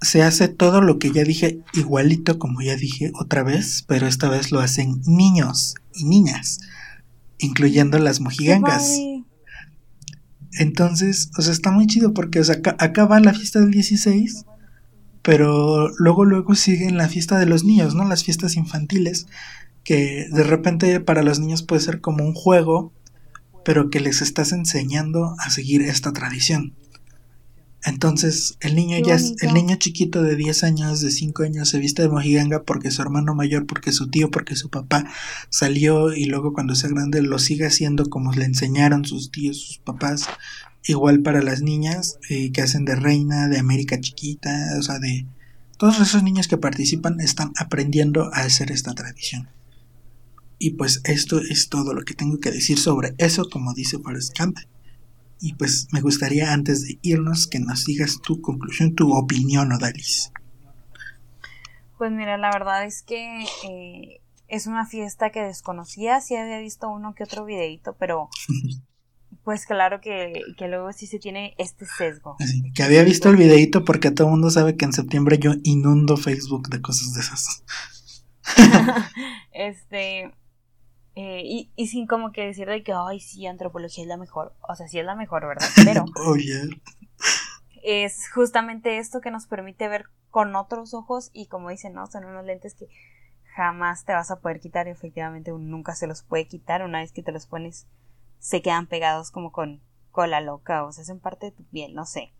se 0.00 0.22
hace 0.22 0.48
todo 0.48 0.80
lo 0.80 0.98
que 0.98 1.12
ya 1.12 1.24
dije 1.24 1.58
igualito 1.74 2.38
como 2.38 2.62
ya 2.62 2.76
dije 2.76 3.12
otra 3.20 3.42
vez, 3.42 3.84
pero 3.86 4.06
esta 4.06 4.30
vez 4.30 4.50
lo 4.50 4.60
hacen 4.60 5.02
niños 5.04 5.74
y 5.92 6.04
niñas 6.04 6.60
incluyendo 7.38 7.98
las 7.98 8.20
mojigangas. 8.20 8.98
Entonces, 10.52 11.30
o 11.36 11.42
sea, 11.42 11.52
está 11.52 11.70
muy 11.70 11.86
chido 11.86 12.14
porque, 12.14 12.40
o 12.40 12.44
sea, 12.44 12.60
acá, 12.78 13.06
va 13.06 13.20
la 13.20 13.34
fiesta 13.34 13.60
del 13.60 13.72
16, 13.72 14.44
pero 15.22 15.88
luego, 15.98 16.24
luego 16.24 16.54
siguen 16.54 16.96
la 16.96 17.08
fiesta 17.08 17.38
de 17.38 17.46
los 17.46 17.64
niños, 17.64 17.94
¿no? 17.94 18.04
Las 18.04 18.24
fiestas 18.24 18.56
infantiles, 18.56 19.26
que 19.82 20.28
de 20.30 20.44
repente 20.44 21.00
para 21.00 21.22
los 21.22 21.40
niños 21.40 21.62
puede 21.62 21.80
ser 21.80 22.00
como 22.00 22.24
un 22.24 22.34
juego, 22.34 22.92
pero 23.64 23.90
que 23.90 24.00
les 24.00 24.22
estás 24.22 24.52
enseñando 24.52 25.34
a 25.38 25.50
seguir 25.50 25.82
esta 25.82 26.12
tradición. 26.12 26.74
Entonces, 27.84 28.56
el 28.60 28.74
niño 28.74 28.98
ya 29.04 29.16
es, 29.16 29.34
el 29.42 29.52
niño 29.52 29.76
chiquito 29.76 30.22
de 30.22 30.36
10 30.36 30.64
años, 30.64 31.00
de 31.02 31.10
5 31.10 31.42
años, 31.42 31.68
se 31.68 31.78
viste 31.78 32.00
de 32.00 32.08
mojiganga 32.08 32.62
porque 32.62 32.90
su 32.90 33.02
hermano 33.02 33.34
mayor, 33.34 33.66
porque 33.66 33.92
su 33.92 34.08
tío, 34.08 34.30
porque 34.30 34.56
su 34.56 34.70
papá 34.70 35.04
salió 35.50 36.14
y 36.14 36.24
luego 36.24 36.54
cuando 36.54 36.74
sea 36.74 36.88
grande 36.88 37.20
lo 37.20 37.38
sigue 37.38 37.66
haciendo 37.66 38.08
como 38.08 38.32
le 38.32 38.46
enseñaron 38.46 39.04
sus 39.04 39.30
tíos, 39.30 39.58
sus 39.60 39.78
papás. 39.78 40.26
Igual 40.86 41.20
para 41.20 41.42
las 41.42 41.60
niñas 41.60 42.18
eh, 42.30 42.52
que 42.52 42.62
hacen 42.62 42.86
de 42.86 42.94
reina, 42.94 43.48
de 43.48 43.58
América 43.58 44.00
chiquita, 44.00 44.76
o 44.78 44.82
sea, 44.82 44.98
de 44.98 45.26
todos 45.76 46.00
esos 46.00 46.22
niños 46.22 46.48
que 46.48 46.56
participan 46.56 47.20
están 47.20 47.52
aprendiendo 47.56 48.30
a 48.32 48.40
hacer 48.40 48.70
esta 48.70 48.94
tradición. 48.94 49.48
Y 50.58 50.70
pues 50.70 51.02
esto 51.04 51.38
es 51.40 51.68
todo 51.68 51.92
lo 51.92 52.02
que 52.04 52.14
tengo 52.14 52.40
que 52.40 52.50
decir 52.50 52.78
sobre 52.78 53.14
eso, 53.18 53.50
como 53.50 53.74
dice 53.74 53.98
Forrest 53.98 54.34
Camp. 54.34 54.56
Y 55.44 55.52
pues 55.56 55.88
me 55.92 56.00
gustaría 56.00 56.54
antes 56.54 56.86
de 56.86 56.98
irnos 57.02 57.46
que 57.46 57.60
nos 57.60 57.84
digas 57.84 58.22
tu 58.22 58.40
conclusión, 58.40 58.94
tu 58.94 59.12
opinión, 59.12 59.72
Odalis. 59.72 60.32
Pues 61.98 62.10
mira, 62.12 62.38
la 62.38 62.50
verdad 62.50 62.86
es 62.86 63.02
que 63.02 63.42
eh, 63.42 64.22
es 64.48 64.66
una 64.66 64.86
fiesta 64.86 65.28
que 65.28 65.42
desconocía, 65.42 66.22
sí 66.22 66.34
había 66.34 66.60
visto 66.60 66.88
uno 66.88 67.14
que 67.14 67.24
otro 67.24 67.44
videito, 67.44 67.94
pero 67.98 68.30
pues 69.44 69.66
claro 69.66 70.00
que, 70.00 70.32
luego 70.60 70.90
sí 70.94 71.06
se 71.06 71.18
tiene 71.18 71.54
este 71.58 71.84
sesgo. 71.84 72.38
que 72.74 72.82
había 72.82 73.04
visto 73.04 73.28
el 73.28 73.36
videito 73.36 73.84
porque 73.84 74.10
todo 74.10 74.28
el 74.28 74.30
mundo 74.30 74.48
sabe 74.48 74.78
que 74.78 74.86
en 74.86 74.94
septiembre 74.94 75.38
yo 75.38 75.52
inundo 75.62 76.16
Facebook 76.16 76.70
de 76.70 76.80
cosas 76.80 77.12
de 77.12 77.20
esas. 77.20 77.64
este, 79.52 80.32
eh, 81.16 81.42
y, 81.44 81.72
y, 81.76 81.86
sin 81.88 82.06
como 82.06 82.32
que 82.32 82.44
decir 82.44 82.68
de 82.68 82.82
que, 82.82 82.92
ay, 82.92 83.20
sí, 83.20 83.46
antropología 83.46 84.02
es 84.02 84.08
la 84.08 84.16
mejor. 84.16 84.54
O 84.68 84.74
sea, 84.74 84.88
sí 84.88 84.98
es 84.98 85.04
la 85.04 85.14
mejor, 85.14 85.46
¿verdad? 85.46 85.66
Pero 85.84 86.04
oh, 86.26 86.34
es 87.84 88.30
justamente 88.30 88.98
esto 88.98 89.20
que 89.20 89.30
nos 89.30 89.46
permite 89.46 89.86
ver 89.88 90.06
con 90.30 90.56
otros 90.56 90.94
ojos 90.94 91.30
y 91.32 91.46
como 91.46 91.68
dicen, 91.68 91.92
¿no? 91.92 92.06
Son 92.06 92.24
unos 92.24 92.44
lentes 92.44 92.74
que 92.74 92.88
jamás 93.54 94.04
te 94.04 94.12
vas 94.12 94.30
a 94.30 94.40
poder 94.40 94.58
quitar 94.58 94.88
y 94.88 94.90
efectivamente 94.90 95.52
uno 95.52 95.64
nunca 95.64 95.94
se 95.94 96.06
los 96.08 96.22
puede 96.22 96.48
quitar. 96.48 96.82
Una 96.82 97.00
vez 97.00 97.12
que 97.12 97.22
te 97.22 97.30
los 97.30 97.46
pones, 97.46 97.86
se 98.40 98.62
quedan 98.62 98.86
pegados 98.86 99.30
como 99.30 99.52
con 99.52 99.80
cola 100.10 100.40
loca 100.40 100.84
o 100.84 100.92
se 100.92 101.02
hacen 101.02 101.20
parte 101.20 101.46
de 101.46 101.52
tu 101.52 101.64
piel, 101.64 101.94
no 101.94 102.06
sé. 102.06 102.32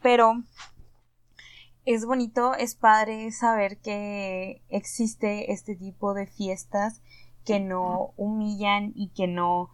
Pero 0.00 0.42
es 1.84 2.06
bonito, 2.06 2.54
es 2.54 2.74
padre 2.74 3.30
saber 3.32 3.78
que 3.78 4.62
existe 4.68 5.52
este 5.52 5.76
tipo 5.76 6.14
de 6.14 6.26
fiestas 6.26 7.02
que 7.46 7.60
no 7.60 8.12
humillan 8.16 8.92
y 8.94 9.08
que 9.08 9.28
no 9.28 9.70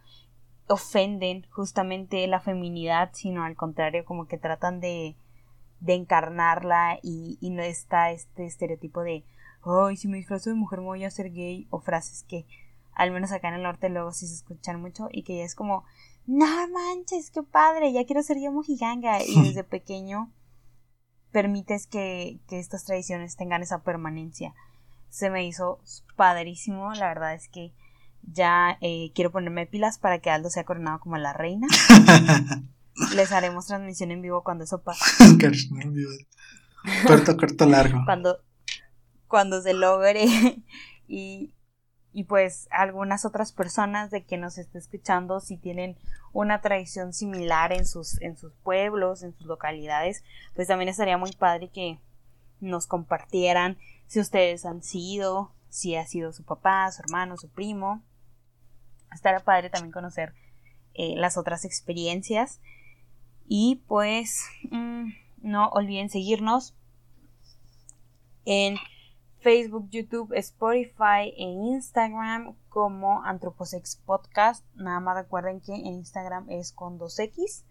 ofenden 0.67 1.45
justamente 1.49 2.25
la 2.27 2.39
feminidad, 2.39 3.09
sino 3.13 3.43
al 3.43 3.55
contrario, 3.55 4.05
como 4.05 4.27
que 4.27 4.37
tratan 4.37 4.79
de, 4.79 5.17
de 5.81 5.93
encarnarla 5.95 6.99
y, 7.01 7.37
y, 7.41 7.49
no 7.49 7.61
está 7.63 8.11
este 8.11 8.45
estereotipo 8.45 9.01
de, 9.01 9.25
ay, 9.63 9.97
si 9.97 10.07
me 10.07 10.17
disfrazo 10.17 10.49
de 10.49 10.55
mujer 10.55 10.79
me 10.79 10.85
voy 10.85 11.03
a 11.03 11.11
ser 11.11 11.31
gay, 11.33 11.67
o 11.71 11.79
frases 11.79 12.23
que 12.23 12.45
al 12.93 13.11
menos 13.11 13.31
acá 13.31 13.49
en 13.49 13.55
el 13.55 13.63
norte 13.63 13.89
luego 13.89 14.11
sí 14.11 14.27
se 14.27 14.35
escuchan 14.35 14.79
mucho 14.79 15.09
y 15.11 15.23
que 15.23 15.37
ya 15.37 15.43
es 15.43 15.55
como, 15.55 15.83
no 16.27 16.45
manches, 16.69 17.31
qué 17.31 17.43
padre, 17.43 17.91
ya 17.91 18.05
quiero 18.05 18.21
ser 18.21 18.37
yo 18.39 18.51
mojiganga 18.51 19.21
y 19.23 19.33
desde 19.43 19.63
pequeño 19.63 20.31
permites 21.31 21.87
que, 21.87 22.39
que 22.47 22.59
estas 22.59 22.85
tradiciones 22.85 23.35
tengan 23.35 23.63
esa 23.63 23.83
permanencia 23.83 24.53
se 25.13 25.29
me 25.29 25.45
hizo 25.45 25.79
padrísimo. 26.15 26.91
La 26.95 27.07
verdad 27.07 27.35
es 27.35 27.47
que 27.47 27.71
ya 28.23 28.79
eh, 28.81 29.11
quiero 29.13 29.31
ponerme 29.31 29.67
pilas 29.67 29.99
para 29.99 30.17
que 30.19 30.31
Aldo 30.31 30.49
sea 30.49 30.63
coronado 30.63 30.99
como 30.99 31.17
la 31.17 31.33
reina. 31.33 31.67
Les 33.15 33.31
haremos 33.31 33.67
transmisión 33.67 34.09
en 34.09 34.23
vivo 34.23 34.43
cuando 34.43 34.63
eso 34.63 34.81
pase. 34.81 34.99
corto, 37.07 37.37
corto, 37.37 37.65
largo. 37.67 37.99
Cuando, 38.05 38.39
cuando 39.27 39.61
se 39.61 39.75
logre. 39.75 40.25
y, 41.07 41.53
y 42.11 42.23
pues 42.23 42.67
algunas 42.71 43.23
otras 43.23 43.53
personas 43.53 44.09
de 44.09 44.25
que 44.25 44.37
nos 44.37 44.57
esté 44.57 44.79
escuchando, 44.79 45.41
si 45.41 45.57
tienen 45.57 45.95
una 46.31 46.59
tradición 46.61 47.13
similar 47.13 47.71
en 47.71 47.85
sus, 47.85 48.19
en 48.19 48.35
sus 48.35 48.53
pueblos, 48.63 49.21
en 49.21 49.35
sus 49.37 49.45
localidades, 49.45 50.23
pues 50.55 50.67
también 50.67 50.89
estaría 50.89 51.19
muy 51.19 51.33
padre 51.33 51.69
que 51.69 51.99
nos 52.59 52.87
compartieran 52.87 53.77
si 54.07 54.19
ustedes 54.19 54.65
han 54.65 54.83
sido, 54.83 55.53
si 55.69 55.95
ha 55.95 56.05
sido 56.05 56.31
su 56.33 56.43
papá, 56.43 56.91
su 56.91 57.01
hermano, 57.01 57.37
su 57.37 57.49
primo, 57.49 58.03
estará 59.13 59.39
padre 59.39 59.69
también 59.69 59.91
conocer 59.91 60.33
eh, 60.93 61.15
las 61.15 61.37
otras 61.37 61.65
experiencias. 61.65 62.59
Y 63.47 63.83
pues 63.87 64.45
mm, 64.71 65.09
no 65.41 65.69
olviden 65.69 66.09
seguirnos 66.09 66.75
en 68.45 68.77
Facebook, 69.39 69.89
YouTube, 69.89 70.33
Spotify 70.35 71.33
e 71.37 71.43
Instagram 71.43 72.55
como 72.69 73.23
Antroposex 73.23 73.97
Podcast. 74.05 74.65
Nada 74.75 74.99
más 74.99 75.17
recuerden 75.17 75.59
que 75.59 75.73
en 75.73 75.85
Instagram 75.85 76.49
es 76.49 76.71
con 76.71 76.97
2X. 76.97 77.65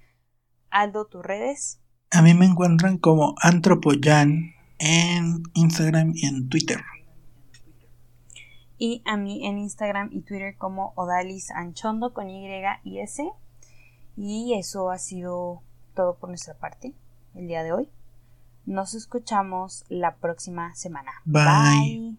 Aldo, 0.70 1.06
tus 1.06 1.22
redes. 1.22 1.80
A 2.10 2.20
mí 2.20 2.34
me 2.34 2.46
encuentran 2.46 2.98
como 2.98 3.34
Antropoyan 3.40 4.54
en 4.82 5.44
Instagram 5.54 6.12
y 6.14 6.26
en 6.26 6.48
Twitter. 6.48 6.80
Y 8.78 9.00
a 9.04 9.16
mí 9.16 9.46
en 9.46 9.58
Instagram 9.58 10.10
y 10.12 10.22
Twitter 10.22 10.56
como 10.58 10.92
Odalis 10.96 11.52
Anchondo 11.52 12.12
con 12.12 12.28
Y 12.28 12.48
y 12.82 12.98
S. 12.98 13.22
Y 14.16 14.54
eso 14.54 14.90
ha 14.90 14.98
sido 14.98 15.62
todo 15.94 16.16
por 16.16 16.30
nuestra 16.30 16.54
parte 16.54 16.92
el 17.36 17.46
día 17.46 17.62
de 17.62 17.72
hoy. 17.72 17.88
Nos 18.66 18.94
escuchamos 18.94 19.84
la 19.88 20.16
próxima 20.16 20.74
semana. 20.74 21.12
Bye. 21.24 22.16